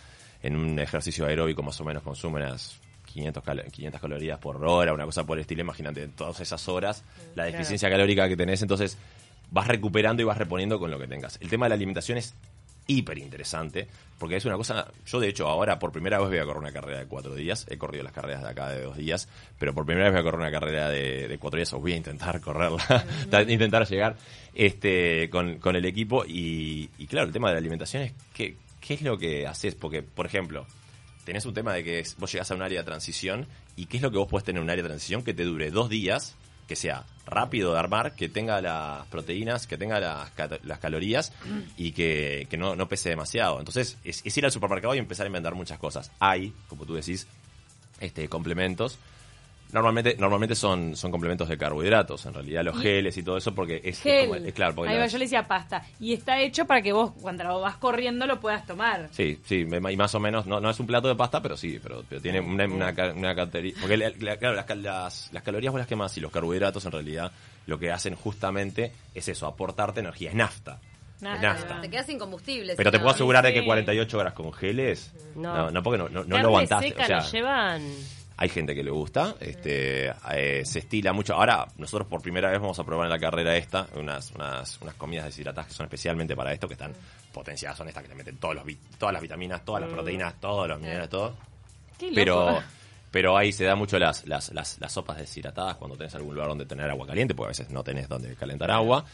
en 0.42 0.56
un 0.56 0.78
ejercicio 0.78 1.26
aeróbico 1.26 1.62
más 1.62 1.78
o 1.80 1.84
menos 1.84 2.02
consume 2.02 2.36
unas 2.38 2.80
500, 3.12 3.42
cal- 3.44 3.64
500 3.70 4.00
calorías 4.00 4.38
por 4.38 4.64
hora, 4.64 4.94
una 4.94 5.04
cosa 5.04 5.24
por 5.26 5.36
el 5.36 5.42
estilo, 5.42 5.60
imagínate 5.60 6.04
en 6.04 6.12
todas 6.12 6.40
esas 6.40 6.66
horas 6.68 7.04
la 7.34 7.44
deficiencia 7.44 7.90
calórica 7.90 8.26
que 8.28 8.36
tenés, 8.36 8.62
entonces 8.62 8.96
vas 9.50 9.66
recuperando 9.66 10.22
y 10.22 10.24
vas 10.24 10.38
reponiendo 10.38 10.78
con 10.78 10.90
lo 10.90 10.98
que 10.98 11.06
tengas. 11.08 11.36
El 11.42 11.50
tema 11.50 11.66
de 11.66 11.70
la 11.70 11.74
alimentación 11.74 12.16
es 12.18 12.34
hiper 12.90 13.18
interesante, 13.18 13.86
porque 14.18 14.36
es 14.36 14.44
una 14.44 14.56
cosa, 14.56 14.88
yo 15.06 15.20
de 15.20 15.28
hecho 15.28 15.48
ahora 15.48 15.78
por 15.78 15.92
primera 15.92 16.18
vez 16.18 16.28
voy 16.28 16.38
a 16.38 16.44
correr 16.44 16.58
una 16.58 16.72
carrera 16.72 16.98
de 16.98 17.06
cuatro 17.06 17.34
días, 17.34 17.66
he 17.70 17.78
corrido 17.78 18.04
las 18.04 18.12
carreras 18.12 18.42
de 18.42 18.48
acá 18.48 18.68
de 18.70 18.82
dos 18.82 18.96
días, 18.96 19.28
pero 19.58 19.74
por 19.74 19.86
primera 19.86 20.06
vez 20.06 20.12
voy 20.14 20.20
a 20.20 20.24
correr 20.24 20.40
una 20.40 20.50
carrera 20.50 20.88
de, 20.88 21.28
de 21.28 21.38
cuatro 21.38 21.58
días, 21.58 21.72
o 21.72 21.80
voy 21.80 21.92
a 21.92 21.96
intentar 21.96 22.40
correrla, 22.40 23.06
intentar 23.48 23.86
llegar 23.88 24.16
este 24.54 25.30
con, 25.30 25.58
con 25.58 25.76
el 25.76 25.84
equipo, 25.84 26.24
y, 26.26 26.90
y 26.98 27.06
claro, 27.06 27.26
el 27.26 27.32
tema 27.32 27.48
de 27.48 27.54
la 27.54 27.58
alimentación 27.58 28.02
es 28.02 28.12
qué, 28.34 28.56
qué 28.80 28.94
es 28.94 29.02
lo 29.02 29.16
que 29.18 29.46
haces, 29.46 29.74
porque 29.74 30.02
por 30.02 30.26
ejemplo, 30.26 30.66
tenés 31.24 31.46
un 31.46 31.54
tema 31.54 31.74
de 31.74 31.84
que 31.84 32.04
vos 32.18 32.32
llegás 32.32 32.50
a 32.50 32.54
un 32.54 32.62
área 32.62 32.80
de 32.80 32.84
transición, 32.84 33.46
y 33.76 33.86
qué 33.86 33.98
es 33.98 34.02
lo 34.02 34.10
que 34.10 34.18
vos 34.18 34.28
puedes 34.28 34.44
tener 34.44 34.58
en 34.58 34.64
un 34.64 34.70
área 34.70 34.82
de 34.82 34.88
transición 34.88 35.22
que 35.22 35.32
te 35.32 35.44
dure 35.44 35.70
dos 35.70 35.88
días, 35.88 36.36
que 36.70 36.76
sea 36.76 37.02
rápido 37.26 37.72
de 37.72 37.80
armar, 37.80 38.14
que 38.14 38.28
tenga 38.28 38.60
las 38.60 39.04
proteínas, 39.08 39.66
que 39.66 39.76
tenga 39.76 39.98
las, 39.98 40.30
las 40.62 40.78
calorías 40.78 41.32
y 41.76 41.90
que, 41.90 42.46
no 42.56 42.88
pese 42.88 43.08
demasiado. 43.08 43.58
Entonces, 43.58 43.98
es, 44.04 44.22
es 44.24 44.38
ir 44.38 44.44
al 44.44 44.52
supermercado 44.52 44.94
y 44.94 44.98
empezar 44.98 45.26
a 45.26 45.26
inventar 45.26 45.56
muchas 45.56 45.80
cosas. 45.80 46.12
Hay, 46.20 46.52
como 46.68 46.86
tú 46.86 46.94
decís, 46.94 47.26
este 47.98 48.28
complementos. 48.28 49.00
Normalmente, 49.72 50.16
normalmente 50.18 50.54
son, 50.54 50.96
son 50.96 51.10
complementos 51.10 51.48
de 51.48 51.56
carbohidratos, 51.58 52.26
en 52.26 52.34
realidad 52.34 52.64
los 52.64 52.78
geles 52.80 53.16
y 53.16 53.22
todo 53.22 53.36
eso, 53.36 53.54
porque 53.54 53.80
es, 53.84 54.00
como- 54.00 54.34
es 54.36 54.52
claro, 54.54 54.74
porque 54.74 54.92
Ahí 54.92 54.98
va, 54.98 55.06
yo 55.06 55.18
le 55.18 55.24
decía 55.24 55.42
pasta. 55.46 55.84
Y 56.00 56.12
está 56.12 56.40
hecho 56.40 56.66
para 56.66 56.82
que 56.82 56.92
vos, 56.92 57.12
cuando 57.20 57.44
lo 57.44 57.60
vas 57.60 57.76
corriendo, 57.76 58.26
lo 58.26 58.40
puedas 58.40 58.66
tomar. 58.66 59.08
Sí, 59.12 59.38
sí, 59.44 59.64
me- 59.64 59.92
y 59.92 59.96
más 59.96 60.14
o 60.14 60.20
menos, 60.20 60.46
no, 60.46 60.60
no 60.60 60.70
es 60.70 60.80
un 60.80 60.86
plato 60.86 61.08
de 61.08 61.14
pasta, 61.14 61.40
pero 61.40 61.56
sí, 61.56 61.78
pero, 61.82 62.02
pero 62.08 62.20
tiene 62.20 62.40
una, 62.40 62.64
una, 62.66 62.94
ca- 62.94 63.12
una 63.14 63.34
caloría- 63.34 63.74
Porque, 63.80 63.96
la- 63.96 64.10
la- 64.18 64.36
claro, 64.36 64.54
las, 64.56 64.68
las, 64.76 65.32
las 65.32 65.42
calorías 65.42 65.72
vos 65.72 65.78
las 65.80 65.88
quemas 65.88 66.16
y 66.16 66.20
los 66.20 66.32
carbohidratos 66.32 66.84
en 66.86 66.92
realidad 66.92 67.30
lo 67.66 67.78
que 67.78 67.90
hacen 67.92 68.14
justamente 68.16 68.92
es 69.14 69.28
eso, 69.28 69.46
aportarte 69.46 70.00
energía, 70.00 70.30
es 70.30 70.34
nafta. 70.36 70.80
Es 71.16 71.22
Nafta. 71.22 71.82
Te 71.82 71.90
quedas 71.90 72.06
sin 72.06 72.18
combustible. 72.18 72.74
Pero 72.76 72.88
si 72.88 72.92
te 72.92 72.98
no. 72.98 73.02
puedo 73.04 73.14
asegurar 73.14 73.44
de 73.44 73.50
sí. 73.50 73.60
que 73.60 73.66
48 73.66 74.18
horas 74.18 74.32
con 74.32 74.50
geles, 74.54 75.12
No. 75.36 75.54
no, 75.54 75.70
no, 75.70 75.82
porque 75.82 75.98
no, 75.98 76.08
no, 76.08 76.20
no 76.20 76.28
Carne 76.28 76.42
lo 76.42 76.48
aguantaste. 76.48 76.88
seca 76.88 77.02
o 77.02 77.06
sea, 77.06 77.16
nos 77.18 77.32
llevan... 77.32 77.82
hay 78.40 78.48
gente 78.48 78.74
que 78.74 78.82
le 78.82 78.90
gusta, 78.90 79.34
este, 79.38 80.10
eh, 80.32 80.64
se 80.64 80.78
estila 80.78 81.12
mucho. 81.12 81.34
Ahora, 81.34 81.68
nosotros 81.76 82.08
por 82.08 82.22
primera 82.22 82.50
vez 82.50 82.58
vamos 82.58 82.78
a 82.78 82.84
probar 82.84 83.04
en 83.04 83.10
la 83.10 83.18
carrera 83.18 83.54
esta 83.54 83.86
unas, 83.96 84.30
unas, 84.30 84.80
unas 84.80 84.94
comidas 84.94 85.26
deshidratadas 85.26 85.68
que 85.68 85.74
son 85.74 85.84
especialmente 85.84 86.34
para 86.34 86.50
esto, 86.50 86.66
que 86.66 86.72
están 86.72 86.94
potenciadas, 87.34 87.76
son 87.76 87.88
estas 87.88 88.02
que 88.02 88.08
te 88.08 88.14
meten 88.14 88.38
todos 88.38 88.54
los, 88.54 88.64
todas 88.98 89.12
las 89.12 89.20
vitaminas, 89.20 89.62
todas 89.62 89.82
las 89.82 89.90
proteínas, 89.92 90.40
todos 90.40 90.66
los 90.66 90.80
minerales, 90.80 91.10
todo. 91.10 91.36
Qué. 91.98 92.12
Pero, 92.14 92.62
pero 93.10 93.36
ahí 93.36 93.52
se 93.52 93.64
da 93.64 93.74
mucho 93.74 93.98
las, 93.98 94.26
las, 94.26 94.50
las, 94.54 94.80
las 94.80 94.90
sopas 94.90 95.18
deshidratadas 95.18 95.76
cuando 95.76 95.98
tenés 95.98 96.14
algún 96.14 96.32
lugar 96.32 96.48
donde 96.48 96.64
tener 96.64 96.88
agua 96.88 97.06
caliente, 97.06 97.34
porque 97.34 97.48
a 97.48 97.50
veces 97.50 97.68
no 97.68 97.84
tenés 97.84 98.08
donde 98.08 98.34
calentar 98.36 98.70
agua. 98.70 99.04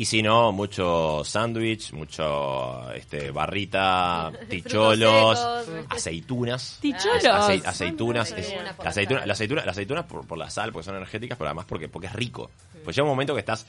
Y 0.00 0.06
si 0.06 0.22
no, 0.22 0.50
mucho 0.50 1.22
sándwich, 1.24 1.92
mucho 1.92 2.90
este 2.92 3.30
barrita, 3.32 4.32
ticholos, 4.48 5.38
secos. 5.66 5.84
aceitunas. 5.90 6.78
Ticholos. 6.80 7.22
Ace- 7.22 7.62
aceitunas, 7.66 8.32
es- 8.32 8.54
la 8.82 8.88
aceituna, 8.88 9.26
la 9.26 9.32
aceituna, 9.34 9.60
las 9.66 9.72
aceitunas 9.74 10.06
por, 10.06 10.26
por 10.26 10.38
la 10.38 10.48
sal, 10.48 10.72
porque 10.72 10.86
son 10.86 10.96
energéticas, 10.96 11.36
pero 11.36 11.48
además 11.48 11.66
porque, 11.68 11.88
porque 11.88 12.06
es 12.06 12.14
rico. 12.14 12.50
Pues 12.82 12.96
llega 12.96 13.04
un 13.04 13.10
momento 13.10 13.34
que 13.34 13.40
estás 13.40 13.66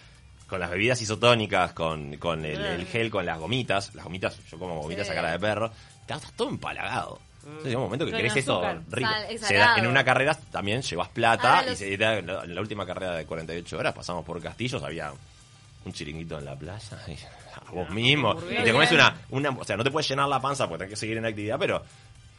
con 0.48 0.62
las 0.62 0.70
bebidas 0.70 1.02
isotónicas, 1.02 1.74
con, 1.74 2.15
con 2.15 2.46
el, 2.46 2.62
el 2.63 2.86
gel, 2.86 3.12
con 3.12 3.26
las 3.26 3.38
gomitas, 3.38 3.94
las 3.94 4.06
gomitas, 4.06 4.38
yo 4.50 4.58
como 4.58 4.82
gomitas 4.82 5.08
Sí. 5.08 5.12
a 5.12 5.15
cara 5.15 5.32
de 5.32 5.39
perro, 5.39 5.70
estás, 6.00 6.32
todo 6.38 6.48
empalagado. 6.48 7.20
Entonces 7.44 7.65
llega 7.65 7.78
un 7.80 7.84
momento 7.86 8.06
que 8.06 8.12
querés 8.13 8.38
eso 8.38 8.62
rico. 8.89 9.10
Se 9.41 9.56
da- 9.56 9.76
en 9.76 9.88
una 9.88 10.06
carrera 10.06 10.34
también 10.50 10.82
llevas 10.82 11.10
plata 11.10 11.60
Ahora 11.60 11.74
y 11.74 11.76
se 11.76 11.94
en 11.94 12.56
la 12.56 12.62
última 12.62 12.86
carrera 12.86 13.15
de 13.15 13.26
48 13.26 13.78
horas 13.78 13.94
pasamos 13.94 14.24
por 14.24 14.41
Castillos, 14.41 14.82
había 14.82 15.12
un 15.86 15.94
chiringuito 15.94 16.38
en 16.39 16.46
la 16.46 16.56
playa 16.56 16.98
y 17.08 17.12
a 17.67 17.72
vos 17.72 17.89
mismo. 17.89 18.36
Y 18.50 18.63
te 18.63 18.72
comes 18.72 18.91
una, 18.91 19.15
una, 19.30 19.50
o 19.50 19.63
sea, 19.63 19.78
no 19.78 19.84
te 19.84 19.91
puedes 19.91 20.10
llenar 20.10 20.28
la 20.28 20.39
panza 20.41 20.67
porque 20.67 20.86
tenés 20.86 20.91
que 20.91 21.00
seguir 21.00 21.17
en 21.17 21.26
actividad, 21.26 21.58
pero 21.60 21.84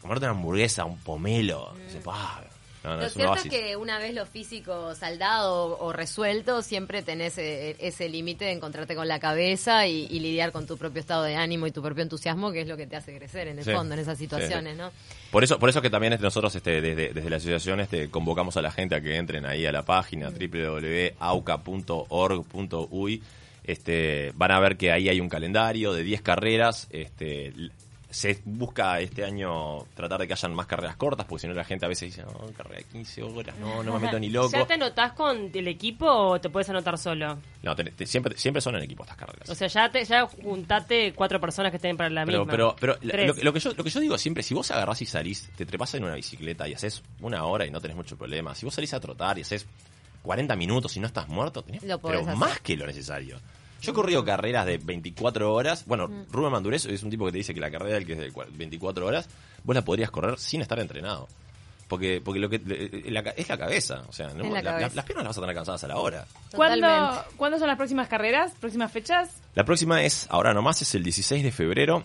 comerte 0.01 0.25
una 0.27 0.33
hamburguesa, 0.33 0.85
un 0.85 0.99
pomelo, 0.99 1.75
dice, 1.87 2.01
pa, 2.01 2.43
no, 2.85 2.91
no, 2.91 2.97
Lo 2.97 3.07
es 3.07 3.13
cierto 3.15 3.35
es 3.37 3.45
que 3.45 3.77
una 3.77 3.99
vez 3.99 4.15
lo 4.15 4.27
físico 4.27 4.95
saldado 4.95 5.79
o 5.79 5.93
resuelto, 5.93 6.63
siempre 6.63 7.03
tenés 7.03 7.39
eh, 7.39 7.77
ese 7.79 8.09
límite 8.09 8.45
de 8.47 8.53
encontrarte 8.53 8.95
con 8.95 9.09
la 9.09 9.21
cabeza 9.21 9.87
y, 9.87 10.07
y 10.11 10.21
lidiar 10.21 10.53
con 10.53 10.67
tu 10.67 10.77
propio 10.77 11.01
estado 11.01 11.23
de 11.23 11.37
ánimo 11.37 11.67
y 11.67 11.73
tu 11.73 11.83
propio 11.83 12.03
entusiasmo, 12.03 12.51
que 12.53 12.63
es 12.63 12.69
lo 12.69 12.77
que 12.77 12.87
te 12.87 12.97
hace 12.97 13.17
crecer 13.17 13.49
en 13.49 13.59
el 13.59 13.65
Sí, 13.65 13.73
fondo, 13.73 13.95
en 13.95 14.01
esas 14.01 14.19
situaciones, 14.19 14.73
sí. 14.75 14.79
¿no? 14.79 14.91
Por 15.31 15.45
eso, 15.45 15.59
por 15.59 15.69
eso 15.69 15.81
que 15.81 15.91
también 15.91 16.13
este, 16.13 16.25
nosotros 16.25 16.55
este, 16.55 16.81
desde, 16.81 17.13
desde 17.13 17.31
la 17.31 17.37
asociación 17.37 17.81
este, 17.81 18.11
convocamos 18.11 18.57
a 18.57 18.63
la 18.63 18.71
gente 18.71 18.95
a 18.97 19.01
que 19.01 19.17
entren 19.17 19.47
ahí 19.47 19.65
a 19.65 19.73
la 19.73 19.83
página 19.83 20.31
www.auca.org.uy. 22.03 23.23
Este, 23.65 24.33
van 24.35 24.51
a 24.51 24.59
ver 24.61 24.77
que 24.77 24.91
ahí 24.91 25.09
hay 25.09 25.21
un 25.21 25.29
calendario 25.29 25.93
de 25.93 26.03
10 26.03 26.23
carreras. 26.23 26.89
Este, 26.91 27.53
se 28.13 28.41
busca 28.45 29.01
este 29.01 29.25
año 29.25 29.79
tratar 29.95 30.21
de 30.21 30.27
que 30.27 30.35
hayan 30.35 30.55
más 30.55 30.67
carreras 30.67 30.97
cortas, 30.97 31.27
porque 31.27 31.43
si 31.43 31.49
no 31.49 31.55
la 31.55 31.65
gente 31.65 31.87
a 31.87 31.89
veces 31.89 32.15
dice, 32.15 32.23
no, 32.23 32.33
carrera 32.57 32.77
de 32.79 32.85
15 32.85 33.23
horas, 33.23 33.57
no, 33.59 33.83
no 33.83 33.95
me 33.95 34.01
meto 34.01 34.19
ni 34.21 34.29
loco. 34.31 34.51
¿Ya 34.53 34.67
te 34.67 34.75
anotás 34.75 35.13
con 35.15 35.51
el 35.53 35.67
equipo 35.69 36.07
o 36.07 36.41
te 36.41 36.51
puedes 36.51 36.69
anotar 36.69 36.99
solo? 36.99 37.39
No, 37.63 37.75
te- 37.75 37.85
te- 37.85 38.07
siempre, 38.07 38.37
siempre 38.37 38.61
son 38.61 38.77
en 38.77 38.83
equipo 38.83 39.03
estas 39.03 39.17
carreras. 39.17 39.49
O 39.49 39.55
sea, 39.55 39.67
ya 39.69 39.91
te 39.91 40.05
ya 40.05 40.27
juntate 40.27 41.13
cuatro 41.15 41.41
personas 41.41 41.71
que 41.71 41.77
estén 41.77 41.97
para 41.97 42.11
la 42.11 42.25
pero, 42.27 42.41
misma. 42.41 42.51
pero, 42.53 42.77
pero 42.79 42.99
la- 43.01 43.25
lo, 43.27 43.35
que- 43.35 43.43
lo 43.45 43.53
que 43.53 43.61
yo, 43.61 43.73
lo 43.75 43.83
que 43.85 43.91
yo 43.91 44.01
digo 44.01 44.19
siempre, 44.19 44.43
si 44.43 44.53
vos 44.55 44.71
agarrás 44.71 45.01
y 45.03 45.07
salís, 45.07 45.49
te 45.57 45.65
trepas 45.65 45.95
en 45.95 46.05
una 46.05 46.15
bicicleta 46.15 46.69
y 46.69 46.75
haces 46.75 47.03
una 47.21 47.45
hora 47.47 47.65
y 47.67 47.71
no 47.71 47.81
tenés 47.81 47.97
mucho 47.97 48.17
problema. 48.19 48.55
Si 48.55 48.67
vos 48.67 48.75
salís 48.75 48.93
a 48.95 49.01
trotar 49.01 49.39
y 49.39 49.43
haces 49.43 49.67
40 50.23 50.55
minutos 50.55 50.97
y 50.97 51.01
no 51.01 51.07
estás 51.07 51.29
muerto, 51.29 51.63
tenés 51.63 51.83
Lo 51.83 51.99
pero 52.01 52.21
hacer. 52.21 52.37
más 52.37 52.61
que 52.61 52.77
lo 52.77 52.87
necesario. 52.87 53.39
Yo 53.83 53.91
he 53.91 53.95
corrido 53.95 54.25
carreras 54.25 54.65
de 54.65 54.79
24 54.79 55.53
horas. 55.53 55.85
Bueno, 55.87 56.09
Mm. 56.09 56.25
Rubén 56.31 56.53
Mandurés 56.53 56.87
es 56.87 57.03
un 57.03 57.11
tipo 57.11 57.27
que 57.27 57.33
te 57.33 57.39
dice 57.39 57.53
que 57.53 57.61
la 57.61 57.71
carrera 57.71 57.95
del 57.97 58.07
que 58.07 58.13
es 58.15 58.19
de 58.19 58.33
cua- 58.33 58.47
24 58.51 59.05
horas, 59.07 59.29
vos 59.65 59.75
la 59.77 59.83
podrías 59.83 60.11
correr 60.11 60.39
sin 60.39 60.61
estar 60.63 60.79
entrenado. 60.79 61.29
Porque, 61.89 62.23
porque 62.25 62.41
lo 62.41 62.49
que 62.49 62.57
eh, 62.57 63.11
la 63.11 63.23
ca- 63.23 63.35
es 63.37 63.49
la 63.51 63.59
cabeza. 63.59 64.03
O 64.09 64.13
sea, 64.13 64.29
¿no? 64.29 64.45
Es 64.45 64.51
la 64.53 64.63
cabeza. 64.63 64.95
las 64.95 65.05
piernas 65.05 65.25
las 65.25 65.31
vas 65.31 65.39
a 65.39 65.41
tener 65.43 65.55
cansadas 65.57 65.85
a 65.85 65.89
la 65.89 65.99
hora. 65.99 66.27
¿Cuándo. 66.55 66.87
¿Cuándo 67.37 67.59
son 67.59 67.67
las 67.69 67.77
próximas 67.77 68.09
carreras? 68.09 68.53
¿Próximas 68.61 68.91
fechas? 68.91 69.29
La 69.55 69.65
próxima 69.65 70.03
es, 70.03 70.27
ahora 70.31 70.55
nomás, 70.55 70.81
es 70.81 70.95
el 70.95 71.03
16 71.03 71.43
de 71.43 71.53
febrero. 71.53 72.03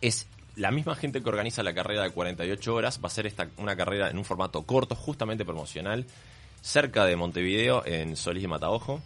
Es 0.00 0.26
la 0.56 0.70
misma 0.70 0.94
gente 0.94 1.22
que 1.22 1.28
organiza 1.28 1.62
la 1.62 1.74
carrera 1.74 2.02
de 2.04 2.10
48 2.12 2.74
horas. 2.74 2.98
Va 3.04 3.08
a 3.08 3.10
ser 3.10 3.26
esta, 3.26 3.48
una 3.58 3.76
carrera 3.76 4.08
en 4.08 4.16
un 4.16 4.24
formato 4.24 4.62
corto, 4.62 4.94
justamente 4.94 5.44
promocional, 5.44 6.06
cerca 6.62 7.04
de 7.04 7.16
Montevideo, 7.16 7.84
en 7.84 8.16
Solís 8.16 8.44
y 8.44 8.48
Mataojo. 8.48 9.02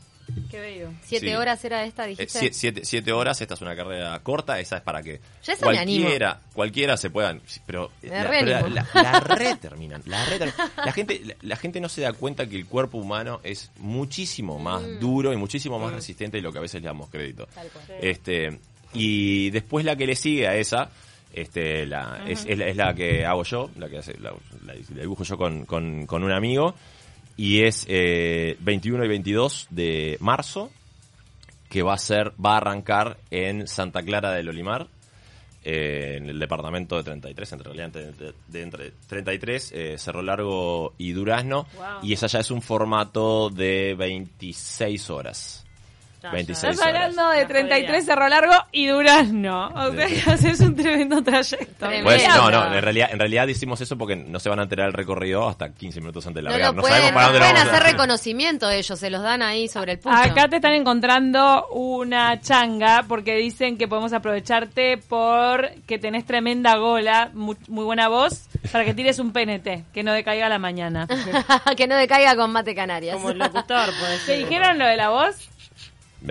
Qué 0.51 0.61
bello. 0.61 0.89
¿Siete 1.03 1.29
Sí. 1.29 1.35
horas 1.35 1.65
era 1.65 1.85
esta, 1.85 2.05
Eh, 2.07 2.11
dijiste? 2.11 2.39
sie- 2.39 2.53
siete, 2.53 2.85
siete 2.85 3.13
horas, 3.13 3.41
esta 3.41 3.55
es 3.55 3.61
una 3.61 3.75
carrera 3.75 4.19
corta, 4.21 4.59
esa 4.61 4.77
es 4.77 4.83
para 4.83 5.03
que 5.03 5.21
me 5.63 5.79
animo. 5.79 6.03
cualquiera, 6.05 6.41
cualquiera 6.53 6.97
se 6.97 7.11
puedan, 7.11 7.41
pero, 7.67 7.91
Me 8.03 8.09
la, 8.11 8.25
re 8.25 8.39
pero 8.45 8.69
la- 8.69 8.87
la- 8.95 9.03
la 9.03 9.21
re 9.21 9.57
terminan, 9.61 10.03
la 10.07 10.25
re 10.27 10.39
terminan. 10.39 10.71
La 10.85 10.93
gente, 10.93 11.21
la, 11.25 11.35
la 11.43 11.57
gente 11.57 11.81
no 11.81 11.89
se 11.89 12.03
da 12.03 12.13
cuenta 12.13 12.47
que 12.49 12.57
el 12.57 12.67
cuerpo 12.67 12.99
humano 12.99 13.41
es 13.43 13.71
muchísimo 13.79 14.59
más 14.59 14.83
Mm. 14.83 14.99
duro 15.01 15.33
y 15.33 15.37
muchísimo 15.37 15.79
más 15.79 15.93
resistente 15.93 16.37
de 16.39 16.43
lo 16.43 16.53
que 16.53 16.59
a 16.59 16.63
veces 16.63 16.81
le 16.81 16.87
damos 16.87 17.11
crédito. 17.11 17.47
Tal 17.55 17.69
cual. 17.69 17.85
Este, 18.01 18.59
y 18.93 19.51
después 19.51 19.85
la 19.85 19.97
que 19.97 20.07
le 20.07 20.15
sigue 20.17 20.47
a 20.47 20.55
esa, 20.55 20.89
este, 21.33 21.85
la, 21.85 22.23
es, 22.29 22.45
es 22.49 22.57
la, 22.57 22.67
es 22.69 22.77
la 22.77 22.95
que 22.95 23.27
hago 23.27 23.43
yo, 23.43 23.71
la 23.77 23.89
que 23.89 23.99
hace, 23.99 24.17
la, 24.21 24.31
la- 24.65 24.75
la 24.75 25.01
dibujo 25.03 25.25
yo 25.25 25.37
con, 25.37 25.65
con, 25.67 26.07
con 26.07 26.23
un 26.23 26.31
amigo, 26.33 26.75
y 27.37 27.63
es 27.63 27.85
eh, 27.89 28.57
21 28.61 29.05
y 29.05 29.09
22 29.09 29.67
de 29.71 30.17
marzo, 30.21 30.71
que 31.69 31.83
va 31.83 31.95
a 31.95 31.99
ser, 31.99 32.33
va 32.45 32.55
a 32.55 32.57
arrancar 32.59 33.19
en 33.31 33.67
Santa 33.67 34.03
Clara 34.03 34.33
del 34.33 34.49
Olimar, 34.49 34.87
eh, 35.65 36.19
en 36.19 36.29
el 36.29 36.39
departamento 36.39 36.97
de 36.97 37.05
33, 37.05 37.53
en 37.55 37.59
realidad 37.61 37.97
entre, 37.97 38.33
de 38.49 38.63
entre 38.63 38.93
33, 39.09 39.73
eh, 39.75 39.95
Cerro 39.99 40.23
Largo 40.23 40.93
y 40.99 41.13
Durazno, 41.13 41.67
Wow. 41.77 41.87
y 42.03 42.13
esa 42.13 42.27
ya 42.27 42.41
es 42.41 42.51
un 42.51 42.61
formato 42.63 43.49
de 43.51 43.95
26 43.99 45.11
horas. 45.11 45.65
Ya, 46.25 46.31
26 46.31 46.73
Estás 46.73 46.87
hablando 46.87 47.23
horas. 47.23 47.37
de 47.37 47.43
No 47.43 47.49
33 47.49 47.87
podía. 47.87 48.03
Cerro 48.15 48.29
Largo 48.29 48.55
y 48.73 48.87
Durazno. 48.87 49.67
O 49.69 49.93
sea 49.93 50.07
que 50.07 50.23
haces 50.31 50.61
un 50.61 50.75
tremendo 50.75 51.23
trayecto. 51.23 51.87
Pues, 52.03 52.29
no, 52.29 52.51
no, 52.51 52.75
en 52.75 52.83
realidad, 52.83 53.09
en 53.13 53.19
realidad 53.19 53.47
hicimos 53.49 53.81
eso 53.83 53.99
porque 53.99 54.17
no 54.17 54.41
se 54.41 54.49
van 54.49 54.59
a 54.61 54.63
enterar 54.63 54.87
el 54.87 54.93
recorrido 54.95 55.47
hasta 55.49 55.73
15 55.73 56.01
minutos 56.01 56.27
antes 56.27 56.43
de 56.43 56.49
No 56.49 56.51
largar. 56.51 56.71
lo 56.71 56.77
No, 56.77 56.81
pueden, 56.83 56.97
sabemos 56.99 57.15
para 57.15 57.27
no 57.27 57.33
dónde 57.33 57.47
lo 57.47 57.53
pueden 57.55 57.69
hacer 57.69 57.93
reconocimiento 57.93 58.71
ellos, 58.71 58.99
se 58.99 59.11
los 59.11 59.23
dan 59.23 59.43
ahí 59.43 59.69
sobre 59.69 59.93
el 59.93 59.99
pucho. 59.99 60.17
Acá 60.17 60.49
te 60.49 60.57
están 60.57 60.73
encontrando 60.73 61.67
una 61.69 62.41
changa 62.41 63.05
porque 63.07 63.37
dicen 63.37 63.77
que 63.77 63.87
podemos 63.87 64.13
aprovecharte 64.13 64.99
porque 65.09 65.99
tenés 65.99 66.25
tremenda 66.25 66.77
gola, 66.77 67.31
muy, 67.35 67.57
muy 67.69 67.85
buena 67.85 68.09
voz, 68.09 68.47
para 68.73 68.85
que 68.85 68.95
tires 68.95 69.19
un 69.19 69.33
PNT, 69.33 69.85
que 69.93 70.03
no 70.03 70.13
decaiga 70.13 70.47
a 70.47 70.49
la 70.49 70.59
mañana. 70.59 71.07
que 71.77 71.87
no 71.87 71.97
decaiga 71.97 72.35
con 72.37 72.51
mate 72.53 72.75
canarias. 72.75 73.15
Como 73.17 73.31
el 73.31 73.39
locutor, 73.39 73.91
puede 74.01 74.15
¿Te 74.19 74.25
ser. 74.25 74.39
dijeron 74.39 74.79
lo 74.79 74.87
de 74.87 74.97
la 74.97 75.11
voz? 75.11 75.51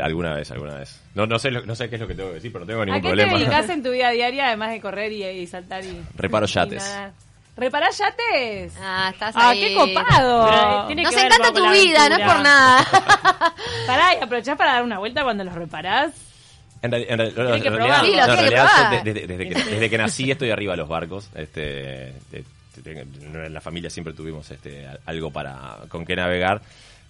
Alguna 0.02 0.34
vez, 0.34 0.50
alguna 0.52 0.76
vez. 0.76 1.00
No, 1.16 1.26
no, 1.28 1.38
sé, 1.38 1.52
lo- 1.52 1.66
no 1.66 1.76
sé 1.76 1.90
qué 1.90 1.96
es 1.96 2.02
lo 2.02 2.08
que 2.08 2.16
tengo 2.16 2.30
que 2.30 2.36
decir, 2.36 2.52
pero 2.52 2.66
no 2.66 2.68
tengo 2.70 2.82
¿A 2.82 2.86
ningún 2.86 3.02
qué 3.02 3.08
te 3.10 3.14
problema. 3.16 3.38
dedicas 3.38 3.70
en 3.70 3.84
tu 3.84 3.92
vida 3.94 4.10
diaria 4.10 4.48
además 4.48 4.72
de 4.72 4.82
correr 4.82 5.12
y, 5.12 5.24
y 5.24 5.48
saltar 5.48 5.84
y 5.86 6.02
Reparo 6.16 6.46
y 6.46 6.50
yates. 6.50 6.84
nadar? 6.84 7.12
¿Reparás 7.56 7.96
yates? 8.00 8.74
Ah, 8.82 9.12
estás 9.14 9.36
Ah, 9.38 9.50
ahí. 9.50 9.60
qué 9.60 9.76
copado. 9.76 10.48
Pero, 10.50 10.88
tiene 10.88 11.04
Nos 11.04 11.14
que 11.14 11.22
encanta 11.22 11.54
tu 11.54 11.70
vida, 11.72 12.10
no 12.10 12.16
es 12.16 12.22
por 12.26 12.40
nada. 12.42 12.84
Pará, 13.86 14.16
y 14.20 14.24
aprovechás 14.24 14.58
para 14.58 14.74
dar 14.74 14.84
una 14.84 14.98
vuelta 14.98 15.22
cuando 15.24 15.44
los 15.44 15.54
reparás. 15.54 16.12
En, 16.82 16.92
realidad, 16.92 18.02
desde 19.04 19.90
que 19.90 19.98
nací 19.98 20.32
estoy 20.32 20.50
arriba 20.50 20.74
de 20.74 20.78
los 20.78 20.90
barcos. 20.90 21.30
Este, 21.36 21.62
de- 22.32 22.44
de- 22.84 23.00
en 23.02 23.54
la 23.54 23.62
familia 23.62 23.90
siempre 23.92 24.14
tuvimos 24.14 24.50
este, 24.50 24.88
algo 25.06 25.30
para 25.32 25.78
con 25.90 26.06
qué 26.06 26.16
navegar. 26.16 26.62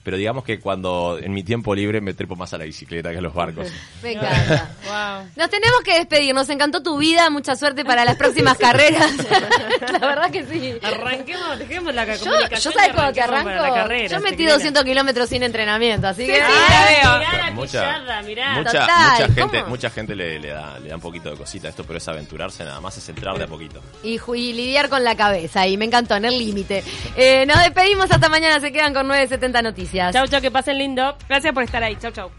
Pero 0.03 0.17
digamos 0.17 0.43
que 0.43 0.59
cuando 0.59 1.17
en 1.21 1.31
mi 1.33 1.43
tiempo 1.43 1.73
libre 1.73 2.01
me 2.01 2.13
trepo 2.13 2.35
más 2.35 2.53
a 2.53 2.57
la 2.57 2.65
bicicleta 2.65 3.11
que 3.11 3.19
a 3.19 3.21
los 3.21 3.33
barcos. 3.33 3.67
Me 4.03 4.11
encanta. 4.11 4.69
Wow. 4.85 5.29
Nos 5.37 5.49
tenemos 5.49 5.81
que 5.83 5.93
despedir, 5.97 6.35
nos 6.35 6.49
encantó 6.49 6.83
tu 6.83 6.97
vida, 6.97 7.29
mucha 7.29 7.55
suerte 7.55 7.85
para 7.85 8.03
las 8.03 8.17
próximas 8.17 8.57
carreras. 8.57 9.09
la 9.91 9.99
verdad 9.99 10.29
que 10.29 10.45
sí. 10.45 10.73
Arranquemos, 10.81 11.57
dejemos 11.57 11.95
la 11.95 12.05
Yo, 12.05 12.19
comunicación. 12.19 12.73
yo 12.73 12.79
sabes 12.79 12.93
cuando 12.93 13.13
te 13.13 13.21
arranco, 13.21 13.49
la 13.49 13.73
carrera, 13.73 14.07
yo 14.09 14.19
metí 14.19 14.31
chiquilina. 14.31 14.53
200 14.55 14.83
kilómetros 14.83 15.29
sin 15.29 15.43
entrenamiento, 15.43 16.07
así 16.07 16.25
que... 16.25 16.35
sí, 16.35 16.41
la 16.41 16.85
veo. 16.85 17.19
Mirá 17.19 17.37
la 17.45 17.51
mucha, 17.51 17.79
pillada, 17.79 18.21
mirá. 18.23 18.53
mucha, 18.57 18.71
Total, 18.71 19.19
mucha 19.29 19.33
gente, 19.33 19.63
mucha 19.63 19.89
gente 19.89 20.15
le, 20.15 20.39
le 20.39 20.49
da, 20.49 20.79
le 20.79 20.89
da 20.89 20.95
un 20.95 21.01
poquito 21.01 21.29
de 21.29 21.37
cosita 21.37 21.67
a 21.67 21.69
esto, 21.69 21.85
pero 21.85 21.97
es 21.97 22.07
aventurarse 22.09 22.65
nada 22.65 22.81
más, 22.81 22.97
es 22.97 23.07
entrar 23.07 23.37
de 23.37 23.45
a 23.45 23.47
poquito. 23.47 23.81
y, 24.03 24.19
y 24.35 24.53
lidiar 24.53 24.89
con 24.89 25.03
la 25.05 25.15
cabeza, 25.15 25.65
y 25.65 25.77
me 25.77 25.85
encantó, 25.85 26.15
en 26.15 26.25
el 26.25 26.37
límite. 26.37 26.83
Eh, 27.15 27.45
nos 27.45 27.57
despedimos 27.59 28.11
hasta 28.11 28.27
mañana, 28.27 28.59
se 28.59 28.71
quedan 28.73 28.93
con 28.93 29.07
970 29.07 29.61
Noticias. 29.61 29.92
Chau, 29.93 30.27
chau, 30.27 30.41
que 30.41 30.49
pasen 30.49 30.77
lindo. 30.77 31.15
Gracias 31.29 31.53
por 31.53 31.63
estar 31.63 31.83
ahí. 31.83 31.95
Chau, 31.97 32.11
chau. 32.11 32.31